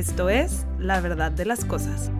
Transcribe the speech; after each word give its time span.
Esto 0.00 0.30
es 0.30 0.64
La 0.78 0.98
verdad 1.02 1.30
de 1.30 1.44
las 1.44 1.66
cosas. 1.66 2.10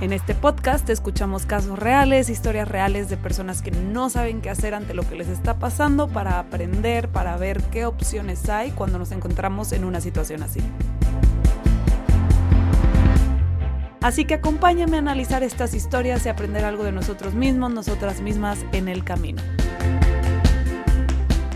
En 0.00 0.14
este 0.14 0.34
podcast 0.34 0.88
escuchamos 0.88 1.44
casos 1.44 1.78
reales, 1.78 2.30
historias 2.30 2.66
reales 2.66 3.10
de 3.10 3.18
personas 3.18 3.60
que 3.60 3.72
no 3.72 4.08
saben 4.08 4.40
qué 4.40 4.48
hacer 4.48 4.72
ante 4.72 4.94
lo 4.94 5.06
que 5.06 5.16
les 5.16 5.28
está 5.28 5.58
pasando 5.58 6.08
para 6.08 6.38
aprender, 6.38 7.10
para 7.10 7.36
ver 7.36 7.62
qué 7.64 7.84
opciones 7.84 8.48
hay 8.48 8.70
cuando 8.70 8.98
nos 8.98 9.12
encontramos 9.12 9.72
en 9.72 9.84
una 9.84 10.00
situación 10.00 10.42
así. 10.42 10.60
Así 14.00 14.24
que 14.24 14.32
acompáñame 14.32 14.96
a 14.96 15.00
analizar 15.00 15.42
estas 15.42 15.74
historias 15.74 16.24
y 16.24 16.30
aprender 16.30 16.64
algo 16.64 16.84
de 16.84 16.92
nosotros 16.92 17.34
mismos, 17.34 17.70
nosotras 17.70 18.22
mismas 18.22 18.64
en 18.72 18.88
el 18.88 19.04
camino. 19.04 19.42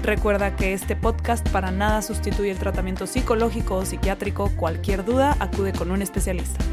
Recuerda 0.03 0.57
que 0.57 0.73
este 0.73 0.97
podcast 0.97 1.47
para 1.51 1.71
nada 1.71 2.01
sustituye 2.01 2.51
el 2.51 2.59
tratamiento 2.59 3.07
psicológico 3.07 3.77
o 3.77 3.85
psiquiátrico. 3.85 4.51
Cualquier 4.57 5.05
duda, 5.05 5.37
acude 5.41 5.73
con 5.73 5.91
un 5.91 6.01
especialista. 6.01 6.65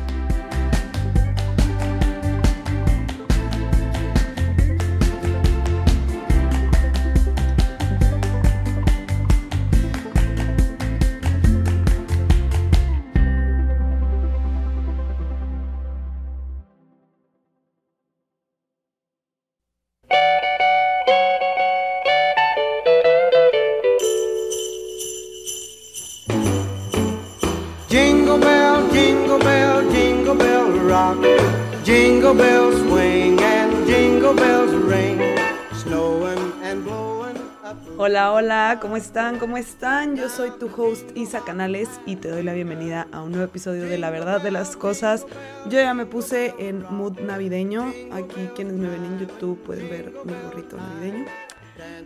Hola, 37.98 38.34
hola, 38.34 38.80
¿cómo 38.82 38.98
están? 38.98 39.40
¿Cómo 39.40 39.56
están? 39.56 40.18
Yo 40.18 40.28
soy 40.28 40.52
tu 40.60 40.68
host 40.68 41.16
Isa 41.16 41.46
Canales 41.46 41.88
y 42.06 42.18
te 42.18 42.28
doy 42.28 42.44
la 42.44 42.52
bienvenida 42.52 43.08
a 43.14 43.22
un 43.22 43.32
nuevo 43.32 43.46
episodio 43.46 43.86
de 43.86 43.98
La 43.98 44.10
Verdad 44.10 44.42
de 44.42 44.52
las 44.52 44.76
Cosas. 44.76 45.26
Yo 45.70 45.80
ya 45.80 45.94
me 45.94 46.06
puse 46.06 46.54
en 46.60 46.84
mood 46.90 47.18
navideño. 47.18 47.94
Aquí 48.12 48.50
quienes 48.56 48.74
me 48.74 48.90
ven 48.90 49.06
en 49.06 49.20
YouTube 49.20 49.64
pueden 49.64 49.90
ver 49.90 50.12
mi 50.26 50.34
gorrito 50.34 50.76
navideño. 50.76 51.26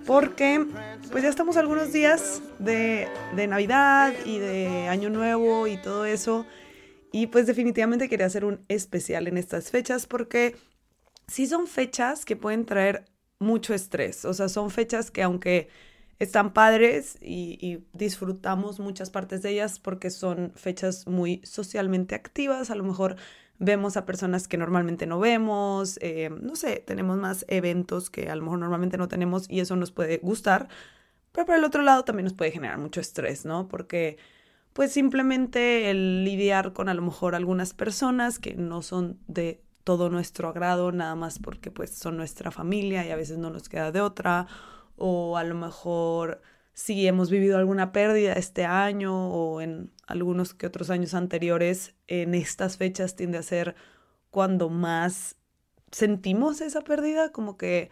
Porque 0.06 0.64
pues 1.12 1.24
ya 1.24 1.30
estamos 1.30 1.58
algunos 1.58 1.92
días 1.92 2.44
de, 2.60 3.08
de 3.36 3.48
Navidad 3.48 4.14
y 4.24 4.38
de 4.38 4.88
Año 4.88 5.10
Nuevo 5.10 5.66
y 5.66 5.78
todo 5.78 6.06
eso. 6.06 6.46
Y 7.12 7.28
pues 7.28 7.46
definitivamente 7.46 8.08
quería 8.10 8.26
hacer 8.26 8.46
un 8.46 8.64
especial 8.70 9.28
en 9.28 9.38
estas 9.38 9.70
fechas 9.70 10.06
porque 10.06 10.56
sí 11.28 11.48
son 11.48 11.68
fechas 11.68 12.26
que 12.26 12.36
pueden 12.36 12.66
traer 12.66 13.06
mucho 13.40 13.74
estrés. 13.74 14.24
O 14.26 14.34
sea, 14.34 14.48
son 14.48 14.70
fechas 14.72 15.12
que 15.12 15.24
aunque 15.24 15.70
están 16.20 16.54
padres 16.54 17.18
y, 17.20 17.84
disfrutamos 17.94 18.80
muchas 18.80 19.10
partes 19.10 19.42
de 19.42 19.52
ellas 19.52 19.80
porque 19.80 20.12
son 20.12 20.52
fechas 20.56 21.08
muy 21.08 21.42
socialmente 21.44 22.14
activas, 22.16 22.70
a 22.70 22.76
lo 22.76 22.84
mejor 22.84 23.16
vemos 23.58 23.98
a 23.98 24.06
personas 24.06 24.48
que 24.48 24.58
normalmente 24.58 25.08
no 25.08 25.20
vemos, 25.20 25.98
eh, 26.02 26.30
no 26.30 26.56
sé, 26.56 26.84
tenemos 26.86 27.18
más 27.18 27.44
eventos 27.48 28.10
que 28.12 28.30
a 28.30 28.36
lo 28.36 28.44
mejor 28.44 28.60
normalmente 28.60 28.98
no 28.98 29.08
tenemos 29.08 29.50
y 29.50 29.62
eso 29.62 29.76
nos 29.76 29.92
puede 29.92 30.20
gustar, 30.20 30.68
pero 31.32 31.48
por 31.48 31.56
el 31.56 31.64
otro 31.64 31.82
lado 31.82 32.04
también 32.04 32.26
nos 32.26 32.34
puede 32.34 32.52
generar 32.52 32.78
mucho 32.78 33.02
estrés, 33.02 33.46
¿no? 33.46 33.68
Porque 33.68 34.18
pues 34.74 34.92
simplemente 34.92 35.90
el 35.90 36.24
lidiar 36.24 36.74
con 36.74 36.90
a 36.90 36.94
lo 36.94 37.02
mejor 37.02 37.36
algunas 37.36 37.74
personas 37.74 38.40
que 38.40 38.56
no 38.56 38.82
son 38.82 39.20
de 39.28 39.62
todo 39.84 40.10
nuestro 40.10 40.50
agrado, 40.50 40.92
nada 40.92 41.16
más 41.16 41.40
porque 41.40 41.72
pues 41.72 41.92
son 41.92 42.18
nuestra 42.18 42.52
familia 42.52 43.06
y 43.06 43.12
a 43.12 43.16
veces 43.16 43.38
no 43.38 43.50
nos 43.50 43.68
queda 43.68 43.92
de 43.92 44.02
otra, 44.02 44.48
o 44.96 45.38
a 45.38 45.44
lo 45.44 45.56
mejor 45.56 46.42
si 46.74 47.06
hemos 47.08 47.30
vivido 47.30 47.58
alguna 47.58 47.92
pérdida 47.92 48.34
este 48.34 48.66
año 48.66 49.30
o 49.30 49.62
en 49.62 49.92
algunos 50.08 50.54
que 50.54 50.68
otros 50.68 50.90
años 50.90 51.14
anteriores, 51.14 51.96
en 52.08 52.34
estas 52.36 52.78
fechas 52.78 53.16
tiende 53.16 53.38
a 53.38 53.44
ser 53.44 53.76
cuando 54.30 54.70
más 54.70 55.36
sentimos 55.92 56.62
esa 56.62 56.82
pérdida, 56.82 57.32
como 57.32 57.58
que 57.58 57.90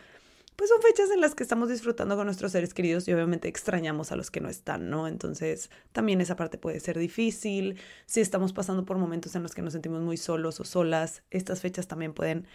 pues 0.60 0.72
son 0.72 0.82
fechas 0.82 1.10
en 1.10 1.22
las 1.22 1.36
que 1.36 1.44
estamos 1.44 1.70
disfrutando 1.70 2.18
con 2.18 2.26
nuestros 2.26 2.52
seres 2.52 2.74
queridos 2.74 3.08
y 3.08 3.14
obviamente 3.14 3.48
extrañamos 3.48 4.12
a 4.12 4.18
los 4.18 4.30
que 4.30 4.42
no 4.42 4.50
están, 4.50 4.90
¿no? 4.90 5.08
Entonces 5.08 5.72
también 5.94 6.20
esa 6.20 6.36
parte 6.36 6.58
puede 6.58 6.82
ser 6.82 7.00
difícil. 7.00 7.80
Si 8.08 8.20
estamos 8.20 8.52
pasando 8.52 8.84
por 8.84 8.98
momentos 8.98 9.34
en 9.36 9.44
los 9.44 9.56
que 9.56 9.62
nos 9.62 9.72
sentimos 9.72 10.02
muy 10.02 10.18
solos 10.18 10.60
o 10.60 10.66
solas, 10.66 11.24
estas 11.32 11.62
fechas 11.62 11.88
también 11.88 12.14
pueden 12.14 12.46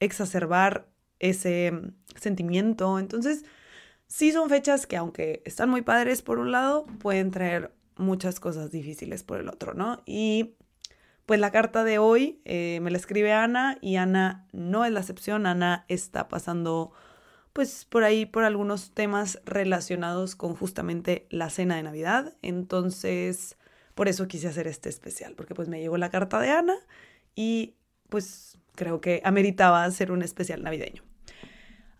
exacerbar 0.00 0.88
ese 1.20 1.70
mm, 1.70 1.94
sentimiento. 2.20 2.98
Entonces, 2.98 3.44
sí 4.08 4.32
son 4.32 4.48
fechas 4.48 4.88
que 4.88 4.96
aunque 4.96 5.40
están 5.44 5.70
muy 5.70 5.82
padres 5.82 6.20
por 6.20 6.40
un 6.40 6.50
lado, 6.50 6.86
pueden 6.98 7.30
traer 7.30 7.70
muchas 7.94 8.40
cosas 8.40 8.72
difíciles 8.72 9.22
por 9.22 9.38
el 9.38 9.48
otro, 9.48 9.72
¿no? 9.72 10.02
Y 10.04 10.56
pues 11.26 11.38
la 11.38 11.52
carta 11.52 11.84
de 11.84 11.98
hoy 11.98 12.40
eh, 12.44 12.80
me 12.82 12.90
la 12.90 12.96
escribe 12.96 13.32
Ana 13.32 13.78
y 13.80 13.94
Ana 13.94 14.48
no 14.50 14.84
es 14.84 14.90
la 14.90 14.98
excepción, 14.98 15.46
Ana 15.46 15.84
está 15.86 16.26
pasando 16.26 16.92
pues 17.52 17.84
por 17.84 18.04
ahí 18.04 18.26
por 18.26 18.44
algunos 18.44 18.92
temas 18.92 19.40
relacionados 19.44 20.36
con 20.36 20.54
justamente 20.54 21.26
la 21.30 21.50
cena 21.50 21.76
de 21.76 21.82
Navidad. 21.82 22.34
Entonces, 22.42 23.56
por 23.94 24.08
eso 24.08 24.28
quise 24.28 24.48
hacer 24.48 24.66
este 24.66 24.88
especial, 24.88 25.34
porque 25.36 25.54
pues 25.54 25.68
me 25.68 25.80
llegó 25.80 25.98
la 25.98 26.10
carta 26.10 26.40
de 26.40 26.50
Ana 26.50 26.76
y 27.34 27.74
pues 28.08 28.58
creo 28.74 29.00
que 29.00 29.20
ameritaba 29.24 29.84
hacer 29.84 30.12
un 30.12 30.22
especial 30.22 30.62
navideño. 30.62 31.02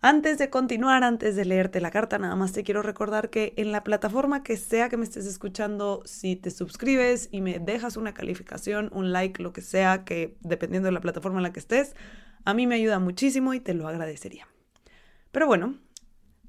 Antes 0.05 0.37
de 0.37 0.49
continuar, 0.49 1.05
antes 1.05 1.37
de 1.37 1.45
leerte 1.45 1.79
la 1.79 1.89
carta, 1.89 2.17
nada 2.17 2.35
más 2.35 2.51
te 2.51 2.63
quiero 2.63 2.81
recordar 2.81 3.29
que 3.29 3.53
en 3.55 3.71
la 3.71 3.85
plataforma 3.85 4.43
que 4.43 4.57
sea 4.57 4.89
que 4.89 4.97
me 4.97 5.05
estés 5.05 5.25
escuchando, 5.25 6.01
si 6.03 6.35
te 6.35 6.51
suscribes 6.51 7.29
y 7.31 7.39
me 7.39 7.59
dejas 7.59 7.95
una 7.95 8.13
calificación, 8.13 8.89
un 8.91 9.13
like, 9.13 9.41
lo 9.41 9.53
que 9.53 9.61
sea, 9.61 10.03
que 10.03 10.35
dependiendo 10.41 10.87
de 10.87 10.91
la 10.91 10.99
plataforma 10.99 11.39
en 11.39 11.43
la 11.43 11.53
que 11.53 11.61
estés, 11.61 11.95
a 12.43 12.53
mí 12.53 12.67
me 12.67 12.75
ayuda 12.75 12.99
muchísimo 12.99 13.53
y 13.53 13.61
te 13.61 13.73
lo 13.73 13.87
agradecería. 13.87 14.45
Pero 15.33 15.47
bueno, 15.47 15.79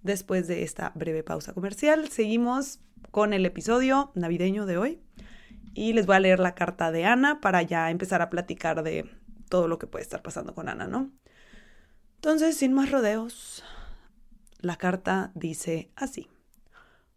después 0.03 0.47
de 0.47 0.63
esta 0.63 0.93
breve 0.95 1.23
pausa 1.23 1.55
comercial, 1.55 2.11
seguimos 2.11 2.81
con 3.11 3.33
el 3.33 3.47
episodio 3.47 4.13
navideño 4.15 4.67
de 4.67 4.77
hoy 4.77 5.01
y 5.73 5.95
les 5.95 6.05
voy 6.05 6.17
a 6.17 6.21
leer 6.21 6.39
la 6.39 6.55
carta 6.55 6.93
de 6.93 7.07
Ana 7.07 7.41
para 7.41 7.63
ya 7.63 7.91
empezar 7.91 8.21
a 8.21 8.29
platicar 8.29 8.83
de 8.83 9.11
todo 9.49 9.69
lo 9.69 9.79
que 9.79 9.87
puede 9.87 10.03
estar 10.03 10.21
pasando 10.21 10.55
con 10.55 10.69
Ana, 10.69 10.87
¿no? 10.87 11.11
Entonces, 12.17 12.59
sin 12.59 12.75
más 12.75 12.91
rodeos, 12.91 13.65
la 14.61 14.77
carta 14.77 15.33
dice 15.35 15.91
así. 15.97 16.29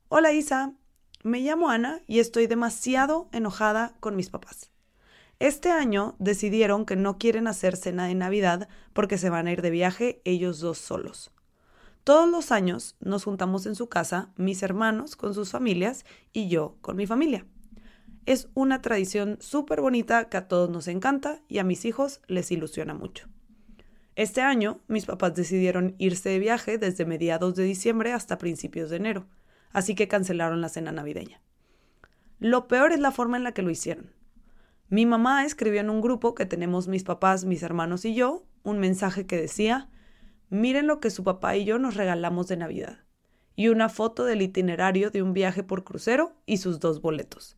Hola 0.07 0.31
Isa, 0.31 0.72
me 1.22 1.41
llamo 1.41 1.69
Ana 1.69 1.99
y 2.07 2.19
estoy 2.19 2.47
demasiado 2.47 3.28
enojada 3.34 3.97
con 3.99 4.16
mis 4.16 4.29
papás. 4.29 4.72
Este 5.39 5.69
año 5.69 6.16
decidieron 6.17 6.85
que 6.85 6.95
no 6.95 7.17
quieren 7.17 7.45
hacer 7.45 7.75
cena 7.75 8.07
de 8.07 8.16
Navidad 8.16 8.69
porque 8.94 9.17
se 9.17 9.29
van 9.29 9.47
a 9.47 9.51
ir 9.51 9.61
de 9.61 9.69
viaje 9.69 10.22
ellos 10.23 10.61
dos 10.61 10.78
solos. 10.78 11.34
Todos 12.07 12.31
los 12.31 12.53
años 12.53 12.95
nos 13.01 13.25
juntamos 13.25 13.66
en 13.66 13.75
su 13.75 13.90
casa, 13.90 14.31
mis 14.38 14.63
hermanos 14.63 15.18
con 15.18 15.34
sus 15.34 15.51
familias 15.51 16.06
y 16.31 16.47
yo 16.47 16.78
con 16.79 16.95
mi 16.95 17.06
familia. 17.06 17.45
Es 18.25 18.47
una 18.53 18.81
tradición 18.81 19.35
súper 19.41 19.81
bonita 19.81 20.29
que 20.29 20.38
a 20.38 20.47
todos 20.47 20.69
nos 20.69 20.88
encanta 20.88 21.41
y 21.50 21.57
a 21.57 21.66
mis 21.66 21.84
hijos 21.84 22.22
les 22.28 22.50
ilusiona 22.50 22.94
mucho. 22.94 23.28
Este 24.16 24.40
año 24.40 24.79
mis 24.87 25.05
papás 25.05 25.35
decidieron 25.35 25.96
irse 25.97 26.29
de 26.29 26.40
viaje 26.40 26.78
desde 26.78 27.05
mediados 27.05 27.55
de 27.55 27.64
diciembre 27.64 28.14
hasta 28.14 28.37
principios 28.37 28.90
de 28.90 28.96
enero, 28.96 29.28
así 29.73 29.93
que 29.93 30.08
cancelaron 30.08 30.61
la 30.61 30.70
cena 30.70 30.93
navideña. 30.93 31.41
Lo 32.40 32.70
peor 32.70 32.93
es 32.93 33.02
la 33.02 33.11
forma 33.11 33.35
en 33.35 33.43
la 33.43 33.52
que 33.52 33.64
lo 33.64 33.70
hicieron. 33.70 34.14
Mi 34.87 35.05
mamá 35.05 35.43
escribió 35.43 35.82
en 35.82 35.90
un 35.90 35.99
grupo 35.99 36.35
que 36.35 36.46
tenemos 36.46 36.87
mis 36.87 37.03
papás, 37.03 37.43
mis 37.43 37.64
hermanos 37.64 38.05
y 38.05 38.16
yo 38.16 38.46
un 38.64 38.79
mensaje 38.79 39.26
que 39.26 39.35
decía, 39.35 39.90
Miren 40.49 40.88
lo 40.88 40.99
que 40.99 41.09
su 41.09 41.23
papá 41.23 41.55
y 41.55 41.66
yo 41.66 41.78
nos 41.79 41.96
regalamos 41.96 42.47
de 42.47 42.58
Navidad. 42.58 42.99
Y 43.55 43.70
una 43.70 43.90
foto 43.90 44.23
del 44.23 44.41
itinerario 44.41 45.09
de 45.09 45.22
un 45.22 45.34
viaje 45.34 45.64
por 45.64 45.84
crucero 45.84 46.35
y 46.46 46.58
sus 46.58 46.79
dos 46.79 47.02
boletos. 47.02 47.58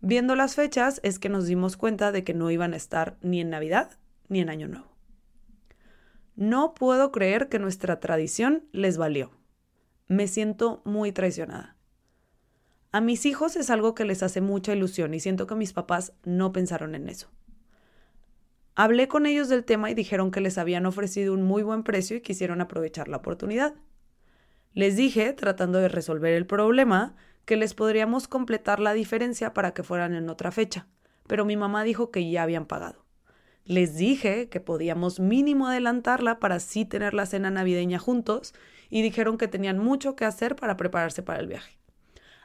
Viendo 0.00 0.36
las 0.36 0.54
fechas 0.54 1.00
es 1.02 1.18
que 1.18 1.28
nos 1.28 1.46
dimos 1.46 1.76
cuenta 1.76 2.12
de 2.12 2.22
que 2.24 2.34
no 2.34 2.50
iban 2.50 2.74
a 2.74 2.76
estar 2.76 3.16
ni 3.22 3.40
en 3.40 3.50
Navidad 3.50 3.98
ni 4.28 4.40
en 4.40 4.50
Año 4.50 4.68
Nuevo. 4.68 4.96
No 6.34 6.74
puedo 6.74 7.12
creer 7.12 7.48
que 7.48 7.58
nuestra 7.58 7.98
tradición 7.98 8.64
les 8.72 8.98
valió. 8.98 9.30
Me 10.06 10.28
siento 10.28 10.82
muy 10.84 11.12
traicionada. 11.12 11.76
A 12.92 13.00
mis 13.00 13.26
hijos 13.26 13.56
es 13.56 13.70
algo 13.70 13.94
que 13.94 14.04
les 14.04 14.22
hace 14.22 14.40
mucha 14.40 14.74
ilusión 14.74 15.14
y 15.14 15.20
siento 15.20 15.46
que 15.46 15.54
mis 15.54 15.72
papás 15.72 16.12
no 16.24 16.52
pensaron 16.52 16.94
en 16.94 17.08
eso. 17.08 17.30
Hablé 18.78 19.08
con 19.08 19.24
ellos 19.24 19.48
del 19.48 19.64
tema 19.64 19.90
y 19.90 19.94
dijeron 19.94 20.30
que 20.30 20.42
les 20.42 20.58
habían 20.58 20.84
ofrecido 20.84 21.32
un 21.32 21.42
muy 21.42 21.62
buen 21.62 21.82
precio 21.82 22.14
y 22.14 22.20
quisieron 22.20 22.60
aprovechar 22.60 23.08
la 23.08 23.16
oportunidad. 23.16 23.74
Les 24.74 24.96
dije, 24.96 25.32
tratando 25.32 25.78
de 25.78 25.88
resolver 25.88 26.34
el 26.34 26.46
problema, 26.46 27.16
que 27.46 27.56
les 27.56 27.72
podríamos 27.72 28.28
completar 28.28 28.78
la 28.78 28.92
diferencia 28.92 29.54
para 29.54 29.72
que 29.72 29.82
fueran 29.82 30.14
en 30.14 30.28
otra 30.28 30.52
fecha, 30.52 30.86
pero 31.26 31.46
mi 31.46 31.56
mamá 31.56 31.84
dijo 31.84 32.10
que 32.10 32.30
ya 32.30 32.42
habían 32.42 32.66
pagado. 32.66 33.06
Les 33.64 33.96
dije 33.96 34.50
que 34.50 34.60
podíamos 34.60 35.20
mínimo 35.20 35.68
adelantarla 35.68 36.38
para 36.38 36.56
así 36.56 36.84
tener 36.84 37.14
la 37.14 37.24
cena 37.24 37.50
navideña 37.50 37.98
juntos 37.98 38.52
y 38.90 39.00
dijeron 39.00 39.38
que 39.38 39.48
tenían 39.48 39.78
mucho 39.78 40.16
que 40.16 40.26
hacer 40.26 40.54
para 40.54 40.76
prepararse 40.76 41.22
para 41.22 41.40
el 41.40 41.46
viaje. 41.46 41.78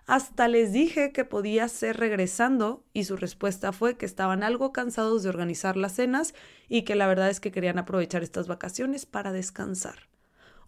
Hasta 0.07 0.48
les 0.48 0.74
dije 0.74 1.12
que 1.12 1.25
podía 1.25 1.68
ser 1.68 1.98
regresando 1.98 2.83
y 2.94 3.03
su 3.06 3.15
respuesta 3.15 3.71
fue 3.71 3.98
que 3.98 4.06
estaban 4.06 4.44
algo 4.44 4.74
cansados 4.74 5.24
de 5.24 5.30
organizar 5.30 5.77
las 5.77 5.94
cenas 5.94 6.33
y 6.68 6.81
que 6.83 6.95
la 6.95 7.07
verdad 7.07 7.30
es 7.30 7.39
que 7.39 7.51
querían 7.51 7.77
aprovechar 7.77 8.24
estas 8.24 8.48
vacaciones 8.48 9.06
para 9.06 9.31
descansar. 9.31 10.09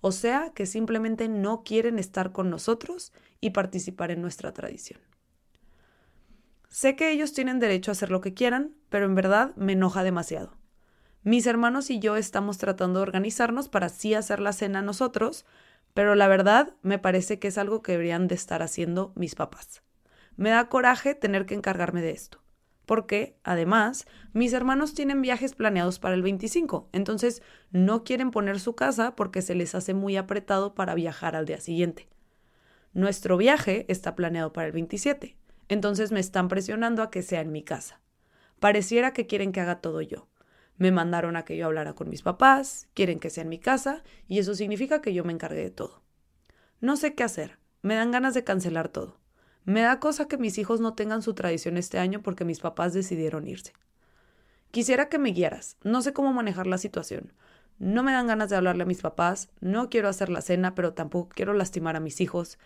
O 0.01 0.11
sea 0.11 0.51
que 0.53 0.65
simplemente 0.65 1.27
no 1.29 1.63
quieren 1.63 1.97
estar 1.97 2.31
con 2.31 2.49
nosotros 2.49 3.13
y 3.41 3.51
participar 3.51 4.11
en 4.11 4.21
nuestra 4.21 4.53
tradición. 4.53 4.99
Sé 6.69 6.95
que 6.95 7.11
ellos 7.11 7.33
tienen 7.33 7.59
derecho 7.59 7.91
a 7.91 7.93
hacer 7.93 8.11
lo 8.11 8.19
que 8.19 8.33
quieran, 8.33 8.73
pero 8.89 9.05
en 9.05 9.15
verdad 9.15 9.55
me 9.55 9.73
enoja 9.73 10.03
demasiado. 10.03 10.57
Mis 11.21 11.45
hermanos 11.45 11.89
y 11.89 11.99
yo 11.99 12.17
estamos 12.17 12.57
tratando 12.57 12.99
de 12.99 13.03
organizarnos 13.03 13.69
para 13.69 13.85
así 13.85 14.13
hacer 14.13 14.39
la 14.39 14.51
cena 14.51 14.81
nosotros, 14.81 15.45
pero 15.93 16.15
la 16.15 16.27
verdad 16.27 16.75
me 16.81 16.99
parece 16.99 17.39
que 17.39 17.47
es 17.47 17.57
algo 17.57 17.81
que 17.81 17.93
deberían 17.93 18.27
de 18.27 18.35
estar 18.35 18.61
haciendo 18.61 19.13
mis 19.15 19.35
papás. 19.35 19.83
Me 20.35 20.49
da 20.49 20.69
coraje 20.69 21.15
tener 21.15 21.45
que 21.45 21.53
encargarme 21.53 22.01
de 22.01 22.11
esto, 22.11 22.43
porque 22.85 23.37
además 23.43 24.07
mis 24.33 24.53
hermanos 24.53 24.93
tienen 24.93 25.21
viajes 25.21 25.53
planeados 25.53 25.99
para 25.99 26.15
el 26.15 26.23
25, 26.23 26.89
entonces 26.91 27.43
no 27.71 28.03
quieren 28.03 28.31
poner 28.31 28.59
su 28.59 28.75
casa 28.75 29.15
porque 29.15 29.41
se 29.41 29.55
les 29.55 29.75
hace 29.75 29.93
muy 29.93 30.17
apretado 30.17 30.73
para 30.73 30.95
viajar 30.95 31.35
al 31.35 31.45
día 31.45 31.59
siguiente. 31.59 32.09
Nuestro 32.93 33.37
viaje 33.37 33.85
está 33.87 34.15
planeado 34.15 34.53
para 34.53 34.67
el 34.67 34.73
27, 34.73 35.37
entonces 35.67 36.11
me 36.11 36.19
están 36.19 36.47
presionando 36.47 37.03
a 37.03 37.11
que 37.11 37.21
sea 37.21 37.41
en 37.41 37.51
mi 37.51 37.63
casa. 37.63 38.01
Pareciera 38.59 39.13
que 39.13 39.27
quieren 39.27 39.51
que 39.51 39.61
haga 39.61 39.81
todo 39.81 40.01
yo. 40.01 40.27
Me 40.77 40.91
mandaron 40.91 41.35
a 41.35 41.45
que 41.45 41.55
yo 41.55 41.65
hablara 41.67 41.93
con 41.93 42.09
mis 42.09 42.21
papás, 42.21 42.87
quieren 42.93 43.19
que 43.19 43.29
sea 43.29 43.43
en 43.43 43.49
mi 43.49 43.59
casa, 43.59 44.03
y 44.27 44.39
eso 44.39 44.55
significa 44.55 45.01
que 45.01 45.13
yo 45.13 45.23
me 45.23 45.33
encargue 45.33 45.61
de 45.61 45.71
todo. 45.71 46.03
No 46.81 46.97
sé 46.97 47.15
qué 47.15 47.23
hacer, 47.23 47.59
me 47.81 47.95
dan 47.95 48.11
ganas 48.11 48.33
de 48.33 48.43
cancelar 48.43 48.89
todo. 48.89 49.19
Me 49.65 49.81
da 49.81 49.99
cosa 49.99 50.27
que 50.27 50.37
mis 50.37 50.57
hijos 50.57 50.81
no 50.81 50.93
tengan 50.93 51.21
su 51.21 51.33
tradición 51.33 51.77
este 51.77 51.99
año 51.99 52.21
porque 52.21 52.43
mis 52.43 52.59
papás 52.59 52.93
decidieron 52.93 53.47
irse. 53.47 53.73
Quisiera 54.71 55.07
que 55.07 55.19
me 55.19 55.29
guiaras, 55.29 55.77
no 55.83 56.01
sé 56.01 56.13
cómo 56.13 56.33
manejar 56.33 56.67
la 56.67 56.77
situación. 56.77 57.33
No 57.79 58.03
me 58.03 58.11
dan 58.11 58.27
ganas 58.27 58.49
de 58.49 58.55
hablarle 58.55 58.83
a 58.83 58.87
mis 58.87 59.01
papás, 59.01 59.49
no 59.61 59.89
quiero 59.89 60.09
hacer 60.09 60.29
la 60.29 60.41
cena, 60.41 60.75
pero 60.75 60.93
tampoco 60.93 61.29
quiero 61.29 61.53
lastimar 61.53 61.95
a 61.95 61.99
mis 61.99 62.21
hijos. 62.21 62.57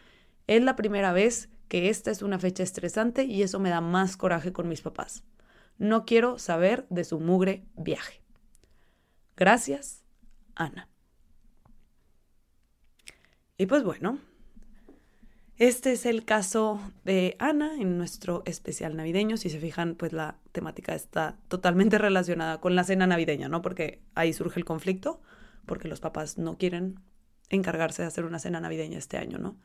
Es 0.47 0.63
la 0.63 0.75
primera 0.75 1.11
vez 1.11 1.49
que 1.67 1.89
esta 1.89 2.11
es 2.11 2.21
una 2.21 2.39
fecha 2.39 2.63
estresante 2.63 3.25
y 3.25 3.43
eso 3.43 3.59
me 3.59 3.69
da 3.69 3.81
más 3.81 4.17
coraje 4.17 4.53
con 4.53 4.67
mis 4.67 4.81
papás. 4.81 5.23
No 5.77 6.05
quiero 6.05 6.39
saber 6.39 6.85
de 6.89 7.03
su 7.03 7.19
mugre 7.19 7.65
viaje. 7.75 8.21
Gracias, 9.35 10.03
Ana. 10.55 10.89
Y 13.57 13.65
pues 13.65 13.83
bueno, 13.83 14.19
este 15.57 15.91
es 15.91 16.05
el 16.05 16.25
caso 16.25 16.79
de 17.03 17.35
Ana 17.39 17.75
en 17.79 17.97
nuestro 17.97 18.43
especial 18.45 18.95
navideño. 18.95 19.37
Si 19.37 19.49
se 19.49 19.59
fijan, 19.59 19.95
pues 19.95 20.13
la 20.13 20.37
temática 20.51 20.93
está 20.93 21.37
totalmente 21.47 21.97
relacionada 21.97 22.61
con 22.61 22.75
la 22.75 22.83
cena 22.83 23.07
navideña, 23.07 23.49
¿no? 23.49 23.63
Porque 23.63 24.01
ahí 24.13 24.33
surge 24.33 24.59
el 24.59 24.65
conflicto, 24.65 25.19
porque 25.65 25.87
los 25.87 25.99
papás 25.99 26.37
no 26.37 26.57
quieren 26.57 26.99
encargarse 27.49 28.03
de 28.03 28.07
hacer 28.07 28.25
una 28.25 28.39
cena 28.39 28.59
navideña 28.59 28.99
este 28.99 29.17
año, 29.17 29.39
¿no? 29.39 29.57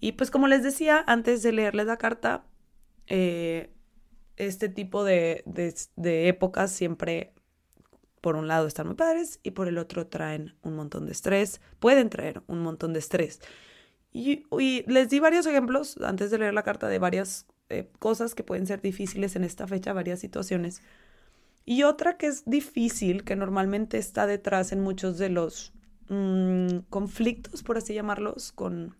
Y 0.00 0.12
pues 0.12 0.30
como 0.30 0.46
les 0.48 0.62
decía, 0.62 1.02
antes 1.06 1.42
de 1.42 1.52
leerles 1.52 1.86
la 1.86 1.96
carta, 1.96 2.44
eh, 3.06 3.70
este 4.38 4.68
tipo 4.68 5.04
de, 5.04 5.42
de, 5.96 6.28
épocas 6.28 6.70
siempre, 6.70 7.32
por 8.20 8.36
un 8.36 8.48
lado, 8.48 8.66
están 8.66 8.86
muy 8.86 8.96
padres 8.96 9.40
y 9.42 9.50
por 9.50 9.68
el 9.68 9.78
otro 9.78 10.06
traen 10.06 10.54
un 10.62 10.76
montón 10.76 11.06
de 11.06 11.12
estrés, 11.12 11.60
pueden 11.80 12.08
traer 12.08 12.42
un 12.46 12.60
montón 12.60 12.92
de 12.92 13.00
estrés. 13.00 13.40
Y, 14.12 14.44
les 14.86 15.10
di 15.10 15.20
varios 15.20 15.46
ejemplos 15.46 15.98
antes 16.02 16.30
de 16.30 16.38
leer 16.38 16.54
la 16.54 16.62
carta 16.62 16.88
de 16.88 16.98
varias 16.98 17.46
eh, 17.68 17.90
cosas 17.98 18.34
que 18.34 18.44
pueden 18.44 18.66
ser 18.66 18.80
difíciles 18.80 19.36
en 19.36 19.44
esta 19.44 19.66
fecha, 19.66 19.92
varias 19.92 20.20
situaciones. 20.20 20.82
Y 21.64 21.82
otra 21.82 22.16
que 22.16 22.28
es 22.28 22.44
difícil, 22.46 23.24
que 23.24 23.36
normalmente 23.36 23.98
está 23.98 24.26
detrás 24.26 24.72
en 24.72 24.80
muchos 24.80 25.18
de 25.18 25.28
los 25.28 25.72
mm, 26.08 26.78
conflictos, 26.88 27.62
por 27.62 27.76
así 27.76 27.92
llamarlos, 27.92 28.52
con 28.52 28.96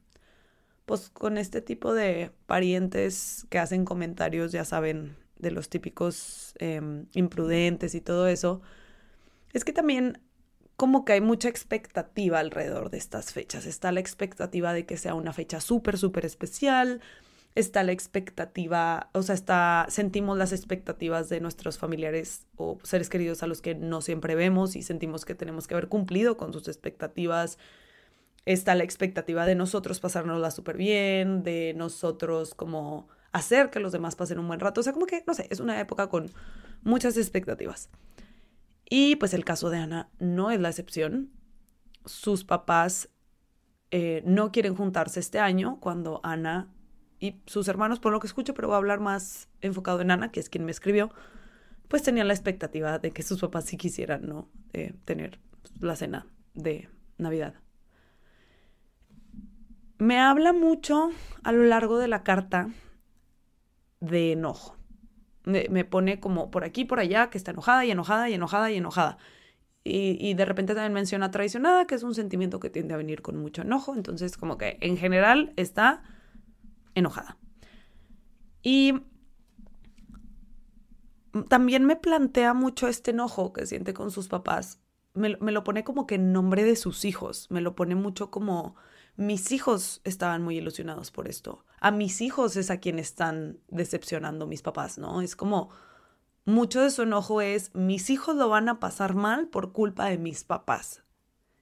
pues 0.89 1.11
con 1.11 1.37
este 1.37 1.61
tipo 1.61 1.93
de 1.93 2.33
parientes 2.47 3.47
que 3.51 3.59
hacen 3.59 3.85
comentarios, 3.85 4.53
ya 4.53 4.65
saben, 4.65 5.17
de 5.39 5.51
los 5.51 5.69
típicos 5.69 6.55
em, 6.59 7.07
imprudentes 7.13 7.95
y 7.95 8.01
todo 8.01 8.27
eso, 8.29 8.61
es 9.53 9.65
que 9.65 9.73
también 9.73 10.21
como 10.77 11.05
que 11.05 11.15
hay 11.15 11.21
mucha 11.21 11.49
expectativa 11.49 12.39
alrededor 12.39 12.91
de 12.91 12.99
estas 12.99 13.33
fechas. 13.33 13.67
Está 13.67 13.91
la 13.91 14.01
expectativa 14.01 14.73
de 14.73 14.87
que 14.87 14.97
sea 14.97 15.15
una 15.15 15.33
fecha 15.33 15.61
súper, 15.61 15.99
súper 15.99 16.25
especial. 16.25 17.01
Está 17.57 17.83
la 17.83 17.93
expectativa, 17.93 19.11
o 19.13 19.23
sea, 19.23 19.35
está, 19.35 19.87
sentimos 19.89 20.39
las 20.39 20.53
expectativas 20.53 21.29
de 21.29 21.41
nuestros 21.41 21.79
familiares 21.79 22.47
o 22.57 22.79
seres 22.85 23.09
queridos 23.09 23.43
a 23.43 23.49
los 23.49 23.61
que 23.61 23.75
no 23.75 24.01
siempre 24.03 24.37
vemos 24.37 24.77
y 24.77 24.83
sentimos 24.83 25.25
que 25.25 25.35
tenemos 25.35 25.67
que 25.67 25.75
haber 25.75 25.89
cumplido 25.89 26.37
con 26.37 26.53
sus 26.53 26.69
expectativas 26.69 27.59
está 28.53 28.75
la 28.75 28.85
expectativa 28.85 29.45
de 29.45 29.55
nosotros 29.55 30.01
pasárnosla 30.01 30.51
súper 30.51 30.79
bien, 30.79 31.43
de 31.43 31.75
nosotros 31.77 32.55
como 32.55 33.09
hacer 33.33 33.71
que 33.71 33.81
los 33.81 33.93
demás 33.93 34.17
pasen 34.17 34.39
un 34.39 34.49
buen 34.49 34.61
rato. 34.61 34.81
O 34.81 34.85
sea, 34.85 34.93
como 34.93 35.07
que, 35.07 35.25
no 35.27 35.35
sé, 35.35 35.47
es 35.51 35.61
una 35.61 35.81
época 35.81 36.09
con 36.09 36.31
muchas 36.83 37.17
expectativas. 37.17 37.91
Y 38.89 39.17
pues 39.17 39.35
el 39.35 39.45
caso 39.45 39.71
de 39.71 39.79
Ana 39.79 40.11
no 40.19 40.51
es 40.51 40.61
la 40.61 40.69
excepción. 40.69 41.31
Sus 42.05 42.45
papás 42.45 43.11
eh, 43.91 44.23
no 44.25 44.51
quieren 44.51 44.75
juntarse 44.75 45.21
este 45.21 45.39
año 45.39 45.79
cuando 45.81 46.21
Ana 46.23 46.73
y 47.21 47.43
sus 47.47 47.69
hermanos, 47.69 47.99
por 47.99 48.13
lo 48.13 48.21
que 48.21 48.29
escucho, 48.29 48.55
pero 48.55 48.69
voy 48.69 48.75
a 48.75 48.79
hablar 48.79 49.01
más 49.01 49.49
enfocado 49.61 50.01
en 50.01 50.11
Ana, 50.11 50.31
que 50.31 50.41
es 50.41 50.49
quien 50.49 50.65
me 50.65 50.71
escribió, 50.71 51.11
pues 51.89 52.03
tenían 52.03 52.29
la 52.29 52.35
expectativa 52.35 52.99
de 52.99 53.11
que 53.11 53.23
sus 53.23 53.41
papás 53.41 53.65
sí 53.65 53.77
quisieran, 53.77 54.27
¿no? 54.27 54.49
Tener 55.05 55.41
la 55.81 55.97
cena 55.97 56.27
de 56.55 56.89
Navidad 57.17 57.55
me 59.99 60.21
habla 60.21 60.53
mucho 60.53 61.11
a 61.43 61.53
lo 61.53 61.65
largo 61.65 61.99
de 61.99 62.09
la 62.09 62.23
carta 62.23 62.69
de 64.01 64.33
enojo. 64.33 64.77
Me, 65.45 65.85
pone 65.85 66.21
como 66.21 66.51
por 66.51 66.65
aquí, 66.65 66.85
por 66.85 67.01
allá, 67.01 67.31
que 67.31 67.39
está 67.39 67.53
enojada 67.53 67.85
y 67.87 67.91
enojada 67.91 68.29
y 68.29 68.35
enojada 68.35 68.71
y 68.71 68.77
enojada. 68.77 69.19
Y, 69.83 70.35
de 70.35 70.45
repente 70.45 70.75
también 70.75 70.93
menciona 70.93 71.31
traicionada, 71.31 71.87
que 71.87 71.95
es 71.95 72.03
un 72.03 72.15
sentimiento 72.15 72.61
que 72.61 72.69
tiende 72.69 72.93
a 72.93 72.99
venir 72.99 73.23
con 73.23 73.39
mucho 73.39 73.63
enojo. 73.63 73.95
Entonces, 73.95 74.37
como 74.37 74.59
que 74.59 74.77
en 74.83 74.99
general 74.99 75.55
está 75.57 76.03
enojada. 76.95 77.39
Y 78.63 79.01
también 81.49 81.85
me 81.85 81.97
plantea 81.97 82.55
mucho 82.55 82.89
este 82.89 83.13
enojo 83.13 83.53
que 83.53 83.67
siente 83.67 83.95
con 83.95 84.11
sus 84.11 84.29
papás. 84.29 84.81
Me, 85.15 85.31
lo 85.31 85.65
pone 85.65 85.85
como 85.85 86.07
que 86.07 86.17
en 86.17 86.33
nombre 86.33 86.65
de 86.65 86.77
sus 86.77 87.05
hijos. 87.05 87.51
Me 87.51 87.61
lo 87.61 87.75
pone 87.75 87.95
mucho 87.95 88.31
como 88.31 88.77
mis 89.17 89.51
hijos 89.53 90.01
estaban 90.05 90.43
muy 90.43 90.59
ilusionados 90.59 91.11
por 91.11 91.29
esto. 91.29 91.65
A 91.81 91.91
mis 91.91 92.21
hijos 92.21 92.57
es 92.57 92.71
a 92.71 92.79
quien 92.79 92.99
están 92.99 93.59
decepcionando 93.69 94.47
mis 94.47 94.63
papás, 94.63 94.99
¿no? 94.99 95.21
Es 95.21 95.37
como 95.37 95.71
mucho 96.45 96.81
de 96.81 96.91
su 96.91 97.03
enojo 97.03 97.41
es 97.41 97.75
mis 97.75 98.11
hijos 98.11 98.35
lo 98.35 98.49
van 98.49 98.69
a 98.69 98.81
pasar 98.81 99.15
mal 99.15 99.49
por 99.49 99.73
culpa 99.73 100.07
de 100.07 100.19
mis 100.19 100.45
papás. 100.45 101.03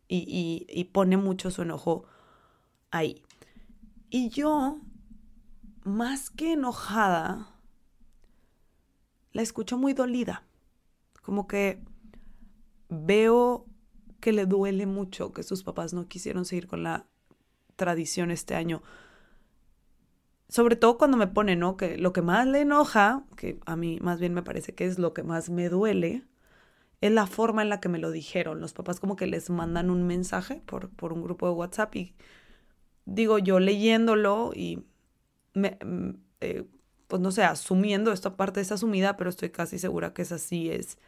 Y, 0.09 0.67
y 0.69 0.85
pone 0.85 1.17
mucho 1.17 1.51
su 1.51 1.63
enojo 1.63 2.05
ahí. 2.93 3.25
Y 4.09 4.29
yo, 4.29 4.79
más 5.83 6.31
que 6.31 6.53
enojada, 6.53 7.49
la 9.33 9.43
escucho 9.43 9.77
muy 9.77 9.95
dolida. 9.95 10.45
Como 11.23 11.49
que 11.49 11.83
veo 12.89 13.67
que 14.21 14.33
le 14.33 14.47
duele 14.47 14.87
mucho 14.87 15.33
que 15.33 15.43
sus 15.43 15.63
papás 15.63 15.93
no 15.93 16.09
quisieron 16.09 16.45
seguir 16.45 16.67
con 16.67 16.83
la 16.83 17.07
tradición 17.77 18.31
este 18.31 18.55
año. 18.55 18.83
Sobre 20.49 20.77
todo 20.77 20.97
cuando 20.99 21.17
me 21.17 21.27
pone, 21.27 21.57
¿no? 21.57 21.77
Que 21.77 21.99
lo 21.99 22.13
que 22.13 22.23
más 22.23 22.47
le 22.47 22.61
enoja, 22.61 23.25
que 23.37 23.59
a 23.67 23.77
mí 23.77 23.99
más 24.01 24.21
bien 24.21 24.33
me 24.35 24.43
parece 24.43 24.75
que 24.75 24.87
es 24.87 24.99
lo 24.99 25.13
que 25.13 25.23
más 25.23 25.51
me 25.51 25.69
duele, 25.69 26.25
es 27.01 27.13
la 27.13 27.27
forma 27.27 27.63
en 27.63 27.69
la 27.69 27.81
que 27.81 27.89
me 27.89 27.99
lo 27.99 28.11
dijeron. 28.11 28.61
Los 28.61 28.73
papás 28.73 29.01
como 29.01 29.17
que 29.17 29.27
les 29.27 29.51
mandan 29.51 29.91
un 29.91 30.07
mensaje 30.07 30.63
por, 30.67 30.91
por 30.91 31.13
un 31.13 31.23
grupo 31.23 31.47
de 31.47 31.55
WhatsApp 31.55 31.95
y 31.97 32.15
digo 33.07 33.39
yo 33.39 33.61
leyéndolo 33.61 34.53
y 34.55 34.85
me, 35.55 35.79
eh, 36.41 36.65
pues 37.09 37.23
no 37.23 37.31
sé, 37.31 37.45
asumiendo, 37.45 38.13
esta 38.13 38.37
parte 38.37 38.61
es 38.61 38.73
asumida, 38.73 39.17
pero 39.17 39.31
estoy 39.31 39.51
casi 39.51 39.79
segura 39.79 40.13
que 40.13 40.23
es 40.23 40.33
así, 40.33 40.71
es, 40.71 40.99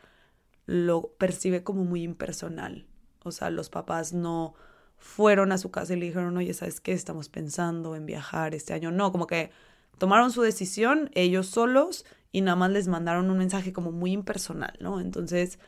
lo 0.66 1.12
percibe 1.18 1.62
como 1.62 1.84
muy 1.84 2.02
impersonal. 2.02 2.86
O 3.24 3.32
sea, 3.32 3.50
los 3.50 3.68
papás 3.68 4.12
no 4.12 4.54
fueron 4.98 5.52
a 5.52 5.58
su 5.58 5.70
casa 5.70 5.94
y 5.94 5.96
le 5.96 6.06
dijeron, 6.06 6.36
oye, 6.36 6.52
¿sabes 6.54 6.80
qué? 6.80 6.92
Estamos 6.92 7.28
pensando 7.28 7.96
en 7.96 8.06
viajar 8.06 8.54
este 8.54 8.74
año. 8.74 8.90
No, 8.90 9.12
como 9.12 9.26
que 9.26 9.50
tomaron 9.98 10.30
su 10.30 10.42
decisión 10.42 11.10
ellos 11.14 11.46
solos 11.46 12.04
y 12.32 12.40
nada 12.40 12.56
más 12.56 12.70
les 12.70 12.88
mandaron 12.88 13.30
un 13.30 13.38
mensaje 13.38 13.72
como 13.72 13.92
muy 13.92 14.12
impersonal, 14.12 14.76
¿no? 14.80 15.00
Entonces, 15.00 15.58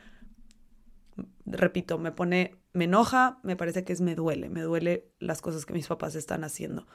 repito, 1.45 1.97
me 1.97 2.11
pone, 2.11 2.57
me 2.73 2.85
enoja, 2.85 3.39
me 3.43 3.55
parece 3.55 3.83
que 3.83 3.93
es 3.93 4.01
me 4.01 4.15
duele, 4.15 4.49
me 4.49 4.61
duele 4.61 5.11
las 5.19 5.41
cosas 5.41 5.65
que 5.65 5.73
mis 5.73 5.87
papás 5.87 6.15
están 6.15 6.43
haciendo. 6.43 6.87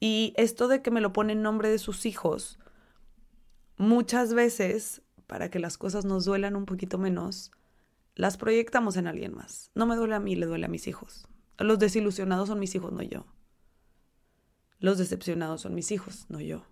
Y 0.00 0.34
esto 0.36 0.68
de 0.68 0.82
que 0.82 0.90
me 0.90 1.00
lo 1.00 1.12
pone 1.12 1.32
en 1.32 1.42
nombre 1.42 1.70
de 1.70 1.78
sus 1.78 2.04
hijos, 2.04 2.58
muchas 3.76 4.34
veces, 4.34 5.02
para 5.26 5.50
que 5.50 5.58
las 5.58 5.78
cosas 5.78 6.04
nos 6.04 6.24
duelan 6.24 6.56
un 6.56 6.66
poquito 6.66 6.98
menos, 6.98 7.52
las 8.14 8.36
proyectamos 8.36 8.96
en 8.96 9.06
alguien 9.06 9.34
más. 9.34 9.70
No 9.74 9.86
me 9.86 9.96
duele 9.96 10.14
a 10.14 10.20
mí, 10.20 10.36
le 10.36 10.46
duele 10.46 10.66
a 10.66 10.68
mis 10.68 10.86
hijos. 10.86 11.26
Los 11.58 11.78
desilusionados 11.78 12.48
son 12.48 12.58
mis 12.58 12.74
hijos, 12.74 12.92
no 12.92 13.02
yo. 13.02 13.26
Los 14.78 14.98
decepcionados 14.98 15.62
son 15.62 15.74
mis 15.74 15.90
hijos, 15.92 16.26
no 16.28 16.40
yo. 16.40 16.64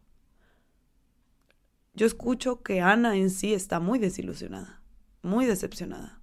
Yo 1.94 2.06
escucho 2.06 2.62
que 2.62 2.80
Ana 2.80 3.16
en 3.16 3.30
sí 3.30 3.54
está 3.54 3.80
muy 3.80 3.98
desilusionada, 3.98 4.82
muy 5.22 5.46
decepcionada. 5.46 6.20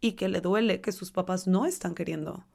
Y 0.00 0.12
que 0.12 0.28
le 0.28 0.40
duele 0.40 0.80
que 0.80 0.92
sus 0.92 1.10
papás 1.10 1.46
no 1.46 1.66
están 1.66 1.94
queriendo 1.94 2.46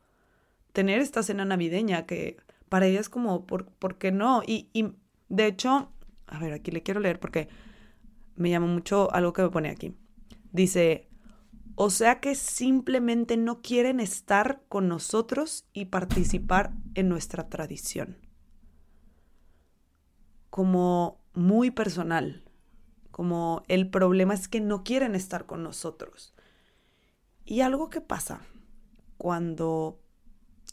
tener 0.71 0.99
esta 0.99 1.23
cena 1.23 1.45
navideña 1.45 2.05
que 2.05 2.37
para 2.69 2.87
ella 2.87 2.99
es 2.99 3.09
como, 3.09 3.45
¿por, 3.45 3.65
¿por 3.65 3.97
qué 3.97 4.11
no? 4.11 4.43
Y, 4.45 4.69
y 4.73 4.93
de 5.29 5.47
hecho, 5.47 5.91
a 6.27 6.39
ver, 6.39 6.53
aquí 6.53 6.71
le 6.71 6.83
quiero 6.83 6.99
leer 6.99 7.19
porque 7.19 7.47
me 8.35 8.49
llama 8.49 8.67
mucho 8.67 9.11
algo 9.13 9.33
que 9.33 9.43
me 9.43 9.49
pone 9.49 9.69
aquí. 9.69 9.95
Dice, 10.51 11.07
o 11.75 11.89
sea 11.89 12.21
que 12.21 12.35
simplemente 12.35 13.35
no 13.35 13.61
quieren 13.61 13.99
estar 13.99 14.63
con 14.69 14.87
nosotros 14.87 15.65
y 15.73 15.85
participar 15.85 16.73
en 16.93 17.09
nuestra 17.09 17.49
tradición. 17.49 18.17
Como 20.49 21.21
muy 21.33 21.71
personal, 21.71 22.43
como 23.11 23.63
el 23.67 23.89
problema 23.89 24.33
es 24.33 24.47
que 24.47 24.61
no 24.61 24.83
quieren 24.83 25.15
estar 25.15 25.45
con 25.45 25.63
nosotros. 25.63 26.33
Y 27.43 27.61
algo 27.61 27.89
que 27.89 28.01
pasa 28.01 28.41
cuando 29.17 30.01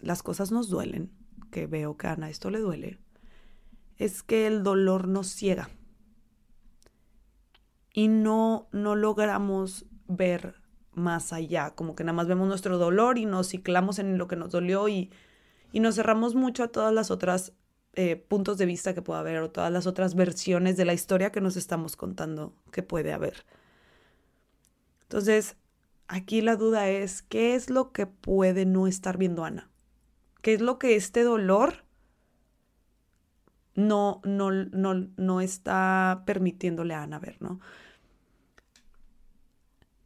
las 0.01 0.23
cosas 0.23 0.53
nos 0.53 0.69
duelen, 0.69 1.13
que 1.51 1.67
veo 1.67 1.97
que 1.97 2.07
a 2.07 2.13
Ana 2.13 2.31
esto 2.31 2.51
le 2.51 2.61
duele, 2.61 2.99
es 3.97 4.23
que 4.23 4.47
el 4.47 4.63
dolor 4.63 5.09
nos 5.09 5.29
ciega 5.29 5.69
y 7.93 8.09
no, 8.09 8.69
no 8.73 8.95
logramos 8.95 9.87
ver 10.07 10.62
más 10.95 11.33
allá, 11.33 11.71
como 11.75 11.95
que 11.95 12.05
nada 12.05 12.15
más 12.15 12.27
vemos 12.27 12.49
nuestro 12.49 12.79
dolor 12.79 13.19
y 13.19 13.27
nos 13.27 13.49
ciclamos 13.49 13.99
en 13.99 14.19
lo 14.19 14.29
que 14.29 14.37
nos 14.37 14.51
dolió 14.51 14.89
y, 14.89 15.11
y 15.73 15.81
nos 15.81 15.95
cerramos 15.95 16.35
mucho 16.35 16.65
a 16.65 16.69
todas 16.69 16.93
las 16.93 17.11
otras 17.11 17.53
eh, 17.95 18.17
puntos 18.17 18.57
de 18.57 18.67
vista 18.67 18.95
que 18.95 19.03
pueda 19.03 19.21
haber 19.21 19.43
o 19.43 19.51
todas 19.51 19.71
las 19.71 19.87
otras 19.87 20.15
versiones 20.15 20.77
de 20.77 20.85
la 20.85 20.95
historia 20.95 21.31
que 21.31 21.43
nos 21.43 21.57
estamos 21.57 21.97
contando 21.97 22.55
que 22.71 22.83
puede 22.83 23.13
haber. 23.13 23.45
Entonces, 25.03 25.57
aquí 26.09 26.41
la 26.41 26.57
duda 26.57 26.89
es, 26.89 27.21
¿qué 27.23 27.55
es 27.55 27.69
lo 27.69 27.93
que 27.93 28.07
puede 28.07 28.65
no 28.65 28.87
estar 28.87 29.19
viendo 29.19 29.45
Ana? 29.45 29.71
¿Qué 30.41 30.55
es 30.55 30.63
lo 30.63 30.79
que 30.79 30.97
este 30.97 31.23
dolor 31.23 31.85
no, 33.75 34.21
no, 34.25 34.51
no, 34.51 34.95
no 35.17 35.41
está 35.41 36.23
permitiéndole 36.27 36.95
a 36.95 37.03
Ana 37.03 37.19
ver, 37.19 37.37
¿no? 37.41 37.61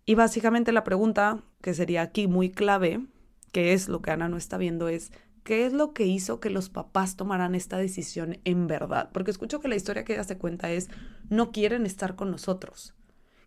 Y 0.06 0.14
básicamente 0.14 0.70
la 0.70 0.84
pregunta 0.84 1.42
que 1.60 1.74
sería 1.74 2.02
aquí 2.02 2.28
muy 2.28 2.50
clave, 2.50 3.04
que 3.50 3.72
es 3.72 3.88
lo 3.88 4.00
que 4.00 4.12
Ana 4.12 4.28
no 4.28 4.36
está 4.36 4.56
viendo, 4.56 4.88
es 4.88 5.10
¿qué 5.42 5.66
es 5.66 5.72
lo 5.72 5.92
que 5.92 6.06
hizo 6.06 6.38
que 6.38 6.48
los 6.48 6.70
papás 6.70 7.16
tomaran 7.16 7.56
esta 7.56 7.76
decisión 7.76 8.38
en 8.44 8.68
verdad? 8.68 9.10
Porque 9.12 9.32
escucho 9.32 9.58
que 9.58 9.66
la 9.66 9.74
historia 9.74 10.04
que 10.04 10.14
ella 10.14 10.22
se 10.22 10.38
cuenta 10.38 10.70
es, 10.70 10.88
no 11.28 11.50
quieren 11.50 11.86
estar 11.86 12.14
con 12.14 12.30
nosotros. 12.30 12.94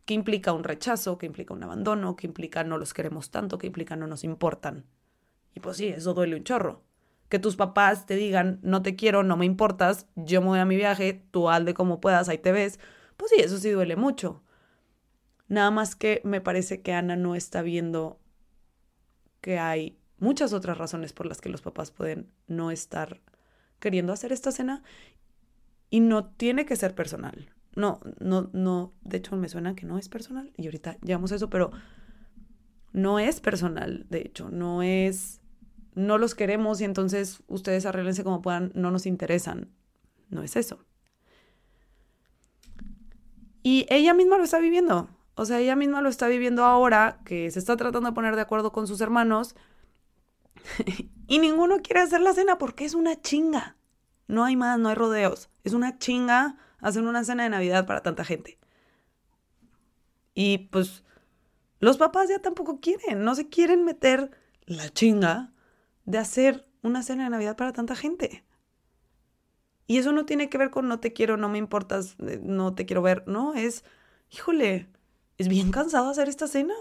¿Qué 0.04 0.14
implica 0.14 0.52
un 0.52 0.66
rechazo? 0.66 1.18
¿Qué 1.18 1.28
implica 1.28 1.54
un 1.54 1.64
abandono? 1.64 2.18
¿Qué 2.18 2.28
implica 2.28 2.66
no 2.66 2.78
los 2.78 2.94
queremos 2.94 3.32
tanto? 3.32 3.58
¿Qué 3.58 3.68
implica 3.68 3.96
no 3.96 4.08
nos 4.08 4.26
importan? 4.26 4.86
Y 5.56 5.62
pues 5.62 5.78
sí, 5.78 5.88
eso 5.88 6.14
duele 6.14 6.36
un 6.36 6.44
chorro. 6.44 6.84
Que 7.30 7.40
tus 7.40 7.56
papás 7.56 8.06
te 8.06 8.16
digan, 8.16 8.60
no 8.64 8.82
te 8.82 8.96
quiero, 8.98 9.24
no 9.24 9.38
me 9.38 9.46
importas, 9.46 10.08
yo 10.16 10.42
me 10.42 10.48
voy 10.48 10.60
a 10.60 10.66
mi 10.66 10.76
viaje, 10.76 11.24
tú 11.32 11.48
de 11.64 11.74
como 11.74 12.02
puedas, 12.02 12.28
ahí 12.28 12.40
te 12.40 12.52
ves. 12.52 12.80
Pues 13.16 13.32
sí, 13.32 13.42
eso 13.42 13.58
sí 13.60 13.70
duele 13.70 13.96
mucho. 13.96 14.42
Nada 15.50 15.72
más 15.72 15.96
que 15.96 16.22
me 16.24 16.42
parece 16.42 16.82
que 16.82 16.94
Ana 16.94 17.16
no 17.16 17.36
está 17.36 17.62
viendo 17.62 18.20
que 19.42 19.60
hay 19.60 19.98
muchas 20.20 20.54
otras 20.54 20.78
razones 20.78 21.12
por 21.12 21.26
las 21.26 21.42
que 21.42 21.50
los 21.50 21.62
papás 21.62 21.92
pueden 21.92 22.32
no 22.48 22.72
estar 22.72 23.20
queriendo 23.80 24.14
hacer 24.14 24.32
esta 24.32 24.52
cena 24.52 24.84
y 25.90 26.00
no 26.00 26.26
tiene 26.26 26.66
que 26.66 26.76
ser 26.76 26.96
personal. 26.96 27.50
No, 27.76 28.00
no, 28.20 28.50
no, 28.54 28.94
de 29.02 29.18
hecho 29.18 29.36
me 29.36 29.50
suena 29.50 29.76
que 29.76 29.86
no 29.86 29.98
es 29.98 30.10
personal 30.10 30.52
y 30.56 30.66
ahorita 30.66 30.98
llegamos 31.02 31.32
a 31.32 31.36
eso, 31.36 31.50
pero 31.50 31.72
no 32.92 33.20
es 33.20 33.40
personal, 33.40 34.06
de 34.10 34.20
hecho, 34.20 34.50
no 34.50 34.84
es, 34.84 35.42
no 35.96 36.18
los 36.18 36.36
queremos 36.36 36.82
y 36.82 36.86
entonces 36.86 37.42
ustedes 37.48 37.86
arreglense 37.86 38.24
como 38.24 38.42
puedan, 38.42 38.72
no 38.76 38.92
nos 38.92 39.06
interesan. 39.06 39.70
No 40.30 40.44
es 40.44 40.56
eso. 40.56 40.86
Y 43.64 43.88
ella 43.90 44.14
misma 44.14 44.38
lo 44.38 44.44
está 44.44 44.60
viviendo. 44.60 45.10
O 45.40 45.46
sea, 45.46 45.60
ella 45.60 45.78
misma 45.78 46.02
lo 46.02 46.10
está 46.10 46.28
viviendo 46.28 46.66
ahora, 46.66 47.22
que 47.24 47.50
se 47.50 47.60
está 47.60 47.78
tratando 47.78 48.10
de 48.10 48.14
poner 48.14 48.36
de 48.36 48.42
acuerdo 48.42 48.74
con 48.74 48.88
sus 48.88 49.00
hermanos 49.00 49.56
y 51.28 51.40
ninguno 51.40 51.82
quiere 51.82 52.02
hacer 52.02 52.20
la 52.20 52.34
cena 52.34 52.58
porque 52.58 52.84
es 52.84 52.94
una 52.94 53.22
chinga. 53.22 53.78
No 54.28 54.44
hay 54.44 54.58
más, 54.58 54.78
no 54.78 54.90
hay 54.90 54.96
rodeos. 54.96 55.50
Es 55.64 55.72
una 55.72 55.98
chinga 55.98 56.58
hacer 56.80 57.04
una 57.04 57.24
cena 57.24 57.44
de 57.44 57.50
Navidad 57.52 57.86
para 57.86 58.04
tanta 58.04 58.26
gente. 58.26 58.60
Y 60.34 60.58
pues 60.74 61.06
los 61.80 61.96
papás 61.96 62.28
ya 62.28 62.40
tampoco 62.40 62.82
quieren, 62.82 63.24
no 63.24 63.34
se 63.34 63.48
quieren 63.48 63.86
meter 63.86 64.32
la 64.66 64.90
chinga 64.90 65.54
de 66.04 66.18
hacer 66.18 66.68
una 66.82 67.02
cena 67.02 67.24
de 67.24 67.30
Navidad 67.30 67.56
para 67.56 67.72
tanta 67.72 67.96
gente. 67.96 68.44
Y 69.88 70.00
eso 70.00 70.12
no 70.12 70.26
tiene 70.26 70.50
que 70.50 70.58
ver 70.58 70.70
con 70.70 70.90
no 70.90 71.00
te 71.00 71.14
quiero, 71.14 71.38
no 71.38 71.48
me 71.48 71.60
importas, 71.60 72.18
eh, 72.28 72.42
no 72.44 72.76
te 72.76 72.86
quiero 72.86 73.02
ver, 73.02 73.24
no, 73.26 73.54
es, 73.54 73.86
híjole, 74.32 74.90
es 75.40 75.48
bien 75.48 75.72
cansado 75.72 76.10
hacer 76.10 76.30
esta 76.30 76.48
cena. 76.48 76.76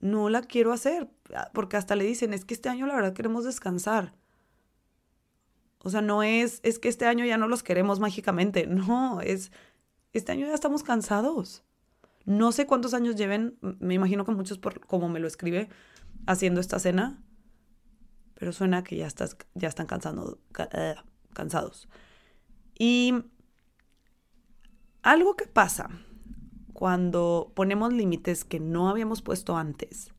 No 0.00 0.28
la 0.28 0.42
quiero 0.42 0.72
hacer, 0.72 1.10
ah, 1.34 1.50
porque 1.52 1.76
hasta 1.76 1.96
le 1.96 2.04
dicen, 2.04 2.32
es 2.32 2.44
que 2.44 2.54
este 2.54 2.68
año 2.68 2.86
la 2.86 2.94
verdad 2.94 3.14
queremos 3.14 3.44
descansar. 3.44 4.14
O 5.82 5.90
sea, 5.90 6.02
no 6.02 6.22
es, 6.22 6.60
es 6.62 6.78
que 6.78 6.88
este 6.88 7.06
año 7.06 7.24
ya 7.24 7.38
no 7.38 7.48
los 7.48 7.62
queremos 7.62 7.98
mágicamente, 8.00 8.66
no, 8.68 9.20
es, 9.22 9.50
este 10.12 10.32
año 10.32 10.46
ya 10.46 10.54
estamos 10.54 10.82
cansados. 10.82 11.64
No 12.26 12.52
sé 12.52 12.66
cuántos 12.66 12.92
años 12.92 13.16
lleven, 13.16 13.58
me 13.62 13.94
imagino 13.94 14.24
que 14.24 14.32
muchos, 14.32 14.58
por 14.58 14.80
como 14.86 15.08
me 15.08 15.20
lo 15.20 15.26
escribe, 15.26 15.70
haciendo 16.26 16.60
esta 16.60 16.78
cena, 16.78 17.22
pero 18.34 18.52
suena 18.52 18.84
que 18.84 18.96
ya, 18.96 19.06
estás, 19.06 19.36
ya 19.54 19.68
están 19.68 19.86
cansando, 19.86 20.38
eh, 20.72 20.96
cansados. 21.32 21.88
Y 22.78 23.14
algo 25.02 25.34
que 25.34 25.46
pasa 25.46 25.88
cuando 26.80 27.52
ponemos 27.54 27.92
límites 27.92 28.42
que 28.42 28.58
no 28.58 28.88
habíamos 28.88 29.20
puesto 29.20 29.58
antes, 29.58 30.14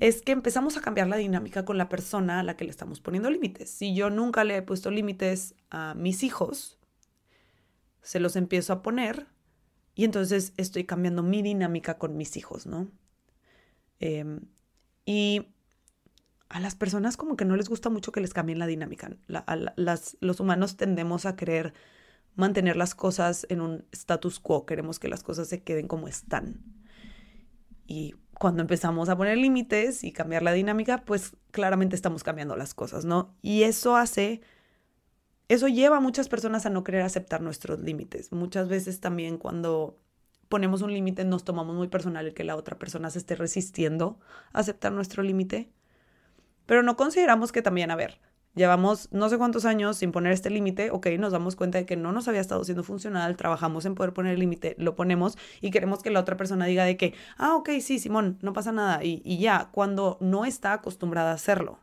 es 0.00 0.22
que 0.22 0.32
empezamos 0.32 0.78
a 0.78 0.80
cambiar 0.80 1.08
la 1.08 1.18
dinámica 1.18 1.66
con 1.66 1.76
la 1.76 1.90
persona 1.90 2.40
a 2.40 2.42
la 2.42 2.56
que 2.56 2.64
le 2.64 2.70
estamos 2.70 3.02
poniendo 3.02 3.28
límites. 3.28 3.68
Si 3.68 3.94
yo 3.94 4.08
nunca 4.08 4.44
le 4.44 4.56
he 4.56 4.62
puesto 4.62 4.90
límites 4.90 5.56
a 5.68 5.92
mis 5.92 6.22
hijos, 6.22 6.78
se 8.00 8.18
los 8.18 8.34
empiezo 8.34 8.72
a 8.72 8.80
poner 8.80 9.26
y 9.94 10.04
entonces 10.06 10.54
estoy 10.56 10.84
cambiando 10.84 11.22
mi 11.22 11.42
dinámica 11.42 11.98
con 11.98 12.16
mis 12.16 12.38
hijos, 12.38 12.64
¿no? 12.64 12.90
Em, 14.00 14.40
y 15.04 15.48
a 16.48 16.60
las 16.60 16.76
personas 16.76 17.18
como 17.18 17.36
que 17.36 17.44
no 17.44 17.56
les 17.56 17.68
gusta 17.68 17.90
mucho 17.90 18.10
que 18.10 18.22
les 18.22 18.32
cambien 18.32 18.58
la 18.58 18.66
dinámica. 18.66 19.10
los 19.76 20.40
humanos 20.40 20.78
tendemos 20.78 21.26
a 21.26 21.36
querer 21.36 21.74
mantener 22.36 22.76
las 22.76 22.94
cosas 22.94 23.46
en 23.48 23.60
un 23.60 23.84
status 23.92 24.40
quo, 24.40 24.66
queremos 24.66 24.98
que 24.98 25.08
las 25.08 25.22
cosas 25.22 25.48
se 25.48 25.62
queden 25.62 25.88
como 25.88 26.08
están. 26.08 26.62
Y 27.86 28.14
cuando 28.38 28.62
empezamos 28.62 29.08
a 29.08 29.16
poner 29.16 29.38
límites 29.38 30.04
y 30.04 30.12
cambiar 30.12 30.42
la 30.42 30.52
dinámica, 30.52 31.04
pues 31.04 31.36
claramente 31.50 31.96
estamos 31.96 32.22
cambiando 32.22 32.56
las 32.56 32.74
cosas, 32.74 33.04
¿no? 33.04 33.34
Y 33.42 33.62
eso 33.62 33.96
hace, 33.96 34.40
eso 35.48 35.68
lleva 35.68 35.98
a 35.98 36.00
muchas 36.00 36.28
personas 36.28 36.66
a 36.66 36.70
no 36.70 36.84
querer 36.84 37.02
aceptar 37.02 37.40
nuestros 37.40 37.80
límites. 37.80 38.32
Muchas 38.32 38.68
veces 38.68 39.00
también 39.00 39.38
cuando 39.38 39.98
ponemos 40.48 40.82
un 40.82 40.92
límite 40.92 41.24
nos 41.24 41.44
tomamos 41.44 41.74
muy 41.74 41.88
personal 41.88 42.26
el 42.26 42.34
que 42.34 42.44
la 42.44 42.56
otra 42.56 42.78
persona 42.78 43.10
se 43.10 43.18
esté 43.18 43.34
resistiendo 43.34 44.18
a 44.52 44.60
aceptar 44.60 44.92
nuestro 44.92 45.22
límite, 45.22 45.70
pero 46.66 46.82
no 46.82 46.96
consideramos 46.96 47.52
que 47.52 47.62
también, 47.62 47.90
a 47.90 47.96
ver, 47.96 48.20
Llevamos 48.54 49.08
no 49.10 49.28
sé 49.28 49.36
cuántos 49.36 49.64
años 49.64 49.96
sin 49.96 50.12
poner 50.12 50.32
este 50.32 50.48
límite, 50.48 50.90
ok, 50.92 51.08
nos 51.18 51.32
damos 51.32 51.56
cuenta 51.56 51.78
de 51.78 51.86
que 51.86 51.96
no 51.96 52.12
nos 52.12 52.28
había 52.28 52.40
estado 52.40 52.62
siendo 52.64 52.84
funcional, 52.84 53.36
trabajamos 53.36 53.84
en 53.84 53.96
poder 53.96 54.12
poner 54.12 54.34
el 54.34 54.40
límite, 54.40 54.76
lo 54.78 54.94
ponemos 54.94 55.36
y 55.60 55.72
queremos 55.72 56.02
que 56.02 56.10
la 56.10 56.20
otra 56.20 56.36
persona 56.36 56.66
diga 56.66 56.84
de 56.84 56.96
que, 56.96 57.14
ah, 57.36 57.56
ok, 57.56 57.70
sí, 57.80 57.98
Simón, 57.98 58.38
no 58.42 58.52
pasa 58.52 58.70
nada, 58.70 59.02
y, 59.02 59.22
y 59.24 59.38
ya, 59.38 59.70
cuando 59.72 60.18
no 60.20 60.44
está 60.44 60.72
acostumbrada 60.72 61.32
a 61.32 61.34
hacerlo. 61.34 61.80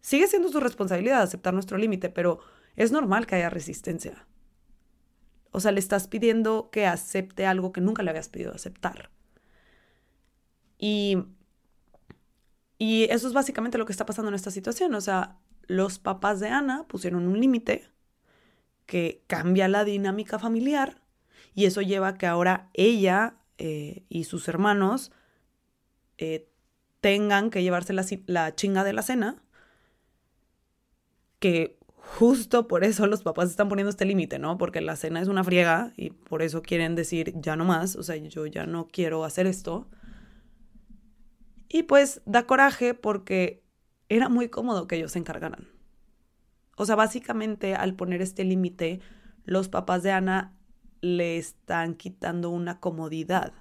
Sigue 0.00 0.26
siendo 0.28 0.50
su 0.50 0.60
responsabilidad 0.60 1.22
aceptar 1.22 1.54
nuestro 1.54 1.78
límite, 1.78 2.10
pero 2.10 2.40
es 2.76 2.92
normal 2.92 3.26
que 3.26 3.36
haya 3.36 3.50
resistencia. 3.50 4.26
O 5.50 5.60
sea, 5.60 5.72
le 5.72 5.80
estás 5.80 6.06
pidiendo 6.06 6.68
que 6.70 6.86
acepte 6.86 7.46
algo 7.46 7.72
que 7.72 7.80
nunca 7.80 8.02
le 8.02 8.10
habías 8.10 8.28
pedido 8.28 8.54
aceptar. 8.54 9.10
Y, 10.78 11.24
y 12.78 13.04
eso 13.04 13.26
es 13.26 13.32
básicamente 13.32 13.78
lo 13.78 13.86
que 13.86 13.92
está 13.92 14.04
pasando 14.04 14.28
en 14.28 14.34
esta 14.34 14.50
situación. 14.50 14.94
O 14.94 15.00
sea, 15.00 15.38
los 15.66 15.98
papás 15.98 16.40
de 16.40 16.48
Ana 16.48 16.84
pusieron 16.88 17.26
un 17.26 17.40
límite 17.40 17.88
que 18.86 19.22
cambia 19.26 19.68
la 19.68 19.84
dinámica 19.84 20.38
familiar 20.38 21.02
y 21.54 21.64
eso 21.64 21.82
lleva 21.82 22.08
a 22.08 22.14
que 22.14 22.26
ahora 22.26 22.70
ella 22.74 23.36
eh, 23.58 24.04
y 24.08 24.24
sus 24.24 24.48
hermanos 24.48 25.10
eh, 26.18 26.48
tengan 27.00 27.50
que 27.50 27.62
llevarse 27.62 27.92
la, 27.92 28.04
la 28.26 28.54
chinga 28.54 28.84
de 28.84 28.92
la 28.92 29.02
cena, 29.02 29.42
que 31.38 31.78
justo 31.96 32.68
por 32.68 32.84
eso 32.84 33.06
los 33.06 33.22
papás 33.22 33.50
están 33.50 33.68
poniendo 33.68 33.90
este 33.90 34.04
límite, 34.04 34.38
¿no? 34.38 34.58
Porque 34.58 34.80
la 34.80 34.96
cena 34.96 35.20
es 35.20 35.28
una 35.28 35.44
friega 35.44 35.92
y 35.96 36.10
por 36.10 36.42
eso 36.42 36.62
quieren 36.62 36.94
decir 36.94 37.34
ya 37.36 37.56
no 37.56 37.64
más, 37.64 37.96
o 37.96 38.02
sea, 38.02 38.16
yo 38.16 38.46
ya 38.46 38.66
no 38.66 38.88
quiero 38.88 39.24
hacer 39.24 39.46
esto. 39.46 39.88
Y 41.68 41.82
pues 41.82 42.22
da 42.26 42.46
coraje 42.46 42.94
porque 42.94 43.65
era 44.08 44.28
muy 44.28 44.48
cómodo 44.48 44.86
que 44.86 44.96
ellos 44.96 45.12
se 45.12 45.18
encargaran. 45.18 45.68
O 46.76 46.84
sea, 46.86 46.94
básicamente 46.94 47.74
al 47.74 47.94
poner 47.94 48.22
este 48.22 48.44
límite, 48.44 49.00
los 49.44 49.68
papás 49.68 50.02
de 50.02 50.12
Ana 50.12 50.54
le 51.00 51.38
están 51.38 51.94
quitando 51.94 52.50
una 52.50 52.80
comodidad 52.80 53.52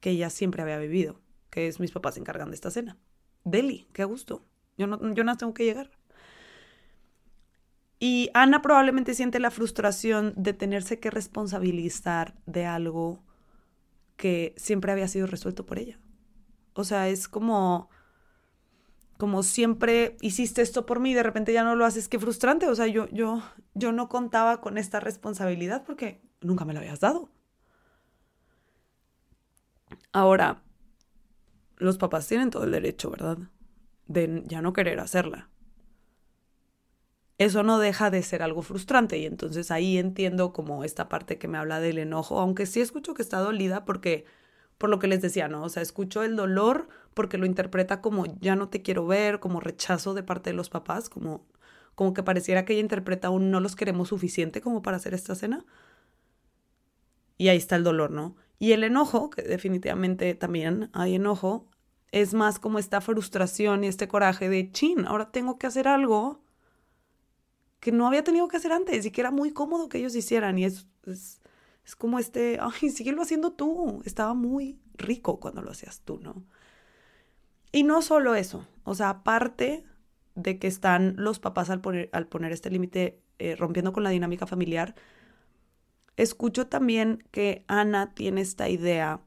que 0.00 0.10
ella 0.10 0.30
siempre 0.30 0.62
había 0.62 0.78
vivido, 0.78 1.20
que 1.50 1.66
es 1.66 1.80
mis 1.80 1.90
papás 1.90 2.14
se 2.14 2.20
encargan 2.20 2.50
de 2.50 2.54
esta 2.54 2.70
cena. 2.70 2.96
Deli, 3.44 3.88
qué 3.92 4.04
gusto. 4.04 4.44
Yo 4.76 4.86
no, 4.86 5.14
yo 5.14 5.24
no 5.24 5.36
tengo 5.36 5.54
que 5.54 5.64
llegar. 5.64 5.90
Y 8.00 8.30
Ana 8.34 8.62
probablemente 8.62 9.14
siente 9.14 9.40
la 9.40 9.50
frustración 9.50 10.32
de 10.36 10.52
tenerse 10.52 11.00
que 11.00 11.10
responsabilizar 11.10 12.36
de 12.46 12.64
algo 12.64 13.24
que 14.16 14.54
siempre 14.56 14.92
había 14.92 15.08
sido 15.08 15.26
resuelto 15.26 15.66
por 15.66 15.78
ella. 15.78 15.98
O 16.74 16.84
sea, 16.84 17.08
es 17.08 17.28
como, 17.28 17.90
como 19.18 19.42
siempre 19.42 20.16
hiciste 20.22 20.62
esto 20.62 20.86
por 20.86 21.00
mí 21.00 21.10
y 21.10 21.14
de 21.14 21.22
repente 21.22 21.52
ya 21.52 21.64
no 21.64 21.76
lo 21.76 21.84
haces, 21.84 22.08
qué 22.08 22.18
frustrante. 22.18 22.68
O 22.68 22.74
sea, 22.74 22.86
yo, 22.86 23.08
yo, 23.10 23.42
yo 23.74 23.92
no 23.92 24.08
contaba 24.08 24.60
con 24.62 24.78
esta 24.78 25.00
responsabilidad 25.00 25.84
porque 25.84 26.22
nunca 26.40 26.64
me 26.64 26.72
la 26.72 26.80
habías 26.80 27.00
dado. 27.00 27.28
Ahora, 30.12 30.62
los 31.76 31.98
papás 31.98 32.26
tienen 32.26 32.50
todo 32.50 32.64
el 32.64 32.72
derecho, 32.72 33.10
¿verdad? 33.10 33.38
De 34.06 34.42
ya 34.46 34.62
no 34.62 34.72
querer 34.72 35.00
hacerla 35.00 35.50
eso 37.38 37.62
no 37.62 37.78
deja 37.78 38.10
de 38.10 38.22
ser 38.22 38.42
algo 38.42 38.62
frustrante 38.62 39.16
y 39.18 39.24
entonces 39.24 39.70
ahí 39.70 39.96
entiendo 39.96 40.52
como 40.52 40.84
esta 40.84 41.08
parte 41.08 41.38
que 41.38 41.48
me 41.48 41.56
habla 41.56 41.80
del 41.80 41.98
enojo, 41.98 42.40
aunque 42.40 42.66
sí 42.66 42.80
escucho 42.80 43.14
que 43.14 43.22
está 43.22 43.38
dolida 43.38 43.84
porque, 43.84 44.24
por 44.76 44.90
lo 44.90 44.98
que 44.98 45.06
les 45.06 45.22
decía, 45.22 45.48
¿no? 45.48 45.62
O 45.62 45.68
sea, 45.68 45.82
escucho 45.82 46.24
el 46.24 46.34
dolor 46.34 46.88
porque 47.18 47.36
lo 47.36 47.46
interpreta 47.46 48.00
como 48.00 48.26
ya 48.38 48.54
no 48.54 48.68
te 48.68 48.80
quiero 48.80 49.04
ver, 49.04 49.40
como 49.40 49.58
rechazo 49.58 50.14
de 50.14 50.22
parte 50.22 50.50
de 50.50 50.54
los 50.54 50.70
papás, 50.70 51.08
como, 51.08 51.44
como 51.96 52.14
que 52.14 52.22
pareciera 52.22 52.64
que 52.64 52.74
ella 52.74 52.82
interpreta 52.82 53.28
un 53.28 53.50
no 53.50 53.58
los 53.58 53.74
queremos 53.74 54.10
suficiente 54.10 54.60
como 54.60 54.82
para 54.82 54.98
hacer 54.98 55.14
esta 55.14 55.34
cena. 55.34 55.66
Y 57.36 57.48
ahí 57.48 57.56
está 57.56 57.74
el 57.74 57.82
dolor, 57.82 58.12
¿no? 58.12 58.36
Y 58.60 58.70
el 58.70 58.84
enojo, 58.84 59.30
que 59.30 59.42
definitivamente 59.42 60.32
también 60.36 60.90
hay 60.92 61.16
enojo, 61.16 61.66
es 62.12 62.34
más 62.34 62.60
como 62.60 62.78
esta 62.78 63.00
frustración 63.00 63.82
y 63.82 63.88
este 63.88 64.06
coraje 64.06 64.48
de, 64.48 64.70
chin, 64.70 65.04
ahora 65.04 65.32
tengo 65.32 65.58
que 65.58 65.66
hacer 65.66 65.88
algo 65.88 66.44
que 67.80 67.90
no 67.90 68.06
había 68.06 68.22
tenido 68.22 68.46
que 68.46 68.58
hacer 68.58 68.70
antes 68.70 69.04
y 69.04 69.10
que 69.10 69.22
era 69.22 69.32
muy 69.32 69.50
cómodo 69.50 69.88
que 69.88 69.98
ellos 69.98 70.14
hicieran. 70.14 70.56
Y 70.56 70.66
es, 70.66 70.86
es, 71.04 71.40
como 71.96 72.20
este, 72.20 72.60
ay, 72.60 72.90
síguelo 72.90 73.22
haciendo 73.22 73.54
tú. 73.54 74.02
Estaba 74.04 74.34
muy 74.34 74.78
rico 74.94 75.40
cuando 75.40 75.62
lo 75.62 75.72
hacías 75.72 76.02
tú, 76.02 76.20
¿no? 76.20 76.44
Y 77.72 77.82
no 77.82 78.02
solo 78.02 78.34
eso, 78.34 78.66
o 78.84 78.94
sea, 78.94 79.10
aparte 79.10 79.84
de 80.34 80.58
que 80.58 80.66
están 80.66 81.14
los 81.16 81.38
papás 81.38 81.70
al 81.70 81.80
poner, 81.80 82.08
al 82.12 82.26
poner 82.26 82.52
este 82.52 82.70
límite 82.70 83.20
eh, 83.38 83.56
rompiendo 83.56 83.92
con 83.92 84.04
la 84.04 84.10
dinámica 84.10 84.46
familiar, 84.46 84.94
escucho 86.16 86.66
también 86.66 87.24
que 87.30 87.64
Ana 87.68 88.14
tiene 88.14 88.40
esta 88.40 88.68
idea 88.68 89.20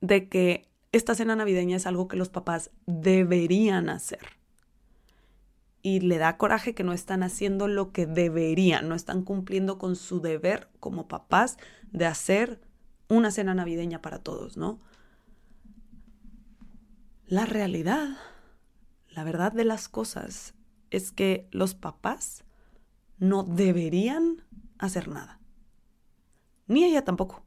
de 0.00 0.28
que 0.28 0.68
esta 0.92 1.14
cena 1.14 1.36
navideña 1.36 1.76
es 1.76 1.86
algo 1.86 2.08
que 2.08 2.16
los 2.16 2.30
papás 2.30 2.70
deberían 2.86 3.90
hacer 3.90 4.38
y 5.82 6.00
le 6.00 6.18
da 6.18 6.36
coraje 6.36 6.74
que 6.74 6.84
no 6.84 6.92
están 6.92 7.22
haciendo 7.22 7.68
lo 7.68 7.92
que 7.92 8.06
deberían, 8.06 8.88
no 8.88 8.94
están 8.94 9.22
cumpliendo 9.22 9.78
con 9.78 9.96
su 9.96 10.20
deber 10.20 10.68
como 10.80 11.08
papás 11.08 11.56
de 11.92 12.06
hacer 12.06 12.60
una 13.08 13.30
cena 13.30 13.54
navideña 13.54 14.02
para 14.02 14.18
todos, 14.18 14.56
¿no? 14.56 14.80
La 17.28 17.46
realidad, 17.46 18.16
la 19.10 19.22
verdad 19.22 19.52
de 19.52 19.64
las 19.64 19.88
cosas 19.88 20.54
es 20.90 21.12
que 21.12 21.46
los 21.52 21.74
papás 21.74 22.44
no 23.18 23.44
deberían 23.44 24.44
hacer 24.78 25.08
nada. 25.08 25.40
Ni 26.66 26.84
ella 26.84 27.04
tampoco. 27.04 27.44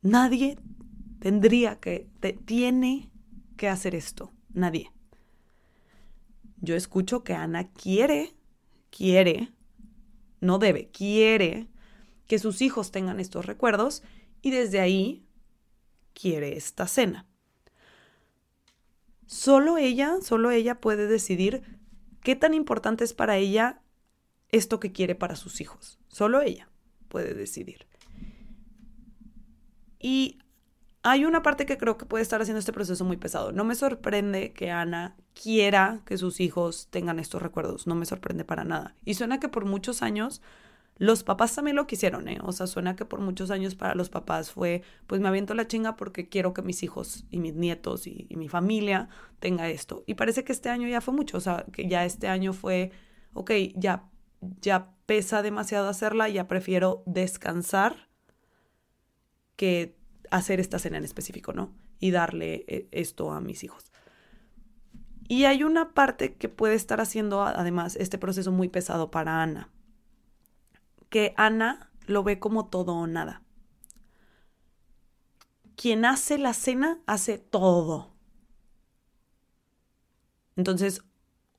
Nadie 0.00 0.58
tendría 1.18 1.78
que, 1.80 2.10
tiene 2.44 3.10
que 3.56 3.68
hacer 3.68 3.94
esto. 3.94 4.32
Nadie 4.50 4.90
yo 6.62 6.76
escucho 6.76 7.24
que 7.24 7.34
Ana 7.34 7.72
quiere, 7.72 8.34
quiere, 8.90 9.52
no 10.40 10.58
debe, 10.58 10.90
quiere 10.90 11.68
que 12.26 12.38
sus 12.38 12.62
hijos 12.62 12.92
tengan 12.92 13.18
estos 13.20 13.44
recuerdos 13.44 14.02
y 14.40 14.52
desde 14.52 14.80
ahí 14.80 15.26
quiere 16.14 16.56
esta 16.56 16.86
cena. 16.86 17.26
Solo 19.32 19.78
ella, 19.78 20.18
solo 20.20 20.50
ella 20.50 20.78
puede 20.78 21.06
decidir 21.06 21.62
qué 22.22 22.36
tan 22.36 22.52
importante 22.52 23.02
es 23.02 23.14
para 23.14 23.38
ella 23.38 23.80
esto 24.50 24.78
que 24.78 24.92
quiere 24.92 25.14
para 25.14 25.36
sus 25.36 25.62
hijos. 25.62 25.98
Solo 26.08 26.42
ella 26.42 26.68
puede 27.08 27.32
decidir. 27.32 27.86
Y 29.98 30.38
hay 31.02 31.24
una 31.24 31.42
parte 31.42 31.64
que 31.64 31.78
creo 31.78 31.96
que 31.96 32.04
puede 32.04 32.20
estar 32.20 32.42
haciendo 32.42 32.58
este 32.58 32.74
proceso 32.74 33.06
muy 33.06 33.16
pesado. 33.16 33.52
No 33.52 33.64
me 33.64 33.74
sorprende 33.74 34.52
que 34.52 34.70
Ana 34.70 35.16
quiera 35.32 36.02
que 36.04 36.18
sus 36.18 36.38
hijos 36.38 36.88
tengan 36.90 37.18
estos 37.18 37.40
recuerdos. 37.40 37.86
No 37.86 37.94
me 37.94 38.04
sorprende 38.04 38.44
para 38.44 38.64
nada. 38.64 38.96
Y 39.02 39.14
suena 39.14 39.40
que 39.40 39.48
por 39.48 39.64
muchos 39.64 40.02
años 40.02 40.42
los 41.02 41.24
papás 41.24 41.52
también 41.52 41.74
lo 41.74 41.88
quisieron, 41.88 42.28
¿eh? 42.28 42.38
O 42.44 42.52
sea, 42.52 42.68
suena 42.68 42.94
que 42.94 43.04
por 43.04 43.18
muchos 43.18 43.50
años 43.50 43.74
para 43.74 43.96
los 43.96 44.08
papás 44.08 44.52
fue, 44.52 44.82
pues 45.08 45.20
me 45.20 45.26
aviento 45.26 45.52
la 45.52 45.66
chinga 45.66 45.96
porque 45.96 46.28
quiero 46.28 46.54
que 46.54 46.62
mis 46.62 46.84
hijos 46.84 47.24
y 47.28 47.40
mis 47.40 47.54
nietos 47.54 48.06
y, 48.06 48.28
mi 48.36 48.48
familia 48.48 49.08
tenga 49.40 49.68
esto. 49.68 50.04
Y 50.06 50.14
parece 50.14 50.44
que 50.44 50.52
este 50.52 50.68
año 50.68 50.86
ya 50.86 51.00
fue 51.00 51.12
mucho. 51.12 51.38
O 51.38 51.40
sea, 51.40 51.66
que 51.72 51.88
ya 51.88 52.04
este 52.04 52.28
año 52.28 52.52
fue, 52.52 52.92
ok, 53.32 53.50
ya, 53.74 54.08
ya 54.60 54.92
pesa 55.06 55.42
demasiado 55.42 55.88
hacerla, 55.88 56.28
ya 56.28 56.46
prefiero 56.46 57.02
descansar 57.04 58.08
que 59.56 59.96
hacer 60.30 60.60
esta 60.60 60.78
cena 60.78 60.98
en 60.98 61.04
específico, 61.04 61.52
¿no? 61.52 61.74
Y 61.98 62.12
darle 62.12 62.64
eh, 62.68 62.86
esto 62.92 63.32
a 63.32 63.40
mis 63.40 63.64
hijos. 63.64 63.90
Y 65.26 65.46
hay 65.46 65.64
una 65.64 65.94
parte 65.94 66.34
que 66.34 66.48
puede 66.48 66.76
estar 66.76 67.00
haciendo 67.00 67.42
además 67.42 67.96
este 67.96 68.18
proceso 68.18 68.52
muy 68.52 68.68
pesado 68.68 69.10
para 69.10 69.42
Ana, 69.42 69.68
que 71.12 71.34
Ana 71.36 71.90
lo 72.06 72.24
ve 72.24 72.40
como 72.40 72.66
todo 72.66 72.94
o 72.96 73.06
nada. 73.06 73.42
Quien 75.76 76.04
hace 76.06 76.38
la 76.38 76.54
cena 76.54 76.98
hace 77.06 77.36
todo. 77.38 78.14
Entonces, 80.56 81.02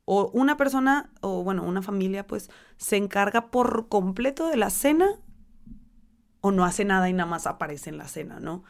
o 0.06 0.30
una 0.34 0.58
persona, 0.58 1.12
o 1.22 1.44
bueno, 1.44 1.64
una 1.64 1.84
familia, 1.84 2.26
pues 2.28 2.50
se 2.78 2.98
encarga 2.98 3.52
por 3.52 3.90
completo 3.90 4.48
de 4.48 4.58
la 4.58 4.72
cena 4.72 5.20
o 6.42 6.52
no 6.52 6.66
hace 6.66 6.84
nada 6.86 7.10
y 7.10 7.14
nada 7.14 7.30
más 7.30 7.48
aparece 7.48 7.90
en 7.90 7.98
la 7.98 8.08
cena, 8.08 8.40
¿no? 8.40 8.64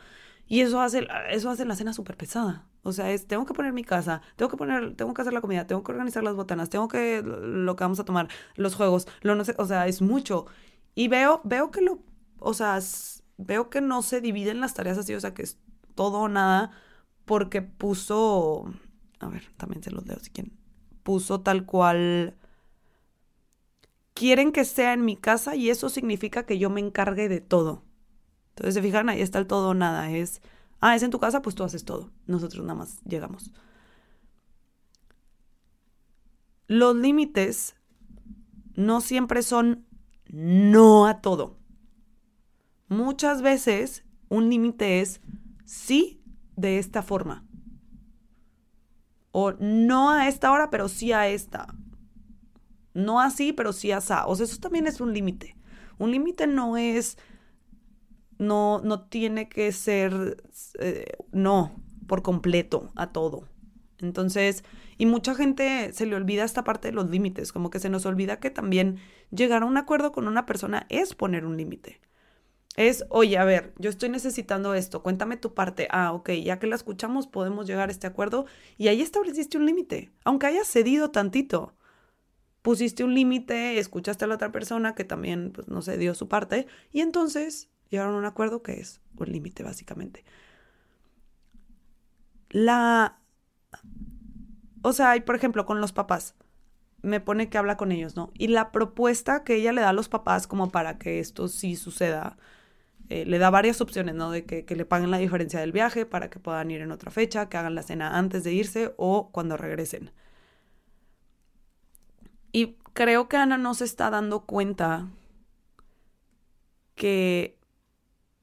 Y 0.48 0.62
eso 0.62 0.82
hace, 0.82 1.08
eso 1.30 1.50
hace 1.50 1.66
la 1.66 1.76
cena 1.76 1.94
súper 1.94 2.18
pesada. 2.18 2.68
O 2.84 2.92
sea, 2.92 3.12
es, 3.12 3.28
tengo 3.28 3.46
que 3.46 3.54
poner 3.54 3.74
mi 3.74 3.84
casa, 3.84 4.22
tengo 4.36 4.52
que 4.52 4.58
poner, 4.58 4.96
tengo 4.96 5.14
que 5.14 5.22
hacer 5.22 5.34
la 5.34 5.42
comida, 5.42 5.66
tengo 5.68 5.84
que 5.84 5.92
organizar 5.94 6.24
las 6.24 6.36
botanas, 6.36 6.70
tengo 6.70 6.88
que, 6.90 7.24
lo 7.24 7.76
que 7.76 7.84
vamos 7.84 8.00
a 8.00 8.06
tomar, 8.06 8.28
los 8.56 8.76
juegos, 8.76 9.08
lo 9.22 9.36
no 9.36 9.46
sé, 9.46 9.56
o 9.58 9.66
sea, 9.66 9.88
es 9.88 10.02
mucho. 10.02 10.46
Y 10.96 11.08
veo, 11.08 11.42
veo 11.44 11.72
que 11.72 11.82
lo, 11.82 12.00
o 12.40 12.54
sea, 12.54 12.80
veo 13.38 13.70
que 13.70 13.82
no 13.82 14.02
se 14.02 14.22
dividen 14.22 14.60
las 14.60 14.74
tareas 14.74 14.98
así, 14.98 15.14
o 15.14 15.20
sea, 15.20 15.34
que 15.34 15.44
es 15.44 15.58
todo 15.96 16.20
o 16.20 16.30
nada, 16.30 16.72
porque 17.26 17.62
puso, 17.62 18.66
a 19.20 19.28
ver, 19.28 19.44
también 19.58 19.84
se 19.84 19.92
los 19.92 20.06
leo 20.06 20.20
si 20.20 20.30
quieren. 20.30 20.58
puso 21.04 21.42
tal 21.42 21.66
cual, 21.66 22.36
quieren 24.14 24.52
que 24.52 24.66
sea 24.66 24.94
en 24.94 25.06
mi 25.06 25.18
casa 25.18 25.56
y 25.56 25.70
eso 25.70 25.90
significa 25.90 26.46
que 26.46 26.58
yo 26.58 26.70
me 26.70 26.80
encargue 26.82 27.30
de 27.30 27.42
todo. 27.42 27.84
Entonces, 28.50 28.76
se 28.76 28.82
fijan, 28.82 29.10
ahí 29.10 29.22
está 29.22 29.40
el 29.40 29.48
todo 29.48 29.70
o 29.70 29.74
nada. 29.74 30.12
Es, 30.12 30.42
ah, 30.80 30.96
es 30.96 31.04
en 31.04 31.12
tu 31.12 31.20
casa, 31.20 31.42
pues 31.42 31.56
tú 31.56 31.64
haces 31.64 31.86
todo. 31.86 32.12
Nosotros 32.28 32.64
nada 32.64 32.76
más 32.78 33.02
llegamos. 33.04 33.52
Los 36.68 36.96
límites 36.96 37.76
no 38.76 39.02
siempre 39.02 39.42
son 39.42 39.86
no 40.34 41.06
a 41.06 41.22
todo. 41.22 41.60
Muchas 42.88 43.44
veces 43.44 44.04
un 44.30 44.50
límite 44.50 45.00
es 45.00 45.22
sí 45.64 46.24
de 46.56 46.80
esta 46.80 47.04
forma. 47.04 47.46
O 49.32 49.52
no 49.54 50.10
a 50.10 50.28
esta 50.28 50.52
hora, 50.52 50.72
pero 50.72 50.90
sí 50.90 51.12
a 51.12 51.28
esta. 51.28 51.76
No 52.96 53.22
así, 53.22 53.54
pero 53.54 53.74
sí 53.74 53.92
asá. 53.92 54.26
O 54.26 54.36
sea, 54.36 54.46
eso 54.46 54.58
también 54.58 54.88
es 54.88 55.00
un 55.00 55.14
límite. 55.14 55.56
Un 56.00 56.10
límite 56.10 56.48
no 56.48 56.78
es, 56.78 57.20
no, 58.40 58.82
no 58.84 59.04
tiene 59.04 59.50
que 59.50 59.72
ser, 59.72 60.44
eh, 60.80 61.06
no, 61.32 61.80
por 62.08 62.24
completo, 62.24 62.92
a 62.96 63.12
todo. 63.12 63.48
Entonces, 64.04 64.64
y 64.98 65.06
mucha 65.06 65.34
gente 65.34 65.92
se 65.94 66.06
le 66.06 66.16
olvida 66.16 66.44
esta 66.44 66.64
parte 66.64 66.90
de 66.90 66.94
los 66.94 67.10
límites, 67.10 67.54
como 67.54 67.70
que 67.70 67.80
se 67.80 67.90
nos 67.90 68.06
olvida 68.06 68.40
que 68.40 68.52
también 68.52 69.00
llegar 69.32 69.64
a 69.64 69.66
un 69.66 69.78
acuerdo 69.78 70.12
con 70.12 70.28
una 70.28 70.46
persona 70.46 70.86
es 70.90 71.16
poner 71.16 71.46
un 71.46 71.58
límite. 71.58 72.02
Es, 72.76 73.06
oye, 73.10 73.38
a 73.38 73.46
ver, 73.46 73.74
yo 73.78 73.90
estoy 73.90 74.10
necesitando 74.10 74.74
esto, 74.74 75.04
cuéntame 75.04 75.38
tu 75.38 75.54
parte. 75.54 75.88
Ah, 75.92 76.12
ok, 76.12 76.32
ya 76.32 76.60
que 76.60 76.68
la 76.68 76.76
escuchamos, 76.76 77.28
podemos 77.28 77.68
llegar 77.68 77.90
a 77.90 77.92
este 77.92 78.08
acuerdo. 78.08 78.46
Y 78.78 78.88
ahí 78.88 79.02
estableciste 79.02 79.58
un 79.58 79.66
límite, 79.66 80.12
aunque 80.26 80.48
hayas 80.48 80.68
cedido 80.68 81.12
tantito. 81.12 81.76
Pusiste 82.62 83.04
un 83.04 83.14
límite, 83.14 83.78
escuchaste 83.78 84.26
a 84.26 84.28
la 84.28 84.36
otra 84.36 84.52
persona 84.52 84.96
que 84.96 85.04
también, 85.04 85.52
pues, 85.54 85.68
no 85.68 85.82
sé, 85.82 85.98
dio 85.98 86.16
su 86.16 86.28
parte. 86.28 86.68
Y 86.92 87.02
entonces 87.02 87.70
llegaron 87.90 88.16
a 88.16 88.18
un 88.18 88.26
acuerdo 88.26 88.64
que 88.64 88.74
es 88.80 89.02
un 89.18 89.32
límite, 89.32 89.64
básicamente. 89.64 90.26
La 92.50 93.23
o 94.84 94.94
sea, 94.94 95.16
por 95.26 95.36
ejemplo, 95.36 95.66
con 95.66 95.82
los 95.82 95.94
papás, 95.94 96.36
me 97.02 97.20
pone 97.20 97.50
que 97.50 97.58
habla 97.58 97.78
con 97.78 97.92
ellos, 97.92 98.16
¿no? 98.16 98.32
Y 98.34 98.48
la 98.48 98.72
propuesta 98.72 99.44
que 99.44 99.56
ella 99.56 99.74
le 99.74 99.82
da 99.82 99.90
a 99.90 99.94
los 99.94 100.10
papás 100.10 100.48
como 100.48 100.72
para 100.72 100.98
que 100.98 101.20
esto 101.20 101.48
sí 101.48 101.76
suceda, 101.76 102.38
eh, 103.10 103.26
le 103.26 103.38
da 103.40 103.50
varias 103.50 103.82
opciones, 103.82 104.16
¿no? 104.16 104.32
De 104.32 104.46
que, 104.46 104.66
que, 104.66 104.76
le 104.76 104.86
paguen 104.86 105.12
la 105.12 105.18
diferencia 105.18 105.60
del 105.60 105.72
viaje 105.72 106.06
para 106.06 106.30
que 106.30 106.40
puedan 106.40 106.72
ir 106.72 106.82
en 106.82 106.92
otra 106.92 107.12
fecha, 107.12 107.50
que 107.50 107.58
hagan 107.58 107.76
la 107.76 107.84
cena 107.84 108.18
antes 108.18 108.44
de 108.44 108.54
irse 108.54 108.94
o 108.98 109.30
cuando 109.32 109.58
regresen. 109.58 110.12
Y 112.52 112.78
creo 112.94 113.28
que 113.28 113.38
Ana 113.38 113.58
no 113.58 113.74
se 113.74 113.86
está 113.86 114.10
dando 114.10 114.46
cuenta 114.46 115.10
que 116.96 117.58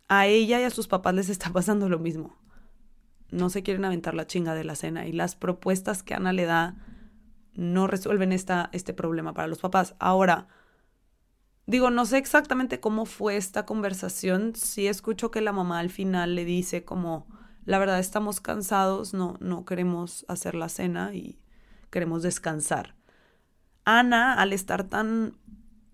a 0.09 0.27
ella 0.27 0.61
y 0.61 0.65
a 0.65 0.71
sus 0.71 0.89
papás 0.89 1.15
les 1.15 1.29
está 1.29 1.51
pasando 1.53 1.89
lo 1.89 1.99
mismo 1.99 2.40
no 3.31 3.51
se 3.51 3.63
quieren 3.63 3.85
aventar 3.85 4.15
la 4.15 4.27
chinga 4.27 4.55
de 4.55 4.65
la 4.65 4.75
cena 4.75 5.07
y 5.07 5.13
las 5.13 5.37
propuestas 5.37 6.03
que 6.03 6.15
Ana 6.15 6.33
le 6.33 6.45
da 6.45 6.77
no 7.55 7.87
resuelven 7.87 8.33
esta, 8.33 8.71
este 8.73 8.95
problema 8.95 9.35
para 9.35 9.49
los 9.49 9.59
papás. 9.59 9.95
Ahora, 9.99 10.49
digo, 11.67 11.91
no 11.91 12.07
sé 12.07 12.19
exactamente 12.19 12.81
cómo 12.81 13.07
fue 13.07 13.37
esta 13.37 13.67
conversación. 13.67 14.55
Sí 14.55 14.87
escucho 14.87 15.31
que 15.31 15.41
la 15.41 15.53
mamá 15.53 15.79
al 15.79 15.91
final 15.91 16.35
le 16.35 16.45
dice 16.45 16.85
como, 16.85 17.27
la 17.65 17.79
verdad 17.79 17.99
estamos 17.99 18.41
cansados, 18.41 19.15
no, 19.15 19.37
no 19.41 19.65
queremos 19.65 20.25
hacer 20.29 20.55
la 20.55 20.69
cena 20.69 21.15
y 21.15 21.39
queremos 21.91 22.23
descansar. 22.23 22.95
Ana, 23.85 24.35
al 24.35 24.53
estar 24.53 24.85
tan 24.85 25.37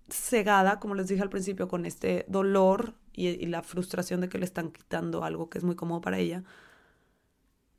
cegada, 0.08 0.78
como 0.78 0.94
les 0.94 1.08
dije 1.08 1.22
al 1.22 1.30
principio, 1.30 1.68
con 1.68 1.86
este 1.86 2.26
dolor 2.28 2.94
y, 3.12 3.28
y 3.28 3.46
la 3.46 3.62
frustración 3.62 4.20
de 4.20 4.28
que 4.28 4.38
le 4.38 4.44
están 4.44 4.70
quitando 4.70 5.24
algo 5.24 5.48
que 5.48 5.58
es 5.58 5.64
muy 5.64 5.74
cómodo 5.74 6.00
para 6.00 6.18
ella, 6.18 6.44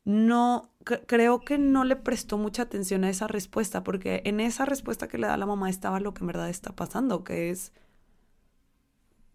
no, 0.07 0.71
creo 0.85 1.41
que 1.41 1.57
no 1.57 1.83
le 1.83 1.97
prestó 1.97 2.37
mucha 2.37 2.61
atención 2.61 3.03
a 3.03 3.09
esa 3.09 3.27
respuesta, 3.27 3.83
porque 3.83 4.21
en 4.23 4.39
esa 4.39 4.63
respuesta 4.63 5.09
que 5.09 5.17
le 5.17 5.27
da 5.27 5.35
la 5.35 5.45
mamá 5.45 5.69
estaba 5.69 5.99
lo 5.99 6.13
que 6.13 6.21
en 6.21 6.27
verdad 6.27 6.49
está 6.49 6.73
pasando, 6.73 7.25
que 7.25 7.49
es, 7.49 7.73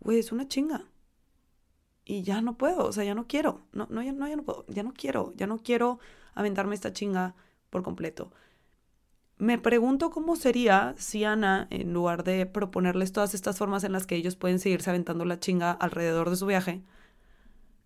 güey, 0.01 0.19
es 0.19 0.33
una 0.33 0.49
chinga. 0.49 0.87
Y 2.07 2.23
ya 2.23 2.41
no 2.41 2.57
puedo, 2.57 2.87
o 2.87 2.93
sea, 2.93 3.05
ya 3.05 3.15
no 3.15 3.27
quiero, 3.27 3.67
no, 3.73 3.87
no, 3.91 4.03
ya 4.03 4.13
no, 4.13 4.27
ya 4.27 4.35
no 4.35 4.45
puedo, 4.45 4.65
ya 4.67 4.83
no 4.83 4.95
quiero, 4.95 5.35
ya 5.37 5.47
no 5.47 5.59
quiero 5.59 5.99
aventarme 6.33 6.75
esta 6.75 6.95
chinga 6.95 7.35
por 7.69 7.83
completo. 7.83 8.33
Me 9.37 9.59
pregunto 9.59 10.11
cómo 10.11 10.37
sería 10.37 10.95
si 10.97 11.25
Ana, 11.25 11.67
en 11.69 11.93
lugar 11.93 12.25
de 12.25 12.47
proponerles 12.47 13.13
todas 13.13 13.35
estas 13.35 13.59
formas 13.59 13.85
en 13.85 13.93
las 13.93 14.07
que 14.07 14.17
ellos 14.17 14.37
pueden 14.37 14.59
seguirse 14.59 14.89
aventando 14.89 15.27
la 15.27 15.39
chinga 15.39 15.73
alrededor 15.73 16.31
de 16.31 16.37
su 16.37 16.47
viaje, 16.47 16.83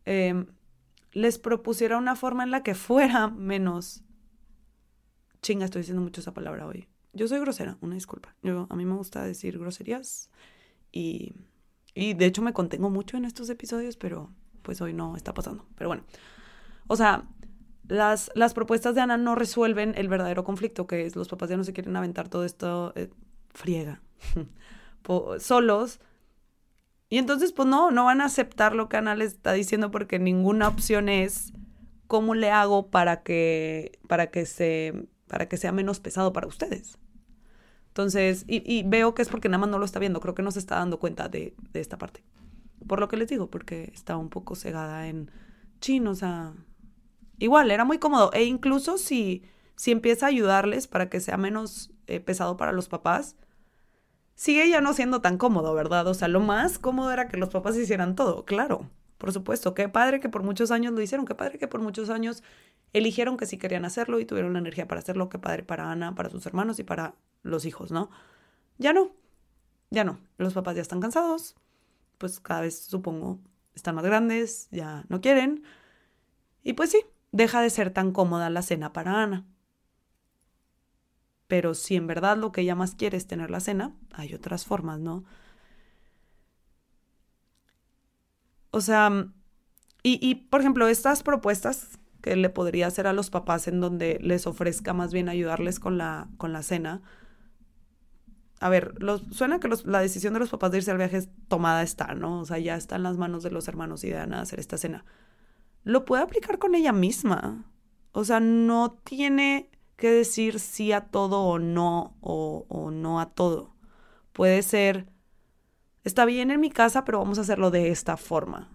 eh, 0.05 0.46
les 1.16 1.38
propusiera 1.38 1.96
una 1.96 2.14
forma 2.14 2.44
en 2.44 2.50
la 2.50 2.62
que 2.62 2.74
fuera 2.74 3.29
menos... 3.29 4.02
Chinga, 5.40 5.64
estoy 5.64 5.81
diciendo 5.81 6.02
mucho 6.02 6.20
esa 6.20 6.35
palabra 6.35 6.66
hoy. 6.66 6.88
Yo 7.14 7.26
soy 7.26 7.40
grosera, 7.40 7.79
una 7.81 7.94
disculpa. 7.94 8.37
Yo, 8.42 8.66
a 8.68 8.76
mí 8.76 8.85
me 8.85 8.94
gusta 8.94 9.24
decir 9.24 9.59
groserías 9.59 10.29
y, 10.92 11.33
y 11.94 12.12
de 12.12 12.26
hecho 12.26 12.42
me 12.42 12.52
contengo 12.52 12.90
mucho 12.90 13.16
en 13.16 13.24
estos 13.24 13.48
episodios, 13.48 13.96
pero 13.96 14.31
pues 14.61 14.83
hoy 14.83 14.92
no 14.92 15.16
está 15.16 15.33
pasando. 15.33 15.64
Pero 15.76 15.88
bueno, 15.88 16.05
o 16.87 16.96
sea, 16.96 17.24
las, 17.88 18.31
las 18.35 18.52
propuestas 18.52 18.94
de 18.94 19.00
Ana 19.00 19.16
no 19.16 19.37
resuelven 19.37 19.94
el 19.96 20.09
verdadero 20.09 20.44
conflicto, 20.44 20.87
que 20.87 21.07
es 21.07 21.16
los 21.16 21.29
papás 21.29 21.48
ya 21.48 21.57
no 21.57 21.64
se 21.64 21.72
quieren 21.72 21.96
aventar 21.96 22.29
todo 22.29 22.44
esto 22.44 22.92
eh, 22.94 23.09
friega 23.55 24.02
solos 25.38 25.98
y 27.09 27.19
entonces, 27.19 27.53
pues 27.53 27.69
no, 27.69 27.90
no 27.90 28.05
van 28.05 28.21
a 28.21 28.25
aceptar 28.25 28.75
lo 28.75 28.88
que 28.88 28.97
Ana 28.97 29.14
les 29.14 29.35
está 29.35 29.53
diciendo 29.53 29.90
porque 29.90 30.19
ninguna 30.19 30.69
opción 30.69 31.09
es 31.09 31.53
cómo 32.09 32.35
le 32.35 32.51
hago 32.51 32.90
para 32.90 33.23
que, 33.23 33.99
para 34.09 34.29
que, 34.31 34.47
se, 34.47 35.09
para 35.29 35.49
que 35.49 35.57
sea 35.57 35.73
menos 35.73 36.01
pesado 36.01 36.33
para 36.33 36.49
ustedes. 36.49 36.99
Entonces, 37.88 38.45
y, 38.47 38.83
veo 38.83 39.14
que 39.14 39.23
es 39.23 39.29
porque 39.29 39.49
nada 39.49 39.59
más 39.59 39.71
no 39.71 39.79
lo 39.79 39.87
está 39.87 39.99
viendo, 39.99 40.21
creo 40.21 40.35
que 40.35 40.42
no 40.42 40.51
se 40.51 40.59
está 40.59 40.77
dando 40.77 40.99
cuenta 40.99 41.29
de, 41.29 41.55
esta 41.73 41.97
parte. 41.97 42.23
Por 42.87 43.01
lo 43.01 43.09
que 43.09 43.16
les 43.16 43.29
digo, 43.29 43.51
porque 43.51 43.90
está 43.95 44.16
un 44.16 44.29
poco 44.29 44.55
cegada 44.55 45.09
en 45.09 45.31
chino, 45.81 46.11
o 46.11 46.14
sea, 46.14 46.53
igual, 47.38 47.71
era 47.71 47.85
muy 47.85 47.99
cómodo. 47.99 48.31
E 48.35 48.45
incluso 48.45 48.99
si, 48.99 49.45
si 49.77 49.92
empieza 49.92 50.27
a 50.27 50.29
ayudarles 50.29 50.88
para 50.88 51.09
que 51.09 51.21
sea 51.21 51.38
menos 51.38 51.90
eh, 52.07 52.21
pesado 52.21 52.57
para 52.59 52.73
los 52.73 52.88
papás, 52.88 53.37
sigue 54.37 54.68
ya 54.68 54.81
no 54.81 54.92
siendo 54.92 55.20
tan 55.20 55.38
cómodo, 55.38 55.75
¿verdad? 55.75 56.07
O 56.07 56.14
sea, 56.14 56.29
lo 56.29 56.40
más 56.40 56.79
cómodo 56.79 57.11
era 57.11 57.29
que 57.29 57.37
los 57.38 57.49
papás 57.49 57.77
hicieran 57.77 58.14
todo, 58.14 58.44
claro, 58.44 58.88
por 59.18 59.33
supuesto. 59.33 59.75
Qué 59.75 59.88
padre 59.88 60.20
que 60.20 60.29
por 60.29 60.44
muchos 60.44 60.70
años 60.70 60.92
lo 60.92 61.01
hicieron, 61.03 61.27
qué 61.27 61.35
padre 61.35 61.59
que 61.59 61.66
por 61.66 61.81
muchos 61.81 62.11
años 62.11 62.44
eligieron 62.92 63.37
que 63.37 63.46
sí 63.46 63.59
querían 63.59 63.85
hacerlo 63.85 64.20
y 64.20 64.25
tuvieron 64.27 64.53
la 64.53 64.61
energía 64.61 64.87
para 64.87 65.01
hacerlo, 65.01 65.29
qué 65.29 65.38
padre 65.38 65.64
para 65.64 65.90
Ana, 65.90 66.14
para 66.14 66.31
sus 66.31 66.46
hermanos 66.46 66.79
y 66.79 66.85
para 66.85 67.14
los 67.42 67.64
hijos, 67.64 67.90
¿no? 67.90 68.11
Ya 68.79 68.92
no, 68.92 69.11
ya 69.90 70.05
no. 70.05 70.20
Los 70.38 70.55
papás 70.55 70.77
ya 70.77 70.83
están 70.83 71.01
cansados, 71.01 71.57
pues 72.18 72.40
cada 72.40 72.61
vez 72.61 72.79
supongo 72.79 73.40
están 73.75 73.94
más 73.94 74.05
grandes, 74.05 74.68
ya 74.70 75.05
no 75.09 75.20
quieren. 75.20 75.62
Y 76.62 76.75
pues 76.75 76.90
sí, 76.90 77.01
deja 77.33 77.61
de 77.61 77.70
ser 77.70 77.90
tan 77.90 78.12
cómoda 78.12 78.51
la 78.51 78.62
cena 78.62 78.92
para 78.92 79.22
Ana. 79.22 79.44
Pero 81.48 81.74
si 81.74 81.96
en 81.96 82.06
verdad 82.06 82.37
lo 82.37 82.52
que 82.52 82.62
ella 82.62 82.74
más 82.74 82.94
quiere 82.94 83.16
es 83.16 83.26
tener 83.26 83.50
la 83.50 83.61
cena, 83.61 83.94
hay 84.12 84.35
otras 84.35 84.64
formas, 84.66 85.00
¿no? 85.00 85.24
O 88.70 88.80
sea, 88.80 89.28
y, 90.02 90.18
y 90.26 90.35
por 90.37 90.61
ejemplo, 90.61 90.88
estas 90.88 91.22
propuestas 91.22 91.98
que 92.22 92.37
le 92.37 92.50
podría 92.50 92.88
hacer 92.88 93.06
a 93.06 93.12
los 93.12 93.30
papás 93.30 93.68
en 93.68 93.80
donde 93.80 94.18
les 94.22 94.46
ofrezca 94.46 94.92
más 94.94 95.12
bien 95.12 95.28
ayudarles 95.28 95.80
con 95.80 95.98
la, 95.98 96.28
con 96.38 96.52
la 96.52 96.62
cena. 96.62 97.02
A 98.59 98.68
ver, 98.70 98.94
suena 99.32 99.61
que 99.61 99.68
la 99.85 100.00
decisión 100.00 100.32
de 100.32 100.40
los 100.40 100.48
papás 100.48 100.70
de 100.70 100.78
irse 100.78 100.90
al 100.90 100.96
viaje 100.96 101.18
es 101.18 101.28
tomada 101.48 101.82
está, 101.82 102.14
¿no? 102.14 102.40
O 102.40 102.44
sea, 102.46 102.59
ya 102.59 102.76
está 102.76 102.96
en 102.96 103.02
las 103.02 103.18
manos 103.18 103.42
de 103.42 103.50
los 103.50 103.68
hermanos 103.68 104.02
y 104.04 104.11
de 104.11 104.18
Ana 104.18 104.40
hacer 104.40 104.61
esta 104.61 104.78
cena. 104.78 105.04
Lo 105.85 106.04
puede 106.04 106.22
aplicar 106.22 106.59
con 106.59 106.74
ella 106.74 106.92
misma. 106.92 107.64
O 108.12 108.24
sea, 108.24 108.40
no 108.40 108.92
tiene 109.04 109.70
que 109.96 110.11
decir 110.11 110.61
sí 110.61 110.92
a 110.92 111.02
todo 111.02 111.42
o 111.42 111.59
no, 111.59 112.16
o, 112.20 112.90
no 112.92 113.20
a 113.20 113.30
todo. 113.30 113.74
Puede 114.32 114.62
ser, 114.62 115.06
está 116.04 116.24
bien 116.24 116.50
en 116.50 116.61
mi 116.61 116.70
casa, 116.70 117.04
pero 117.04 117.18
vamos 117.18 117.38
a 117.38 117.42
hacerlo 117.42 117.70
de 117.70 117.90
esta 117.90 118.16
forma. 118.16 118.70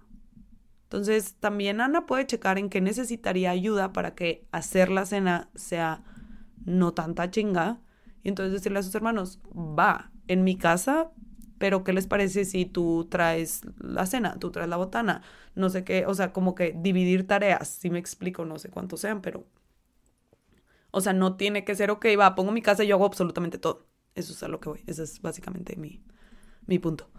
Entonces, 0.83 1.35
también 1.39 1.79
Ana 1.79 2.05
puede 2.05 2.25
checar 2.25 2.57
en 2.57 2.69
qué 2.69 2.81
necesitaría 2.81 3.51
ayuda 3.51 3.93
para 3.93 4.13
que 4.15 4.47
hacer 4.51 4.89
la 4.89 5.05
cena 5.05 5.49
sea 5.55 6.03
no 6.65 6.93
tanta 6.93 7.31
chinga. 7.31 7.79
Y 8.23 8.29
entonces 8.29 8.53
decirle 8.53 8.79
a 8.79 8.83
sus 8.83 8.93
hermanos, 8.95 9.39
va, 9.55 10.11
en 10.27 10.43
mi 10.43 10.57
casa, 10.57 11.11
pero 11.57 11.83
¿qué 11.83 11.93
les 11.93 12.07
parece 12.07 12.45
si 12.45 12.65
tú 12.65 13.07
traes 13.09 13.61
la 13.79 14.05
cena, 14.05 14.37
tú 14.39 14.51
traes 14.51 14.69
la 14.69 14.77
botana? 14.77 15.21
No 15.55 15.69
sé 15.69 15.83
qué, 15.83 16.05
o 16.05 16.13
sea, 16.13 16.33
como 16.33 16.55
que 16.55 16.75
dividir 16.75 17.27
tareas, 17.27 17.67
si 17.67 17.89
me 17.89 17.99
explico, 17.99 18.45
no 18.45 18.59
sé 18.59 18.69
cuántos 18.69 18.99
sean, 19.01 19.21
pero 19.21 19.45
O 20.91 21.01
sea, 21.01 21.13
no 21.13 21.37
tiene 21.37 21.63
que 21.63 21.75
ser, 21.75 21.89
ok, 21.91 22.05
va, 22.19 22.35
pongo 22.35 22.51
mi 22.51 22.61
casa 22.61 22.83
y 22.83 22.87
yo 22.87 22.95
hago 22.95 23.05
absolutamente 23.05 23.57
todo. 23.57 23.87
Eso 24.15 24.33
es 24.33 24.43
a 24.43 24.47
lo 24.47 24.59
que 24.59 24.69
voy. 24.69 24.83
Ese 24.87 25.03
es 25.03 25.21
básicamente 25.21 25.77
mi, 25.77 26.03
mi 26.67 26.79
punto. 26.79 27.09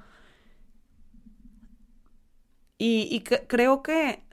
Y, 2.85 3.23
creo 3.23 3.81
que 3.85 4.25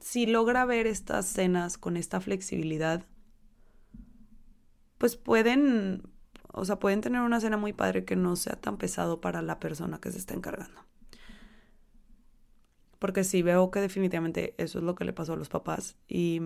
si 0.00 0.26
logra 0.26 0.66
ver 0.66 0.86
estas 0.86 1.24
cenas 1.24 1.78
con 1.78 1.96
esta 1.96 2.20
flexibilidad, 2.20 3.06
pues 4.98 5.16
pueden, 5.16 6.02
o 6.52 6.66
sea, 6.66 6.78
pueden 6.78 7.00
tener 7.00 7.22
una 7.22 7.40
cena 7.40 7.56
muy 7.56 7.72
padre 7.72 8.04
que 8.04 8.16
no 8.16 8.36
sea 8.36 8.56
tan 8.56 8.76
pesado 8.76 9.22
para 9.22 9.40
la 9.40 9.60
persona 9.60 9.98
que 9.98 10.12
se 10.12 10.18
está 10.18 10.34
encargando. 10.34 10.84
Porque 12.98 13.24
sí 13.24 13.40
veo 13.40 13.70
que 13.70 13.80
definitivamente 13.80 14.54
eso 14.58 14.78
es 14.78 14.84
lo 14.84 14.94
que 14.94 15.06
le 15.06 15.14
pasó 15.14 15.32
a 15.32 15.36
los 15.36 15.48
papás. 15.48 15.96
Y, 16.06 16.42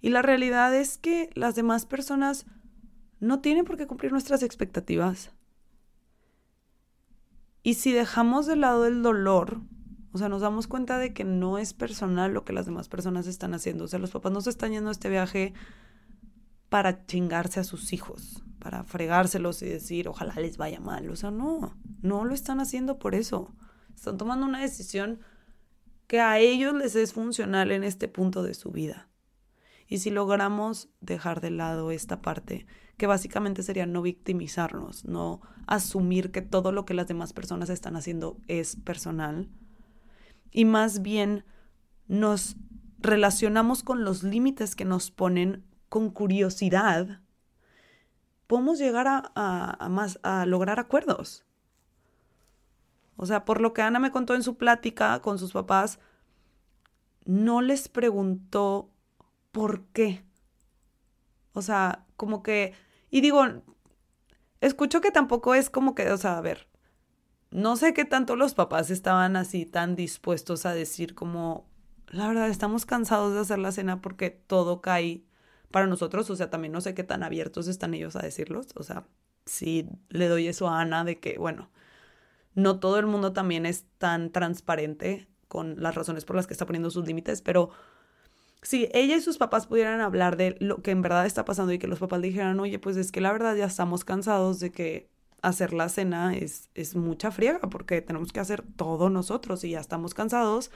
y 0.00 0.10
la 0.10 0.22
realidad 0.22 0.74
es 0.74 0.98
que 0.98 1.30
las 1.34 1.54
demás 1.54 1.86
personas 1.86 2.46
no 3.20 3.40
tienen 3.40 3.64
por 3.64 3.76
qué 3.76 3.86
cumplir 3.86 4.12
nuestras 4.12 4.42
expectativas. 4.42 5.32
Y 7.62 7.74
si 7.74 7.92
dejamos 7.92 8.46
de 8.46 8.56
lado 8.56 8.86
el 8.86 9.02
dolor, 9.02 9.60
o 10.12 10.18
sea, 10.18 10.28
nos 10.28 10.40
damos 10.40 10.66
cuenta 10.66 10.98
de 10.98 11.12
que 11.12 11.24
no 11.24 11.58
es 11.58 11.74
personal 11.74 12.32
lo 12.32 12.44
que 12.44 12.54
las 12.54 12.66
demás 12.66 12.88
personas 12.88 13.26
están 13.26 13.52
haciendo. 13.52 13.84
O 13.84 13.88
sea, 13.88 13.98
los 13.98 14.10
papás 14.10 14.32
no 14.32 14.40
se 14.40 14.50
están 14.50 14.72
yendo 14.72 14.88
a 14.88 14.92
este 14.92 15.10
viaje 15.10 15.52
para 16.70 17.04
chingarse 17.04 17.60
a 17.60 17.64
sus 17.64 17.92
hijos, 17.92 18.42
para 18.58 18.82
fregárselos 18.82 19.60
y 19.60 19.66
decir, 19.66 20.08
ojalá 20.08 20.34
les 20.36 20.56
vaya 20.56 20.80
mal. 20.80 21.10
O 21.10 21.16
sea, 21.16 21.30
no, 21.30 21.76
no 22.00 22.24
lo 22.24 22.34
están 22.34 22.60
haciendo 22.60 22.98
por 22.98 23.14
eso. 23.14 23.54
Están 23.94 24.16
tomando 24.16 24.46
una 24.46 24.62
decisión 24.62 25.20
que 26.06 26.20
a 26.20 26.38
ellos 26.38 26.72
les 26.74 26.96
es 26.96 27.12
funcional 27.12 27.70
en 27.70 27.84
este 27.84 28.08
punto 28.08 28.42
de 28.42 28.54
su 28.54 28.70
vida. 28.70 29.09
Y 29.90 29.98
si 29.98 30.10
logramos 30.10 30.88
dejar 31.00 31.40
de 31.40 31.50
lado 31.50 31.90
esta 31.90 32.22
parte, 32.22 32.64
que 32.96 33.08
básicamente 33.08 33.64
sería 33.64 33.86
no 33.86 34.02
victimizarnos, 34.02 35.04
no 35.04 35.40
asumir 35.66 36.30
que 36.30 36.42
todo 36.42 36.70
lo 36.70 36.86
que 36.86 36.94
las 36.94 37.08
demás 37.08 37.32
personas 37.32 37.70
están 37.70 37.96
haciendo 37.96 38.38
es 38.46 38.76
personal, 38.76 39.50
y 40.52 40.64
más 40.64 41.02
bien 41.02 41.44
nos 42.06 42.56
relacionamos 42.98 43.82
con 43.82 44.04
los 44.04 44.22
límites 44.22 44.76
que 44.76 44.84
nos 44.84 45.10
ponen 45.10 45.64
con 45.88 46.10
curiosidad, 46.10 47.20
podemos 48.46 48.78
llegar 48.78 49.06
a, 49.08 49.88
más, 49.90 50.20
a 50.22 50.46
lograr 50.46 50.78
acuerdos. 50.78 51.44
O 53.16 53.26
sea, 53.26 53.44
por 53.44 53.60
lo 53.60 53.72
que 53.72 53.82
Ana 53.82 53.98
me 53.98 54.12
contó 54.12 54.36
en 54.36 54.44
su 54.44 54.56
plática 54.56 55.20
con 55.20 55.36
sus 55.40 55.50
papás, 55.52 55.98
no 57.24 57.60
les 57.60 57.88
preguntó 57.88 58.92
por 59.52 59.84
qué. 59.86 60.24
O 61.52 61.62
sea, 61.62 62.06
como 62.16 62.42
que, 62.42 62.74
y 63.10 63.20
digo, 63.20 63.44
escucho 64.60 65.00
que 65.00 65.10
tampoco 65.10 65.54
es 65.54 65.70
como 65.70 65.94
que, 65.94 66.10
o 66.10 66.16
sea, 66.16 66.38
a 66.38 66.40
ver, 66.40 66.68
no 67.50 67.76
sé 67.76 67.92
qué 67.94 68.04
tanto 68.04 68.36
los 68.36 68.54
papás 68.54 68.90
estaban 68.90 69.36
así 69.36 69.66
tan 69.66 69.96
dispuestos 69.96 70.66
a 70.66 70.74
decir 70.74 71.14
como, 71.14 71.68
la 72.08 72.28
verdad, 72.28 72.48
estamos 72.48 72.86
cansados 72.86 73.34
de 73.34 73.40
hacer 73.40 73.58
la 73.58 73.72
cena 73.72 74.00
porque 74.00 74.30
todo 74.30 74.80
cae 74.80 75.24
para 75.70 75.86
nosotros, 75.86 76.30
o 76.30 76.36
sea, 76.36 76.50
también 76.50 76.72
no 76.72 76.80
sé 76.80 76.94
qué 76.94 77.04
tan 77.04 77.22
abiertos 77.22 77.68
están 77.68 77.94
ellos 77.94 78.16
a 78.16 78.22
decirlos, 78.22 78.68
o 78.74 78.82
sea, 78.82 79.06
sí 79.46 79.88
le 80.08 80.28
doy 80.28 80.48
eso 80.48 80.68
a 80.68 80.80
Ana 80.80 81.04
de 81.04 81.20
que, 81.20 81.38
bueno, 81.38 81.70
no 82.54 82.80
todo 82.80 82.98
el 82.98 83.06
mundo 83.06 83.32
también 83.32 83.66
es 83.66 83.86
tan 83.98 84.30
transparente 84.30 85.28
con 85.48 85.80
las 85.82 85.94
razones 85.94 86.24
por 86.24 86.36
las 86.36 86.46
que 86.46 86.54
está 86.54 86.66
poniendo 86.66 86.90
sus 86.90 87.06
límites, 87.06 87.42
pero 87.42 87.70
si 88.62 88.88
ella 88.92 89.16
y 89.16 89.20
sus 89.20 89.38
papás 89.38 89.66
pudieran 89.66 90.00
hablar 90.00 90.36
de 90.36 90.56
lo 90.60 90.82
que 90.82 90.90
en 90.90 91.02
verdad 91.02 91.26
está 91.26 91.44
pasando 91.44 91.72
y 91.72 91.78
que 91.78 91.86
los 91.86 91.98
papás 91.98 92.20
dijeran, 92.20 92.60
oye, 92.60 92.78
pues 92.78 92.96
es 92.96 93.10
que 93.12 93.20
la 93.20 93.32
verdad 93.32 93.56
ya 93.56 93.64
estamos 93.66 94.04
cansados 94.04 94.60
de 94.60 94.70
que 94.70 95.08
hacer 95.42 95.72
la 95.72 95.88
cena 95.88 96.36
es, 96.36 96.68
es 96.74 96.94
mucha 96.96 97.30
friega 97.30 97.60
porque 97.60 98.02
tenemos 98.02 98.32
que 98.32 98.40
hacer 98.40 98.62
todo 98.76 99.08
nosotros 99.10 99.64
y 99.64 99.70
ya 99.70 99.80
estamos 99.80 100.14
cansados. 100.14 100.70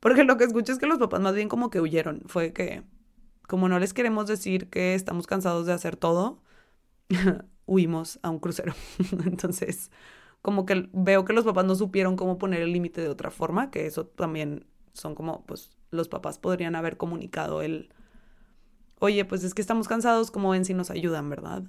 Porque 0.00 0.24
lo 0.24 0.36
que 0.36 0.44
escucho 0.44 0.72
es 0.72 0.78
que 0.78 0.86
los 0.86 0.98
papás 0.98 1.20
más 1.20 1.34
bien 1.34 1.48
como 1.48 1.70
que 1.70 1.80
huyeron. 1.80 2.22
Fue 2.26 2.52
que, 2.52 2.82
como 3.48 3.68
no 3.68 3.78
les 3.78 3.94
queremos 3.94 4.26
decir 4.26 4.68
que 4.68 4.94
estamos 4.94 5.26
cansados 5.26 5.66
de 5.66 5.72
hacer 5.72 5.96
todo, 5.96 6.42
huimos 7.66 8.18
a 8.22 8.30
un 8.30 8.38
crucero. 8.38 8.74
Entonces, 9.24 9.90
como 10.42 10.66
que 10.66 10.88
veo 10.92 11.24
que 11.24 11.32
los 11.32 11.44
papás 11.44 11.64
no 11.64 11.74
supieron 11.74 12.16
cómo 12.16 12.36
poner 12.36 12.60
el 12.60 12.72
límite 12.72 13.00
de 13.00 13.08
otra 13.08 13.30
forma, 13.30 13.70
que 13.70 13.86
eso 13.86 14.06
también 14.06 14.66
son 14.92 15.14
como, 15.14 15.44
pues, 15.46 15.70
los 15.94 16.08
papás 16.08 16.38
podrían 16.38 16.74
haber 16.74 16.96
comunicado 16.96 17.62
el, 17.62 17.90
oye, 18.98 19.24
pues 19.24 19.44
es 19.44 19.54
que 19.54 19.62
estamos 19.62 19.88
cansados, 19.88 20.30
como 20.30 20.50
ven 20.50 20.64
si 20.64 20.74
nos 20.74 20.90
ayudan, 20.90 21.30
¿verdad? 21.30 21.64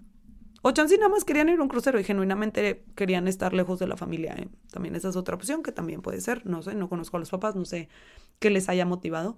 O 0.67 0.71
chance 0.71 0.97
nada 0.97 1.09
más 1.09 1.25
querían 1.25 1.47
ir 1.49 1.59
a 1.59 1.61
un 1.61 1.67
crucero 1.67 1.99
y 1.99 2.03
genuinamente 2.03 2.85
querían 2.95 3.27
estar 3.27 3.53
lejos 3.53 3.77
de 3.77 3.85
la 3.85 3.97
familia. 3.97 4.33
¿eh? 4.35 4.49
También 4.71 4.95
esa 4.95 5.09
es 5.09 5.15
otra 5.15 5.35
opción 5.35 5.61
que 5.61 5.71
también 5.71 6.01
puede 6.01 6.19
ser. 6.21 6.43
No 6.47 6.63
sé, 6.63 6.73
no 6.73 6.89
conozco 6.89 7.17
a 7.17 7.19
los 7.19 7.29
papás, 7.29 7.55
no 7.55 7.65
sé 7.65 7.87
qué 8.39 8.49
les 8.49 8.67
haya 8.67 8.83
motivado. 8.83 9.37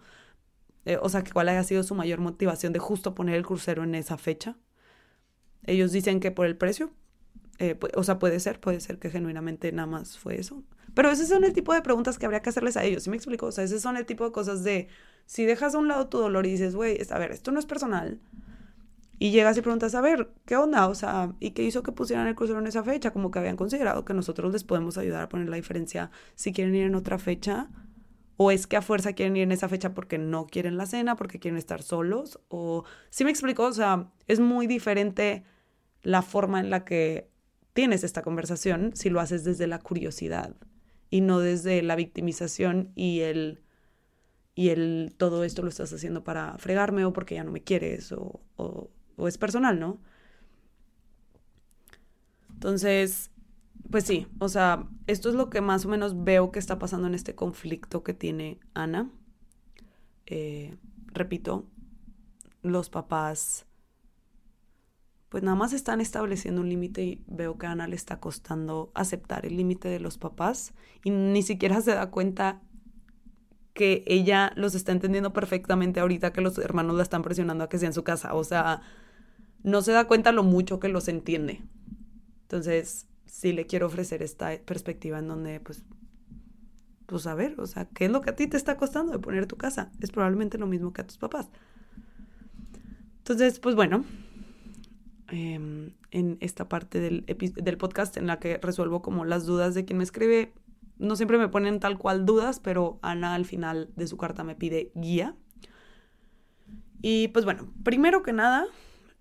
Eh, 0.86 0.98
o 1.02 1.10
sea, 1.10 1.26
que 1.26 1.34
cuál 1.34 1.50
haya 1.50 1.66
sido 1.66 1.84
su 1.84 1.96
mayor 1.96 2.20
motivación 2.22 2.72
de 2.72 2.80
justo 2.80 3.14
poner 3.14 3.36
el 3.36 3.46
crucero 3.46 3.84
en 3.84 3.94
esa 3.94 4.18
fecha. 4.18 4.56
Ellos 5.66 5.92
dicen 5.92 6.22
que 6.22 6.32
por 6.32 6.46
el 6.46 6.56
precio. 6.56 6.92
Eh, 7.60 7.78
o 7.96 8.04
sea, 8.04 8.20
puede 8.20 8.40
ser, 8.40 8.62
puede 8.62 8.80
ser 8.80 8.98
que 8.98 9.10
genuinamente 9.10 9.70
nada 9.74 9.88
más 9.88 10.18
fue 10.18 10.40
eso. 10.40 10.64
Pero 10.98 11.12
ese 11.12 11.28
son 11.28 11.44
el 11.44 11.54
tipo 11.54 11.76
de 11.76 11.84
preguntas 11.84 12.18
que 12.18 12.26
habría 12.26 12.42
que 12.42 12.50
hacerles 12.50 12.76
a 12.76 12.84
ellos, 12.84 13.04
¿sí 13.04 13.12
me 13.12 13.18
explico? 13.18 13.46
O 13.46 13.52
sea, 13.52 13.64
ese 13.64 13.80
son 13.80 13.98
el 13.98 14.08
tipo 14.08 14.26
de 14.26 14.32
cosas 14.32 14.64
de, 14.64 14.88
si 15.28 15.46
dejas 15.46 15.76
a 15.76 15.78
un 15.78 15.88
lado 15.88 16.08
tu 16.08 16.18
dolor 16.18 16.48
y 16.48 16.54
dices, 16.54 16.76
güey, 16.76 16.98
a 17.08 17.20
ver, 17.20 17.30
esto 17.34 17.52
no 17.52 17.60
es 17.60 17.68
personal, 17.68 18.20
y 19.20 19.30
llegas 19.30 19.56
y 19.60 19.62
preguntas, 19.62 19.94
a 19.94 20.02
ver, 20.02 20.32
¿qué 20.48 20.56
onda? 20.56 20.88
O 20.88 20.96
sea, 20.96 21.36
¿y 21.40 21.52
qué 21.52 21.62
hizo 21.62 21.84
que 21.84 21.92
pusieran 21.92 22.26
el 22.26 22.34
crucero 22.34 22.58
en 22.58 22.66
esa 22.66 22.82
fecha? 22.84 23.12
Como 23.12 23.30
que 23.30 23.38
habían 23.38 23.58
considerado 23.58 24.06
que 24.06 24.16
nosotros 24.16 24.52
les 24.52 24.64
podemos 24.64 24.98
ayudar 24.98 25.22
a 25.22 25.30
poner 25.30 25.50
la 25.50 25.58
diferencia 25.58 26.10
si 26.34 26.52
quieren 26.52 26.74
ir 26.74 26.88
en 26.88 26.96
otra 26.96 27.20
fecha. 27.20 27.70
O 28.36 28.50
es 28.50 28.66
que 28.66 28.76
a 28.76 28.82
fuerza 28.82 29.14
quieren 29.14 29.38
ir 29.38 29.44
en 29.44 29.52
esa 29.52 29.70
fecha 29.70 29.94
porque 29.94 30.18
no 30.18 30.48
quieren 30.48 30.78
la 30.78 30.88
cena, 30.88 31.16
porque 31.16 31.38
quieren 31.38 31.60
estar 31.60 31.84
solos. 31.84 32.40
O, 32.48 32.86
¿sí 33.12 33.24
me 33.24 33.30
explico? 33.30 33.66
O 33.66 33.74
sea, 33.74 34.10
es 34.26 34.40
muy 34.40 34.66
diferente 34.66 35.44
la 36.02 36.24
forma 36.24 36.60
en 36.60 36.72
la 36.72 36.86
que 36.86 37.30
tienes 37.74 38.04
esta 38.04 38.24
conversación 38.24 38.94
si 38.96 39.12
lo 39.12 39.20
haces 39.20 39.44
desde 39.44 39.68
la 39.68 39.78
curiosidad 39.78 40.56
y 41.10 41.22
no 41.22 41.40
desde 41.40 41.82
la 41.82 41.96
victimización 41.96 42.92
y 42.96 43.22
el 43.22 43.62
y 44.56 44.70
el 44.70 45.14
todo 45.18 45.44
esto 45.44 45.62
lo 45.62 45.70
estás 45.70 45.94
haciendo 45.94 46.24
para 46.24 46.58
fregarme 46.58 47.06
o 47.06 47.14
porque 47.14 47.36
ya 47.36 47.44
no 47.44 47.52
me 47.52 47.64
quieres 47.64 48.12
o, 48.12 48.42
o, 48.56 48.90
es 49.28 49.38
personal, 49.38 49.80
¿no? 49.80 50.00
Entonces, 52.54 53.30
pues 53.92 54.06
sí, 54.06 54.26
o 54.40 54.50
sea, 54.50 54.88
esto 55.06 55.30
es 55.30 55.36
lo 55.36 55.52
que 55.52 55.62
más 55.62 55.86
o 55.86 55.90
menos 55.90 56.24
veo 56.24 56.52
que 56.52 56.58
está 56.58 56.80
pasando 56.80 57.08
en 57.08 57.14
este 57.14 57.36
conflicto 57.36 58.04
que 58.04 58.16
tiene 58.16 58.60
Ana. 58.74 59.12
Eh, 60.26 60.76
repito, 61.14 61.68
los 62.64 62.90
papás 62.90 63.67
pues 65.30 65.44
nada 65.44 65.56
más 65.56 65.74
están 65.74 66.00
estableciendo 66.00 66.62
un 66.62 66.70
límite 66.70 67.04
y 67.04 67.24
veo 67.28 67.58
que 67.58 67.68
a 67.68 67.72
Ana 67.72 67.88
le 67.88 67.96
está 67.96 68.20
costando 68.20 68.92
aceptar 68.94 69.46
el 69.46 69.58
límite 69.58 69.90
de 69.90 70.00
los 70.00 70.18
papás 70.18 70.74
y 71.04 71.10
ni 71.10 71.44
siquiera 71.44 71.82
se 71.82 71.94
da 71.94 72.10
cuenta 72.12 72.62
que 73.74 74.04
ella 74.08 74.54
los 74.56 74.74
está 74.74 74.92
entendiendo 74.92 75.34
perfectamente 75.34 76.00
ahorita 76.00 76.34
que 76.34 76.42
los 76.42 76.58
hermanos 76.58 76.96
la 76.96 77.04
están 77.04 77.22
presionando 77.22 77.64
a 77.64 77.70
que 77.70 77.78
sea 77.78 77.88
en 77.88 77.94
su 77.94 78.04
casa. 78.04 78.34
O 78.34 78.44
sea, 78.44 78.82
no 79.64 79.82
se 79.82 79.92
da 79.92 80.08
cuenta 80.08 80.32
lo 80.32 80.44
mucho 80.44 80.80
que 80.80 80.88
los 80.88 81.08
entiende. 81.08 81.62
Entonces, 82.44 83.08
sí 83.26 83.54
le 83.54 83.68
quiero 83.68 83.86
ofrecer 83.86 84.24
esta 84.24 84.58
perspectiva 84.66 85.20
en 85.20 85.28
donde, 85.28 85.60
pues, 85.60 85.84
pues 87.06 87.28
a 87.28 87.36
ver, 87.36 87.60
o 87.60 87.68
sea, 87.68 87.86
¿qué 87.86 88.06
es 88.06 88.12
lo 88.12 88.22
que 88.22 88.32
a 88.32 88.36
ti 88.36 88.48
te 88.48 88.58
está 88.58 88.78
costando 88.78 89.12
de 89.12 89.20
poner 89.20 89.46
tu 89.46 89.58
casa? 89.58 89.92
Es 90.00 90.10
probablemente 90.10 90.58
lo 90.58 90.66
mismo 90.66 90.92
que 90.92 91.02
a 91.02 91.08
tus 91.08 91.18
papás. 91.18 91.50
Entonces, 93.20 93.60
pues 93.60 93.76
bueno, 93.76 94.06
em, 95.30 95.94
en 96.12 96.38
esta 96.40 96.68
parte 96.70 97.00
del, 97.00 97.26
del 97.26 97.78
podcast 97.78 98.18
en 98.18 98.28
la 98.28 98.40
que 98.40 98.58
resuelvo 98.58 99.02
como 99.02 99.26
las 99.26 99.46
dudas 99.46 99.74
de 99.74 99.86
quien 99.86 99.98
me 99.98 100.04
escribe, 100.04 100.54
no 101.00 101.16
siempre 101.16 101.38
me 101.38 101.50
ponen 101.50 101.80
tal 101.80 101.98
cual 101.98 102.26
dudas, 102.26 102.60
pero 102.60 103.00
Ana 103.02 103.36
al 103.36 103.46
final 103.46 103.90
de 103.96 104.08
su 104.08 104.18
carta 104.18 104.44
me 104.44 104.56
pide 104.56 104.92
guía. 104.96 105.36
Y 107.02 107.28
pues 107.30 107.46
bueno, 107.46 107.72
primero 107.84 108.24
que 108.24 108.34
nada, 108.34 108.66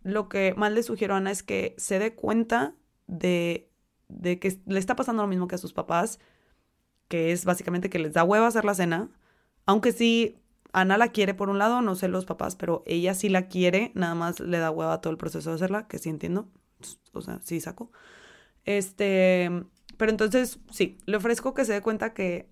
lo 0.03 0.29
que 0.29 0.55
más 0.57 0.73
le 0.73 0.83
sugiero 0.83 1.14
a 1.14 1.19
Ana 1.19 1.31
es 1.31 1.42
que 1.42 1.75
se 1.77 1.99
dé 1.99 2.14
cuenta 2.14 2.75
de, 3.07 3.71
de 4.09 4.38
que 4.38 4.59
le 4.66 4.79
está 4.79 4.97
pasando 4.97 5.23
lo 5.23 5.29
mismo 5.29 5.49
que 5.49 5.57
a 5.57 5.59
sus 5.59 5.73
papás, 5.73 6.19
que 7.09 7.33
es 7.33 7.45
básicamente 7.45 7.90
que 7.90 7.99
les 7.99 8.14
da 8.14 8.25
hueva 8.25 8.47
hacer 8.47 8.64
la 8.64 8.75
cena, 8.75 9.11
aunque 9.66 9.92
sí 9.92 10.38
Ana 10.77 10.99
la 10.99 11.09
quiere 11.09 11.33
por 11.33 11.49
un 11.49 11.59
lado, 11.59 11.81
no 11.81 11.95
sé 11.95 12.07
los 12.07 12.27
papás, 12.27 12.55
pero 12.55 12.83
ella 12.85 13.15
sí 13.15 13.31
la 13.31 13.49
quiere, 13.49 13.93
nada 13.95 14.15
más 14.15 14.41
le 14.41 14.59
da 14.59 14.71
hueva 14.71 15.01
todo 15.01 15.11
el 15.11 15.17
proceso 15.17 15.49
de 15.49 15.57
hacerla, 15.57 15.89
que 15.89 15.97
sí 15.97 16.11
entiendo, 16.11 16.51
o 17.15 17.23
sea, 17.23 17.41
sí 17.43 17.61
saco. 17.61 17.91
Este, 18.67 19.51
pero 19.97 20.11
entonces 20.11 20.59
sí, 20.71 20.99
le 21.07 21.17
ofrezco 21.17 21.55
que 21.55 21.65
se 21.65 21.73
dé 21.73 21.81
cuenta 21.81 22.12
que 22.12 22.51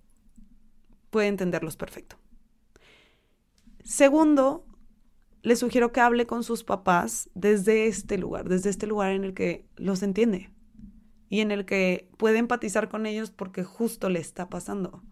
puede 1.11 1.27
entenderlos 1.27 1.77
perfecto. 1.77 2.15
Segundo, 3.83 4.65
le 5.43 5.55
sugiero 5.55 5.91
que 5.91 5.99
hable 6.01 6.25
con 6.25 6.43
sus 6.43 6.63
papás 6.63 7.29
desde 7.35 7.85
este 7.85 8.17
lugar, 8.17 8.49
desde 8.49 8.71
este 8.71 8.87
lugar 8.87 9.11
en 9.11 9.23
el 9.23 9.35
que 9.35 9.67
los 9.75 10.01
entiende 10.01 10.49
y 11.29 11.41
en 11.41 11.51
el 11.51 11.65
que 11.65 12.09
puede 12.17 12.39
empatizar 12.39 12.89
con 12.89 13.05
ellos 13.05 13.29
porque 13.29 13.63
justo 13.63 14.09
le 14.09 14.19
está 14.19 14.49
pasando. 14.49 15.03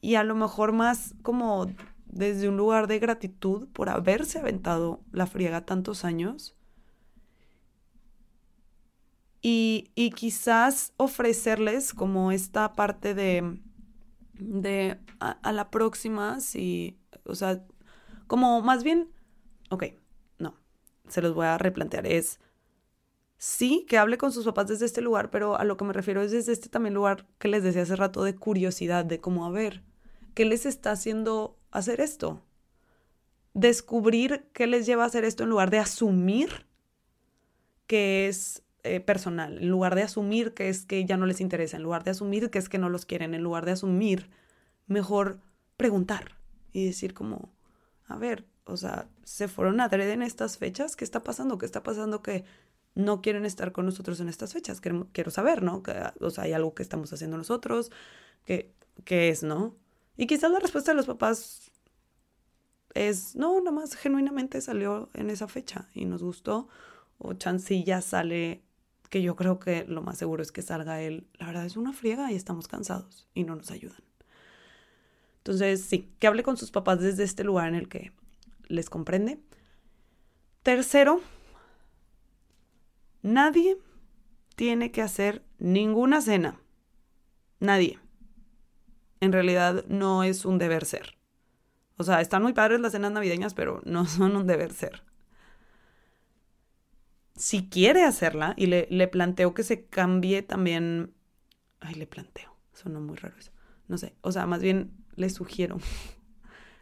Y 0.00 0.14
a 0.14 0.24
lo 0.24 0.34
mejor 0.34 0.72
más 0.72 1.14
como 1.22 1.66
desde 2.06 2.48
un 2.48 2.56
lugar 2.56 2.86
de 2.86 2.98
gratitud 2.98 3.68
por 3.72 3.88
haberse 3.88 4.38
aventado 4.38 5.00
la 5.12 5.26
friega 5.26 5.64
tantos 5.64 6.04
años. 6.04 6.56
Y, 9.42 9.90
y 9.94 10.10
quizás 10.10 10.92
ofrecerles 10.96 11.94
como 11.94 12.30
esta 12.30 12.74
parte 12.74 13.14
de, 13.14 13.58
de 14.34 14.98
a, 15.18 15.30
a, 15.30 15.52
la 15.52 15.70
próxima, 15.70 16.40
si, 16.40 16.98
o 17.24 17.34
sea, 17.34 17.64
como 18.26 18.60
más 18.60 18.84
bien, 18.84 19.10
ok, 19.70 19.84
no, 20.38 20.54
se 21.08 21.22
los 21.22 21.34
voy 21.34 21.46
a 21.46 21.56
replantear, 21.56 22.06
es 22.06 22.38
sí 23.38 23.86
que 23.88 23.96
hable 23.96 24.18
con 24.18 24.30
sus 24.30 24.44
papás 24.44 24.68
desde 24.68 24.84
este 24.84 25.00
lugar, 25.00 25.30
pero 25.30 25.56
a 25.56 25.64
lo 25.64 25.78
que 25.78 25.86
me 25.86 25.94
refiero 25.94 26.20
es 26.20 26.30
desde 26.30 26.52
este 26.52 26.68
también 26.68 26.92
lugar 26.92 27.26
que 27.38 27.48
les 27.48 27.62
decía 27.62 27.82
hace 27.82 27.96
rato 27.96 28.22
de 28.22 28.36
curiosidad, 28.36 29.06
de 29.06 29.20
cómo, 29.20 29.46
a 29.46 29.50
ver, 29.50 29.82
¿qué 30.40 30.46
les 30.46 30.64
está 30.64 30.92
haciendo 30.92 31.58
hacer 31.70 32.00
esto? 32.00 32.40
Descubrir 33.52 34.48
qué 34.54 34.66
les 34.66 34.86
lleva 34.86 35.04
a 35.04 35.06
hacer 35.06 35.26
esto 35.26 35.42
en 35.42 35.50
lugar 35.50 35.68
de 35.68 35.78
asumir 35.78 36.64
que 37.86 38.26
es 38.26 38.62
eh, 38.82 39.00
personal, 39.00 39.58
en 39.58 39.68
lugar 39.68 39.94
de 39.94 40.02
asumir 40.02 40.54
que 40.54 40.70
es 40.70 40.86
que 40.86 41.04
ya 41.04 41.18
no 41.18 41.26
les 41.26 41.42
interesa, 41.42 41.76
en 41.76 41.82
lugar 41.82 42.04
de 42.04 42.12
asumir 42.12 42.48
que 42.48 42.58
es 42.58 42.70
que 42.70 42.78
no 42.78 42.88
los 42.88 43.04
quieren, 43.04 43.34
en 43.34 43.42
lugar 43.42 43.66
de 43.66 43.72
asumir, 43.72 44.30
mejor 44.86 45.40
preguntar 45.76 46.36
y 46.72 46.86
decir 46.86 47.12
como, 47.12 47.52
a 48.06 48.16
ver, 48.16 48.46
o 48.64 48.78
sea, 48.78 49.10
se 49.24 49.46
fueron 49.46 49.78
a 49.78 49.84
adrede 49.84 50.14
en 50.14 50.22
estas 50.22 50.56
fechas, 50.56 50.96
¿qué 50.96 51.04
está 51.04 51.22
pasando? 51.22 51.58
¿Qué 51.58 51.66
está 51.66 51.82
pasando 51.82 52.22
que 52.22 52.46
no 52.94 53.20
quieren 53.20 53.44
estar 53.44 53.72
con 53.72 53.84
nosotros 53.84 54.20
en 54.20 54.30
estas 54.30 54.54
fechas. 54.54 54.80
Quiero, 54.80 55.06
quiero 55.12 55.30
saber, 55.30 55.62
¿no? 55.62 55.82
Que, 55.82 55.92
o 56.18 56.30
sea, 56.30 56.44
hay 56.44 56.54
algo 56.54 56.74
que 56.74 56.82
estamos 56.82 57.12
haciendo 57.12 57.36
nosotros, 57.36 57.92
que, 58.46 58.72
que 59.04 59.28
es, 59.28 59.42
¿no? 59.42 59.76
Y 60.20 60.26
quizás 60.26 60.50
la 60.50 60.58
respuesta 60.58 60.90
de 60.90 60.98
los 60.98 61.06
papás 61.06 61.70
es, 62.92 63.36
no, 63.36 63.58
nada 63.60 63.70
más 63.70 63.94
genuinamente 63.94 64.60
salió 64.60 65.08
en 65.14 65.30
esa 65.30 65.48
fecha 65.48 65.88
y 65.94 66.04
nos 66.04 66.22
gustó, 66.22 66.68
o 67.16 67.32
chancilla 67.32 68.02
sale, 68.02 68.62
que 69.08 69.22
yo 69.22 69.34
creo 69.34 69.58
que 69.58 69.86
lo 69.86 70.02
más 70.02 70.18
seguro 70.18 70.42
es 70.42 70.52
que 70.52 70.60
salga 70.60 71.00
él, 71.00 71.26
la 71.38 71.46
verdad 71.46 71.64
es 71.64 71.78
una 71.78 71.94
friega 71.94 72.30
y 72.30 72.34
estamos 72.34 72.68
cansados 72.68 73.28
y 73.32 73.44
no 73.44 73.56
nos 73.56 73.70
ayudan. 73.70 74.02
Entonces, 75.38 75.80
sí, 75.80 76.12
que 76.18 76.26
hable 76.26 76.42
con 76.42 76.58
sus 76.58 76.70
papás 76.70 77.00
desde 77.00 77.24
este 77.24 77.42
lugar 77.42 77.68
en 77.68 77.76
el 77.76 77.88
que 77.88 78.12
les 78.68 78.90
comprende. 78.90 79.40
Tercero, 80.62 81.22
Nadie 83.22 83.78
tiene 84.54 84.90
que 84.90 85.00
hacer 85.00 85.42
ninguna 85.58 86.20
cena. 86.20 86.60
Nadie. 87.58 87.99
En 89.20 89.32
realidad 89.32 89.84
no 89.88 90.24
es 90.24 90.44
un 90.44 90.58
deber 90.58 90.84
ser. 90.84 91.16
O 91.96 92.04
sea, 92.04 92.20
están 92.20 92.42
muy 92.42 92.52
padres 92.52 92.80
las 92.80 92.92
cenas 92.92 93.12
navideñas, 93.12 93.54
pero 93.54 93.80
no 93.86 94.06
son 94.06 94.36
un 94.36 94.46
deber 94.46 94.72
ser. 94.72 95.02
Si 97.36 97.68
quiere 97.68 98.04
hacerla, 98.04 98.54
y 98.56 98.66
le, 98.66 98.86
le 98.90 99.08
planteo 99.08 99.54
que 99.54 99.62
se 99.62 99.86
cambie 99.86 100.42
también. 100.42 101.14
Ay, 101.80 101.94
le 101.94 102.06
planteo. 102.06 102.54
Suena 102.72 103.00
muy 103.00 103.16
raro 103.16 103.36
eso. 103.38 103.52
No 103.88 103.98
sé. 103.98 104.14
O 104.20 104.32
sea, 104.32 104.46
más 104.46 104.62
bien 104.62 104.92
le 105.16 105.30
sugiero 105.30 105.78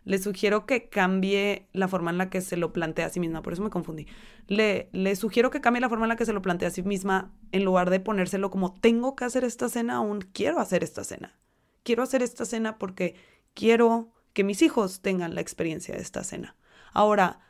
le 0.04 0.18
sugiero 0.18 0.64
que 0.64 0.88
cambie 0.88 1.68
la 1.74 1.86
forma 1.86 2.10
en 2.10 2.18
la 2.18 2.30
que 2.30 2.40
se 2.40 2.56
lo 2.56 2.72
plantea 2.72 3.06
a 3.06 3.10
sí 3.10 3.20
misma, 3.20 3.42
por 3.42 3.52
eso 3.52 3.62
me 3.62 3.70
confundí. 3.70 4.06
Le, 4.46 4.88
le 4.92 5.14
sugiero 5.16 5.50
que 5.50 5.60
cambie 5.60 5.82
la 5.82 5.90
forma 5.90 6.06
en 6.06 6.08
la 6.08 6.16
que 6.16 6.24
se 6.24 6.32
lo 6.32 6.40
plantea 6.40 6.68
a 6.68 6.70
sí 6.70 6.82
misma 6.82 7.30
en 7.52 7.64
lugar 7.64 7.90
de 7.90 8.00
ponérselo 8.00 8.50
como 8.50 8.72
tengo 8.72 9.14
que 9.16 9.26
hacer 9.26 9.44
esta 9.44 9.68
cena, 9.68 9.96
aún 9.96 10.20
quiero 10.32 10.60
hacer 10.60 10.82
esta 10.82 11.04
cena. 11.04 11.38
Quiero 11.82 12.02
hacer 12.02 12.22
esta 12.22 12.44
cena 12.44 12.78
porque 12.78 13.14
quiero 13.54 14.12
que 14.32 14.44
mis 14.44 14.62
hijos 14.62 15.00
tengan 15.00 15.34
la 15.34 15.40
experiencia 15.40 15.94
de 15.94 16.00
esta 16.00 16.22
cena. 16.24 16.56
Ahora, 16.92 17.40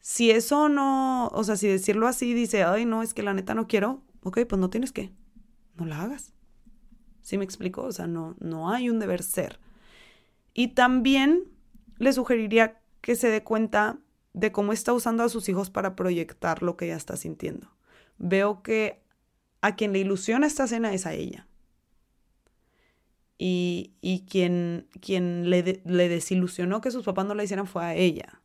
si 0.00 0.30
eso 0.30 0.68
no, 0.68 1.28
o 1.28 1.44
sea, 1.44 1.56
si 1.56 1.68
decirlo 1.68 2.08
así 2.08 2.34
dice, 2.34 2.64
ay, 2.64 2.84
no, 2.84 3.02
es 3.02 3.14
que 3.14 3.22
la 3.22 3.34
neta 3.34 3.54
no 3.54 3.68
quiero, 3.68 4.02
ok, 4.22 4.40
pues 4.48 4.58
no 4.58 4.70
tienes 4.70 4.92
que, 4.92 5.12
no 5.76 5.84
la 5.84 6.02
hagas. 6.02 6.32
¿Sí 7.22 7.38
me 7.38 7.44
explico? 7.44 7.82
O 7.82 7.92
sea, 7.92 8.06
no, 8.06 8.34
no 8.40 8.70
hay 8.70 8.88
un 8.88 8.98
deber 8.98 9.22
ser. 9.22 9.60
Y 10.54 10.68
también 10.68 11.44
le 11.98 12.12
sugeriría 12.12 12.80
que 13.02 13.14
se 13.14 13.28
dé 13.28 13.44
cuenta 13.44 13.98
de 14.32 14.52
cómo 14.52 14.72
está 14.72 14.92
usando 14.92 15.22
a 15.22 15.28
sus 15.28 15.48
hijos 15.48 15.70
para 15.70 15.96
proyectar 15.96 16.62
lo 16.62 16.76
que 16.76 16.86
ella 16.86 16.96
está 16.96 17.16
sintiendo. 17.16 17.70
Veo 18.18 18.62
que 18.62 19.02
a 19.60 19.76
quien 19.76 19.92
le 19.92 19.98
ilusiona 19.98 20.46
esta 20.46 20.66
cena 20.66 20.92
es 20.92 21.06
a 21.06 21.12
ella. 21.12 21.46
Y, 23.42 23.94
y 24.02 24.26
quien, 24.26 24.86
quien 25.00 25.48
le, 25.48 25.62
desilusionó 25.62 26.82
que 26.82 26.90
sus 26.90 27.06
papás 27.06 27.24
no 27.24 27.34
la 27.34 27.42
hicieran 27.42 27.66
fue 27.66 27.82
a 27.82 27.94
ella. 27.94 28.42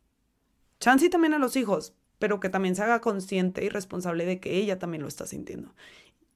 Chansey 0.80 1.10
también 1.10 1.34
a 1.34 1.38
los 1.38 1.54
hijos, 1.56 1.92
pero 2.18 2.40
que 2.40 2.48
también 2.48 2.74
se 2.74 2.82
haga 2.82 3.02
consciente 3.02 3.62
y 3.62 3.68
responsable 3.68 4.24
de 4.24 4.40
que 4.40 4.56
ella 4.56 4.78
también 4.78 5.02
lo 5.02 5.08
está 5.08 5.26
sintiendo. 5.26 5.74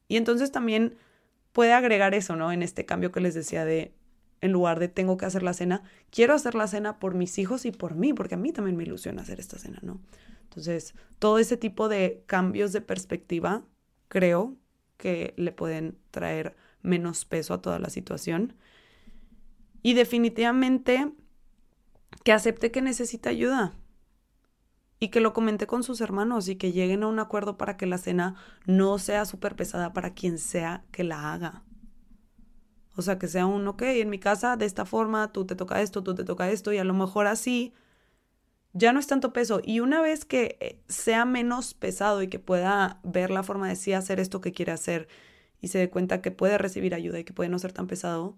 Y 0.09 0.19
entonces 0.19 0.53
también 0.53 0.99
puede 1.53 1.73
agregar 1.73 2.13
eso, 2.13 2.37
¿no? 2.37 2.53
En 2.53 2.63
este 2.63 2.85
cambio 2.85 3.13
que 3.13 3.21
les 3.21 3.33
decía 3.33 3.65
de 3.65 3.95
en 4.43 4.53
lugar 4.53 4.79
de 4.79 4.89
tengo 4.89 5.17
que 5.17 5.25
hacer 5.25 5.43
la 5.43 5.55
cena, 5.55 5.83
quiero 6.11 6.35
hacer 6.35 6.55
la 6.55 6.67
cena 6.67 6.99
por 6.99 7.15
mis 7.15 7.39
hijos 7.39 7.65
y 7.65 7.73
por 7.73 7.95
mí, 7.95 8.13
porque 8.13 8.35
a 8.35 8.39
mí 8.39 8.53
también 8.53 8.77
me 8.77 8.83
ilusiona 8.83 9.23
hacer 9.23 9.41
esta 9.41 9.59
cena, 9.59 9.79
¿no? 9.81 10.03
Entonces, 10.43 10.95
todo 11.19 11.39
ese 11.39 11.57
tipo 11.57 11.89
de 11.89 12.25
cambios 12.27 12.73
de 12.73 12.83
perspectiva 12.83 13.65
creo 14.09 14.55
que 14.99 15.33
le 15.39 15.53
pueden 15.53 15.97
traer 16.11 16.57
menos 16.83 17.25
peso 17.25 17.55
a 17.55 17.63
toda 17.63 17.79
la 17.79 17.91
situación. 17.91 18.55
Y 19.83 19.95
definitivamente 19.95 21.13
que 22.25 22.33
acepte 22.33 22.71
que 22.71 22.83
necesita 22.83 23.31
ayuda 23.31 23.75
y 24.99 25.09
que 25.09 25.21
lo 25.21 25.33
comente 25.33 25.67
con 25.67 25.83
sus 25.83 26.01
hermanos 26.03 26.49
y 26.49 26.57
que 26.57 26.73
lleguen 26.73 27.03
a 27.03 27.07
un 27.07 27.19
acuerdo 27.19 27.57
para 27.57 27.77
que 27.77 27.87
la 27.87 27.97
cena 27.97 28.35
no 28.67 28.99
sea 28.99 29.25
súper 29.25 29.57
pesada 29.57 29.93
para 29.95 30.13
quien 30.13 30.39
sea 30.39 30.85
que 30.93 31.05
la 31.05 31.33
haga. 31.33 31.65
O 32.97 33.03
sea, 33.03 33.19
que 33.19 33.29
sea 33.29 33.47
un, 33.47 33.67
ok, 33.67 33.83
en 33.83 34.11
mi 34.11 34.19
casa 34.19 34.57
de 34.57 34.67
esta 34.67 34.85
forma, 34.85 35.33
tú 35.33 35.47
te 35.47 35.57
toca 35.57 35.81
esto, 35.81 36.03
tú 36.03 36.15
te 36.15 36.25
toca 36.25 36.51
esto, 36.51 36.73
y 36.73 36.79
a 36.79 36.85
lo 36.85 36.93
mejor 36.93 37.27
así 37.27 37.73
ya 38.75 38.93
no 38.93 39.01
es 39.01 39.07
tanto 39.07 39.33
peso. 39.33 39.63
Y 39.65 39.81
una 39.81 40.03
vez 40.03 40.27
que 40.27 40.59
eh, 40.61 40.83
sea 40.89 41.25
menos 41.25 41.73
pesado 41.73 42.23
y 42.23 42.29
que 42.29 42.39
pueda 42.39 43.01
ver 43.03 43.31
la 43.31 43.43
forma 43.43 43.69
de 43.69 43.77
sí 43.77 43.95
hacer 43.95 44.21
esto 44.21 44.43
que 44.43 44.53
quiere 44.53 44.73
hacer 44.73 45.09
y 45.61 45.69
se 45.69 45.79
dé 45.79 45.91
cuenta 45.91 46.23
que 46.23 46.31
puede 46.31 46.59
recibir 46.59 46.95
ayuda 46.95 47.19
y 47.19 47.25
que 47.25 47.33
puede 47.33 47.51
no 47.51 47.59
ser 47.59 47.73
tan 47.73 47.87
pesado, 47.87 48.37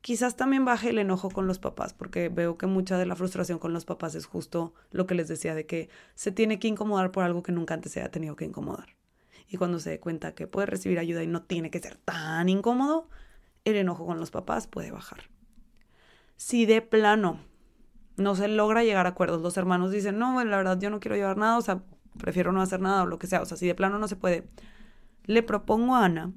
quizás 0.00 0.36
también 0.36 0.64
baje 0.64 0.90
el 0.90 0.98
enojo 0.98 1.30
con 1.30 1.46
los 1.46 1.58
papás, 1.58 1.92
porque 1.92 2.28
veo 2.28 2.56
que 2.56 2.66
mucha 2.66 2.98
de 2.98 3.06
la 3.06 3.16
frustración 3.16 3.58
con 3.58 3.72
los 3.72 3.84
papás 3.84 4.14
es 4.14 4.26
justo 4.26 4.74
lo 4.90 5.06
que 5.06 5.14
les 5.14 5.28
decía, 5.28 5.54
de 5.54 5.66
que 5.66 5.88
se 6.14 6.32
tiene 6.32 6.58
que 6.58 6.68
incomodar 6.68 7.12
por 7.12 7.24
algo 7.24 7.42
que 7.42 7.52
nunca 7.52 7.74
antes 7.74 7.92
se 7.92 8.02
ha 8.02 8.10
tenido 8.10 8.36
que 8.36 8.44
incomodar. 8.44 8.96
Y 9.48 9.56
cuando 9.56 9.80
se 9.80 9.90
dé 9.90 10.00
cuenta 10.00 10.34
que 10.34 10.46
puede 10.46 10.66
recibir 10.66 10.98
ayuda 10.98 11.22
y 11.22 11.26
no 11.26 11.42
tiene 11.42 11.70
que 11.70 11.80
ser 11.80 11.96
tan 11.96 12.48
incómodo, 12.48 13.08
el 13.64 13.76
enojo 13.76 14.06
con 14.06 14.18
los 14.18 14.30
papás 14.30 14.66
puede 14.66 14.90
bajar. 14.90 15.24
Si 16.36 16.64
de 16.66 16.80
plano 16.80 17.40
no 18.16 18.34
se 18.34 18.48
logra 18.48 18.84
llegar 18.84 19.06
a 19.06 19.10
acuerdos, 19.10 19.42
los 19.42 19.56
hermanos 19.56 19.90
dicen, 19.90 20.18
no, 20.18 20.42
la 20.44 20.56
verdad 20.56 20.78
yo 20.78 20.88
no 20.88 21.00
quiero 21.00 21.16
llevar 21.16 21.36
nada, 21.36 21.58
o 21.58 21.62
sea, 21.62 21.82
prefiero 22.18 22.52
no 22.52 22.62
hacer 22.62 22.80
nada 22.80 23.02
o 23.02 23.06
lo 23.06 23.18
que 23.18 23.26
sea, 23.26 23.42
o 23.42 23.44
sea, 23.44 23.56
si 23.56 23.66
de 23.66 23.74
plano 23.74 23.98
no 23.98 24.08
se 24.08 24.16
puede, 24.16 24.48
le 25.24 25.42
propongo 25.42 25.96
a 25.96 26.04
Ana 26.04 26.32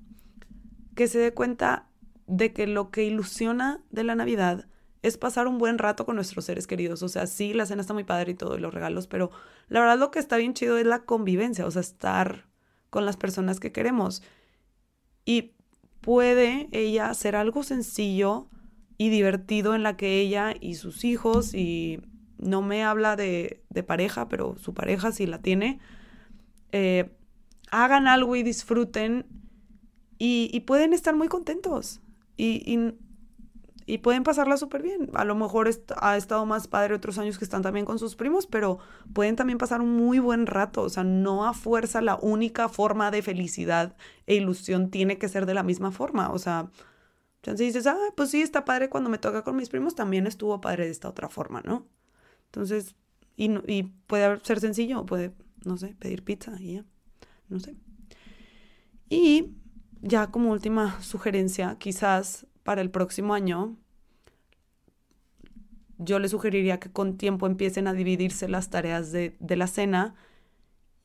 que 0.96 1.08
se 1.08 1.19
dé 1.19 1.34
cuenta 1.34 1.88
de 2.28 2.54
que 2.54 2.67
lo 2.67 2.91
que 2.91 3.04
ilusiona 3.04 3.82
de 3.89 4.04
la 4.04 4.15
Navidad 4.15 4.67
es 5.02 5.17
pasar 5.17 5.48
un 5.48 5.58
buen 5.58 5.78
rato 5.78 6.06
con 6.06 6.15
nuestros 6.15 6.46
seres 6.46 6.65
queridos. 6.65 7.04
O 7.04 7.10
sea, 7.10 7.28
sí, 7.28 7.54
la 7.54 7.65
cena 7.65 7.82
está 7.82 7.93
muy 7.93 8.06
padre 8.06 8.32
y 8.32 8.36
todo, 8.36 8.58
y 8.58 8.62
los 8.62 8.74
regalos, 8.74 9.08
pero 9.08 9.32
la 9.67 9.82
verdad 9.82 10.00
lo 10.00 10.12
que 10.12 10.19
está 10.19 10.38
bien 10.38 10.54
chido 10.54 10.78
es 10.78 10.86
la 10.86 11.04
convivencia, 11.04 11.65
o 11.65 11.72
sea, 11.72 11.82
estar 11.82 12.48
con 12.90 13.06
las 13.06 13.17
personas 13.17 13.60
que 13.60 13.73
queremos. 13.73 14.23
Y 15.25 15.52
puede 16.00 16.69
ella 16.71 17.10
hacer 17.10 17.36
algo 17.36 17.63
sencillo 17.63 18.50
y 18.98 19.10
divertido 19.10 19.75
en 19.75 19.84
la 19.84 19.98
que 19.98 20.21
ella 20.21 20.54
y 20.60 20.75
sus 20.75 21.04
hijos, 21.04 21.54
y 21.54 22.00
no 22.38 22.62
me 22.62 22.84
habla 22.84 23.17
de, 23.17 23.62
pareja, 23.86 24.29
pero 24.29 24.56
su 24.58 24.73
pareja 24.73 25.12
sí 25.12 25.25
la 25.25 25.42
tiene, 25.42 25.79
eh, 26.71 27.12
hagan 27.74 28.08
algo 28.08 28.36
y 28.36 28.44
disfruten 28.44 29.26
y, 30.19 30.60
pueden 30.62 30.94
estar 30.94 31.15
muy 31.15 31.28
contentos. 31.28 32.00
Y, 32.38 32.94
pueden 34.02 34.24
pasarla 34.24 34.56
súper 34.58 34.84
bien. 34.84 35.10
A 35.13 35.26
lo 35.26 35.36
mejor 35.36 35.69
ha 35.98 36.15
estado 36.15 36.46
más 36.46 36.67
padre 36.67 36.96
otros 36.96 37.17
años 37.17 37.38
que 37.38 37.44
están 37.44 37.63
también 37.63 37.86
con 37.86 38.00
sus 38.00 38.15
primos, 38.15 38.48
pero 38.48 38.78
pueden 39.12 39.36
también 39.36 39.58
pasar 39.58 39.82
un 39.82 39.98
muy 39.98 40.19
buen 40.19 40.46
rato. 40.46 40.84
O 40.84 40.90
sea, 40.90 41.04
no 41.04 41.46
a 41.46 41.54
fuerza 41.54 42.00
la 42.00 42.15
única 42.15 42.69
forma 42.69 43.12
de 43.12 43.21
felicidad 43.21 43.98
e 44.28 44.36
ilusión 44.36 44.90
tiene 44.90 45.17
que 45.17 45.28
ser 45.28 45.46
de 45.46 45.56
la 45.56 45.63
misma 45.63 45.92
forma. 45.92 46.32
O 46.32 46.38
sea, 46.38 46.69
si 47.42 47.65
dices, 47.65 47.88
ah, 47.88 47.98
pues 48.15 48.30
sí, 48.30 48.42
está 48.42 48.63
padre 48.65 48.90
cuando 48.90 49.10
me 49.10 49.17
toca 49.17 49.44
con 49.44 49.56
mis 49.58 49.69
primos, 49.69 49.96
también 49.96 50.28
estuvo 50.28 50.62
padre 50.62 50.86
de 50.86 50.92
esta 50.92 51.10
otra 51.10 51.28
forma, 51.28 51.62
¿no? 51.65 51.88
Entonces, 52.46 52.96
y, 53.36 53.52
y 53.69 53.84
puede 54.08 54.40
ser 54.42 54.60
sencillo, 54.62 55.06
puede, 55.06 55.34
no 55.65 55.76
sé, 55.76 55.96
pedir 56.00 56.24
pizza 56.24 56.54
y 56.62 56.76
ya, 56.76 56.86
no 57.54 57.60
sé. 57.60 57.75
Y 59.10 59.54
ya 60.01 60.31
como 60.31 60.51
última 60.51 61.01
sugerencia, 61.01 61.77
quizás 61.79 62.47
para 62.63 62.81
el 62.81 62.89
próximo 62.89 63.33
año, 63.33 63.77
yo 65.97 66.19
le 66.19 66.27
sugeriría 66.27 66.79
que 66.79 66.91
con 66.91 67.17
tiempo 67.17 67.47
empiecen 67.47 67.87
a 67.87 67.93
dividirse 67.93 68.47
las 68.47 68.69
tareas 68.69 69.12
de, 69.12 69.37
de 69.39 69.56
la 69.56 69.67
cena 69.67 70.15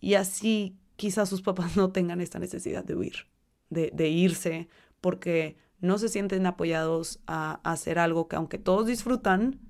y 0.01 0.14
así 0.14 0.78
quizás 0.96 1.28
sus 1.28 1.42
papás 1.42 1.76
no 1.76 1.92
tengan 1.92 2.20
esta 2.20 2.38
necesidad 2.38 2.84
de 2.84 2.94
huir, 2.94 3.26
de, 3.70 3.90
de 3.94 4.09
irse, 4.09 4.68
porque 5.01 5.57
no 5.80 5.99
se 5.99 6.09
sienten 6.09 6.46
apoyados 6.46 7.20
a, 7.26 7.61
hacer 7.62 7.99
algo 7.99 8.28
que 8.28 8.36
aunque 8.36 8.59
todos 8.59 8.86
disfrutan, 8.86 9.61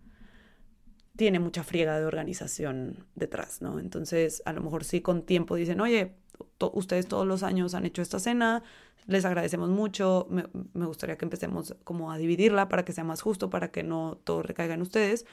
tiene 1.16 1.38
mucha 1.40 1.64
friega 1.64 1.98
de 1.98 2.06
organización 2.06 3.06
detrás, 3.14 3.60
¿no? 3.60 3.78
Entonces, 3.78 4.42
a 4.46 4.52
lo 4.52 4.62
mejor 4.62 4.84
sí 4.84 5.00
con 5.00 5.22
tiempo 5.22 5.56
dicen, 5.56 5.80
oye, 5.80 6.14
ustedes 6.72 7.07
todos 7.07 7.26
los 7.26 7.43
años 7.43 7.74
han 7.74 7.86
hecho 7.86 8.03
esta 8.03 8.18
cena, 8.18 8.62
les 9.07 9.24
agradecemos 9.24 9.70
mucho, 9.70 10.26
me, 10.30 10.45
gustaría 10.86 11.16
que 11.16 11.24
empecemos 11.24 11.74
como 11.84 12.12
a 12.12 12.18
dividirla 12.18 12.68
para 12.68 12.84
que 12.84 12.93
sea 12.93 13.05
más 13.05 13.22
justo, 13.22 13.49
para 13.49 13.70
que 13.70 13.82
no 13.82 14.18
todo 14.22 14.43
recaiga 14.43 14.74
en 14.74 14.82
ustedes. 14.82 15.24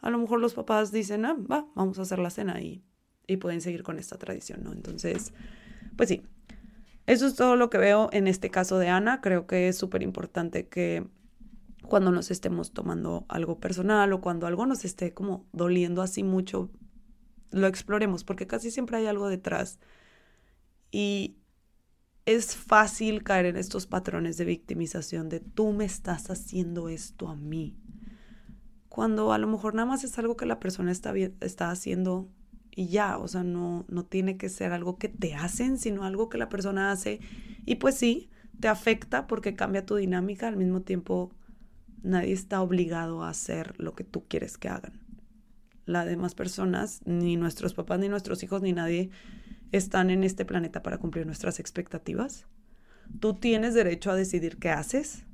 A 0.00 0.10
lo 0.10 0.18
mejor 0.18 0.40
los 0.40 0.54
papás 0.54 0.92
dicen, 0.92 1.24
ah, 1.24 1.36
va, 1.50 1.66
vamos 1.74 1.98
a 1.98 2.02
hacer 2.02 2.20
la 2.20 2.30
cena 2.30 2.60
y, 2.60 2.82
y 3.26 3.38
pueden 3.38 3.60
seguir 3.60 3.82
con 3.82 3.98
esta 3.98 4.18
tradición, 4.18 4.62
¿no? 4.62 4.72
Entonces, 4.72 5.32
pues 5.96 6.08
sí, 6.08 6.22
eso 7.08 7.26
es 7.26 7.34
todo 7.34 7.56
lo 7.56 7.70
que 7.70 7.78
veo 7.78 8.08
en 8.12 8.28
este 8.28 8.50
caso 8.50 8.78
de 8.78 8.88
Ana. 8.88 9.20
Creo 9.20 9.46
que 9.46 9.68
es 9.68 9.78
súper 9.78 10.02
importante 10.02 10.68
que 10.68 11.06
cuando 11.88 12.12
nos 12.12 12.30
estemos 12.30 12.72
tomando 12.72 13.24
algo 13.28 13.58
personal 13.58 14.12
o 14.12 14.20
cuando 14.20 14.46
algo 14.46 14.66
nos 14.66 14.84
esté 14.84 15.14
como 15.14 15.46
doliendo 15.52 16.02
así 16.02 16.22
mucho, 16.22 16.70
lo 17.50 17.66
exploremos, 17.66 18.24
porque 18.24 18.46
casi 18.46 18.70
siempre 18.70 18.98
hay 18.98 19.06
algo 19.06 19.28
detrás. 19.28 19.80
Y 20.90 21.36
es 22.24 22.56
fácil 22.56 23.22
caer 23.22 23.46
en 23.46 23.56
estos 23.56 23.86
patrones 23.86 24.36
de 24.36 24.44
victimización 24.44 25.28
de 25.28 25.40
tú 25.40 25.72
me 25.72 25.84
estás 25.84 26.30
haciendo 26.30 26.88
esto 26.88 27.28
a 27.28 27.36
mí. 27.36 27.76
Cuando 28.88 29.32
a 29.32 29.38
lo 29.38 29.46
mejor 29.46 29.74
nada 29.74 29.86
más 29.86 30.04
es 30.04 30.18
algo 30.18 30.36
que 30.36 30.46
la 30.46 30.60
persona 30.60 30.92
está, 30.92 31.14
está 31.16 31.70
haciendo 31.70 32.28
y 32.70 32.88
ya, 32.88 33.18
o 33.18 33.26
sea, 33.28 33.44
no, 33.44 33.86
no 33.88 34.04
tiene 34.04 34.36
que 34.36 34.48
ser 34.48 34.72
algo 34.72 34.98
que 34.98 35.08
te 35.08 35.34
hacen, 35.34 35.78
sino 35.78 36.04
algo 36.04 36.28
que 36.28 36.38
la 36.38 36.48
persona 36.48 36.92
hace. 36.92 37.20
Y 37.64 37.76
pues 37.76 37.96
sí, 37.96 38.30
te 38.60 38.68
afecta 38.68 39.26
porque 39.26 39.54
cambia 39.54 39.86
tu 39.86 39.96
dinámica, 39.96 40.48
al 40.48 40.56
mismo 40.56 40.82
tiempo 40.82 41.32
nadie 42.02 42.32
está 42.32 42.60
obligado 42.60 43.22
a 43.22 43.30
hacer 43.30 43.74
lo 43.78 43.94
que 43.94 44.04
tú 44.04 44.26
quieres 44.28 44.58
que 44.58 44.68
hagan. 44.68 45.00
Las 45.86 46.06
demás 46.06 46.34
personas, 46.34 47.00
ni 47.04 47.36
nuestros 47.36 47.74
papás, 47.74 47.98
ni 47.98 48.08
nuestros 48.08 48.42
hijos, 48.42 48.62
ni 48.62 48.72
nadie 48.72 49.10
están 49.72 50.10
en 50.10 50.24
este 50.24 50.44
planeta 50.44 50.82
para 50.82 50.98
cumplir 50.98 51.26
nuestras 51.26 51.60
expectativas. 51.60 52.46
Tú 53.20 53.34
tienes 53.34 53.74
derecho 53.74 54.10
a 54.10 54.16
decidir 54.16 54.58
qué 54.58 54.70
haces 54.70 55.24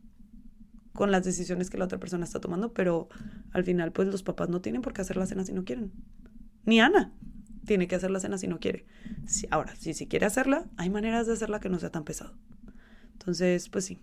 con 0.92 1.10
las 1.10 1.24
decisiones 1.24 1.70
que 1.70 1.78
la 1.78 1.86
otra 1.86 1.98
persona 1.98 2.24
está 2.24 2.40
tomando, 2.40 2.72
pero 2.72 3.08
al 3.52 3.64
final 3.64 3.92
pues 3.92 4.08
los 4.08 4.22
papás 4.22 4.48
no 4.48 4.60
tienen 4.60 4.82
por 4.82 4.92
qué 4.92 5.02
hacer 5.02 5.16
la 5.16 5.26
cena 5.26 5.44
si 5.44 5.52
no 5.52 5.64
quieren. 5.64 5.92
Ni 6.64 6.80
Ana 6.80 7.12
tiene 7.66 7.88
que 7.88 7.96
hacer 7.96 8.10
la 8.10 8.20
cena 8.20 8.38
si 8.38 8.46
no 8.46 8.60
quiere. 8.60 8.86
Ahora, 9.50 9.74
si, 9.76 9.94
si 9.94 10.06
quiere 10.06 10.26
hacerla, 10.26 10.66
hay 10.76 10.90
maneras 10.90 11.26
de 11.26 11.32
hacerla 11.32 11.60
que 11.60 11.68
no 11.68 11.78
sea 11.78 11.90
tan 11.90 12.04
pesado. 12.04 12.34
Entonces, 13.12 13.68
pues 13.68 13.86
sí, 13.86 13.98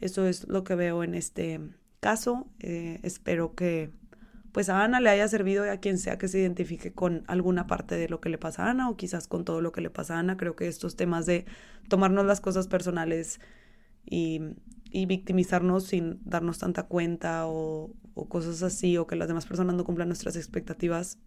eso 0.00 0.26
es 0.26 0.46
lo 0.48 0.64
que 0.64 0.74
veo 0.74 1.02
en 1.02 1.14
este 1.14 1.60
caso. 2.00 2.48
Eh, 2.58 3.00
espero 3.02 3.54
que 3.54 3.90
pues 4.52 4.68
a 4.68 4.82
Ana 4.82 5.00
le 5.00 5.10
haya 5.10 5.28
servido 5.28 5.66
y 5.66 5.68
a 5.68 5.78
quien 5.78 5.98
sea 5.98 6.18
que 6.18 6.28
se 6.28 6.38
identifique 6.38 6.92
con 6.92 7.24
alguna 7.26 7.66
parte 7.66 7.96
de 7.96 8.08
lo 8.08 8.20
que 8.20 8.28
le 8.28 8.38
pasa 8.38 8.64
a 8.64 8.70
Ana 8.70 8.88
o 8.90 8.96
quizás 8.96 9.28
con 9.28 9.44
todo 9.44 9.60
lo 9.60 9.72
que 9.72 9.80
le 9.80 9.90
pasa 9.90 10.16
a 10.16 10.18
Ana. 10.20 10.36
Creo 10.36 10.56
que 10.56 10.68
estos 10.68 10.96
temas 10.96 11.26
de 11.26 11.44
tomarnos 11.88 12.24
las 12.26 12.40
cosas 12.40 12.68
personales 12.68 13.40
y, 14.04 14.40
victimizarnos 15.06 15.84
sin 15.84 16.18
darnos 16.24 16.58
tanta 16.58 16.84
cuenta 16.84 17.46
o, 17.46 17.90
o, 18.14 18.28
cosas 18.28 18.62
así 18.62 18.96
o 18.96 19.06
que 19.06 19.16
las 19.16 19.28
demás 19.28 19.46
personas 19.46 19.76
no 19.76 19.84
cumplan 19.84 20.08
nuestras 20.08 20.34
expectativas 20.34 21.18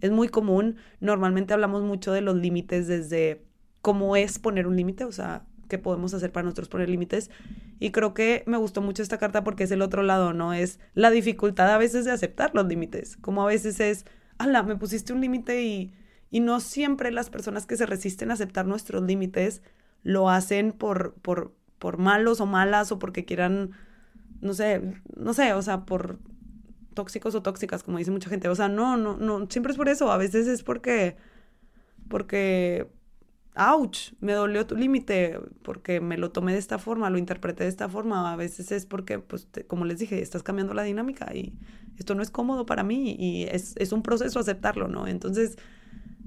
es 0.00 0.10
muy 0.10 0.28
común. 0.28 0.76
Normalmente 1.00 1.54
hablamos 1.54 1.82
mucho 1.82 2.12
de 2.12 2.20
los 2.20 2.36
límites 2.36 2.86
desde 2.86 3.44
cómo 3.82 4.16
es 4.16 4.38
poner 4.38 4.66
un 4.66 4.76
límite, 4.76 5.04
o 5.04 5.12
sea, 5.12 5.44
qué 5.68 5.78
podemos 5.78 6.14
hacer 6.14 6.32
para 6.32 6.44
nosotros 6.44 6.68
poner 6.68 6.88
límites. 6.88 7.30
Y 7.78 7.90
creo 7.90 8.14
que 8.14 8.42
me 8.46 8.56
gustó 8.56 8.80
mucho 8.80 9.02
esta 9.02 9.18
carta 9.18 9.44
porque 9.44 9.64
es 9.64 9.70
el 9.70 9.82
otro 9.82 10.02
lado, 10.02 10.32
¿no? 10.32 10.54
Es 10.54 10.80
la 10.94 11.10
dificultad 11.10 11.70
a 11.70 11.78
veces 11.78 12.04
de 12.04 12.12
aceptar 12.12 12.52
los 12.54 12.66
límites. 12.66 13.16
Como 13.18 13.42
a 13.42 13.46
veces 13.46 13.80
es, 13.80 14.06
ala, 14.38 14.62
me 14.62 14.76
pusiste 14.76 15.12
un 15.12 15.20
límite 15.20 15.62
y, 15.62 15.92
y 16.30 16.40
no 16.40 16.60
siempre 16.60 17.10
las 17.10 17.30
personas 17.30 17.66
que 17.66 17.76
se 17.76 17.86
resisten 17.86 18.30
a 18.30 18.34
aceptar 18.34 18.66
nuestros 18.66 19.02
límites 19.02 19.62
lo 20.02 20.30
hacen 20.30 20.72
por, 20.72 21.14
por, 21.14 21.52
por 21.78 21.98
malos 21.98 22.40
o 22.40 22.46
malas 22.46 22.92
o 22.92 22.98
porque 22.98 23.24
quieran, 23.24 23.72
no 24.40 24.54
sé, 24.54 24.80
no 25.16 25.34
sé, 25.34 25.52
o 25.52 25.62
sea, 25.62 25.84
por 25.84 26.18
tóxicos 26.96 27.34
o 27.36 27.42
tóxicas, 27.42 27.84
como 27.84 27.98
dice 27.98 28.10
mucha 28.10 28.28
gente. 28.28 28.48
O 28.48 28.54
sea, 28.56 28.68
no, 28.68 28.96
no, 28.96 29.16
no, 29.16 29.46
siempre 29.48 29.70
es 29.70 29.76
por 29.76 29.88
eso. 29.88 30.10
A 30.10 30.16
veces 30.16 30.48
es 30.48 30.64
porque, 30.64 31.16
porque, 32.08 32.88
ouch, 33.56 34.12
me 34.20 34.32
dolió 34.32 34.66
tu 34.66 34.76
límite, 34.76 35.38
porque 35.62 36.00
me 36.00 36.16
lo 36.16 36.30
tomé 36.30 36.52
de 36.52 36.58
esta 36.58 36.78
forma, 36.78 37.10
lo 37.10 37.18
interpreté 37.18 37.64
de 37.64 37.70
esta 37.70 37.88
forma. 37.88 38.32
A 38.32 38.36
veces 38.36 38.72
es 38.72 38.86
porque, 38.86 39.18
pues, 39.18 39.48
como 39.66 39.84
les 39.84 39.98
dije, 39.98 40.22
estás 40.22 40.42
cambiando 40.42 40.74
la 40.74 40.82
dinámica 40.82 41.34
y 41.34 41.54
esto 41.98 42.14
no 42.14 42.22
es 42.22 42.30
cómodo 42.30 42.66
para 42.66 42.82
mí 42.82 43.16
y 43.18 43.44
es, 43.44 43.74
es 43.76 43.92
un 43.92 44.02
proceso 44.02 44.38
aceptarlo, 44.38 44.88
¿no? 44.88 45.06
Entonces, 45.06 45.56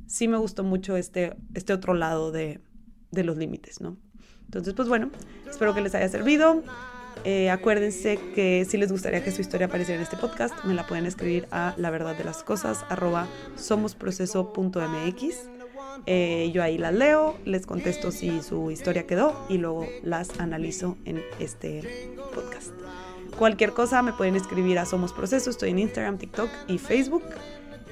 sí 0.08 0.28
me 0.28 0.38
gustó 0.38 0.64
mucho 0.64 0.98
este, 0.98 1.36
este 1.54 1.74
otro 1.74 1.94
lado 1.94 2.32
de, 2.32 2.60
de 3.12 3.24
los 3.24 3.38
límites, 3.38 3.82
¿no? 3.82 3.98
Entonces, 4.46 4.74
pues 4.74 4.88
bueno, 4.88 5.12
espero 5.50 5.76
que 5.76 5.82
les 5.82 5.94
haya 5.94 6.10
servido. 6.10 6.64
Eh, 7.26 7.50
acuérdense 7.50 8.18
que 8.34 8.66
si 8.68 8.78
les 8.78 8.92
gustaría 8.92 9.24
que 9.24 9.32
su 9.32 9.42
historia 9.42 9.68
apareciera 9.68 9.98
en 9.98 10.04
este 10.04 10.18
podcast, 10.18 10.56
me 10.66 10.74
la 10.74 10.88
pueden 10.88 11.06
escribir 11.06 11.48
a 11.52 11.76
la 11.78 11.92
verdad 11.92 12.18
de 12.18 12.24
las 12.24 12.44
cosas 12.44 12.84
arroba 12.90 13.28
somosproceso.mx. 13.56 15.59
Eh, 16.06 16.52
yo 16.54 16.64
ahí 16.64 16.78
las 16.78 16.94
leo, 16.94 17.38
les 17.46 17.66
contesto 17.66 18.12
si 18.12 18.42
su 18.42 18.72
historia 18.72 19.06
quedó 19.06 19.46
y 19.50 19.58
luego 19.58 19.86
las 20.04 20.40
analizo 20.40 20.98
en 21.06 21.22
este 21.40 22.16
podcast. 22.34 22.72
Cualquier 23.38 23.72
cosa 23.72 24.02
me 24.02 24.14
pueden 24.14 24.36
escribir 24.36 24.80
a 24.80 24.86
Somos 24.86 25.14
Proceso, 25.14 25.50
estoy 25.50 25.70
en 25.70 25.80
Instagram, 25.80 26.18
TikTok 26.18 26.50
y 26.68 26.78
Facebook. 26.78 27.24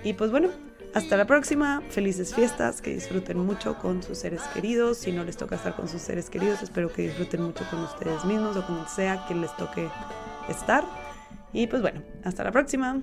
Y 0.04 0.14
pues 0.14 0.32
bueno, 0.32 0.50
hasta 0.94 1.16
la 1.16 1.26
próxima, 1.26 1.82
felices 1.90 2.34
fiestas, 2.34 2.82
que 2.82 2.94
disfruten 2.94 3.38
mucho 3.40 3.78
con 3.78 4.02
sus 4.02 4.18
seres 4.18 4.42
queridos. 4.54 4.98
Si 4.98 5.12
no 5.12 5.24
les 5.24 5.38
toca 5.38 5.56
estar 5.56 5.76
con 5.76 5.88
sus 5.88 6.02
seres 6.02 6.30
queridos, 6.30 6.62
espero 6.64 6.92
que 6.92 7.04
disfruten 7.04 7.44
mucho 7.44 7.64
con 7.70 7.82
ustedes 7.82 8.26
mismos 8.26 8.58
o 8.58 8.66
con 8.66 8.88
sea 8.88 9.26
que 9.28 9.36
les 9.36 9.56
toque 9.58 9.90
estar. 10.50 10.84
Y 11.54 11.68
pues 11.68 11.82
bueno, 11.82 12.02
hasta 12.24 12.44
la 12.44 12.52
próxima. 12.52 13.02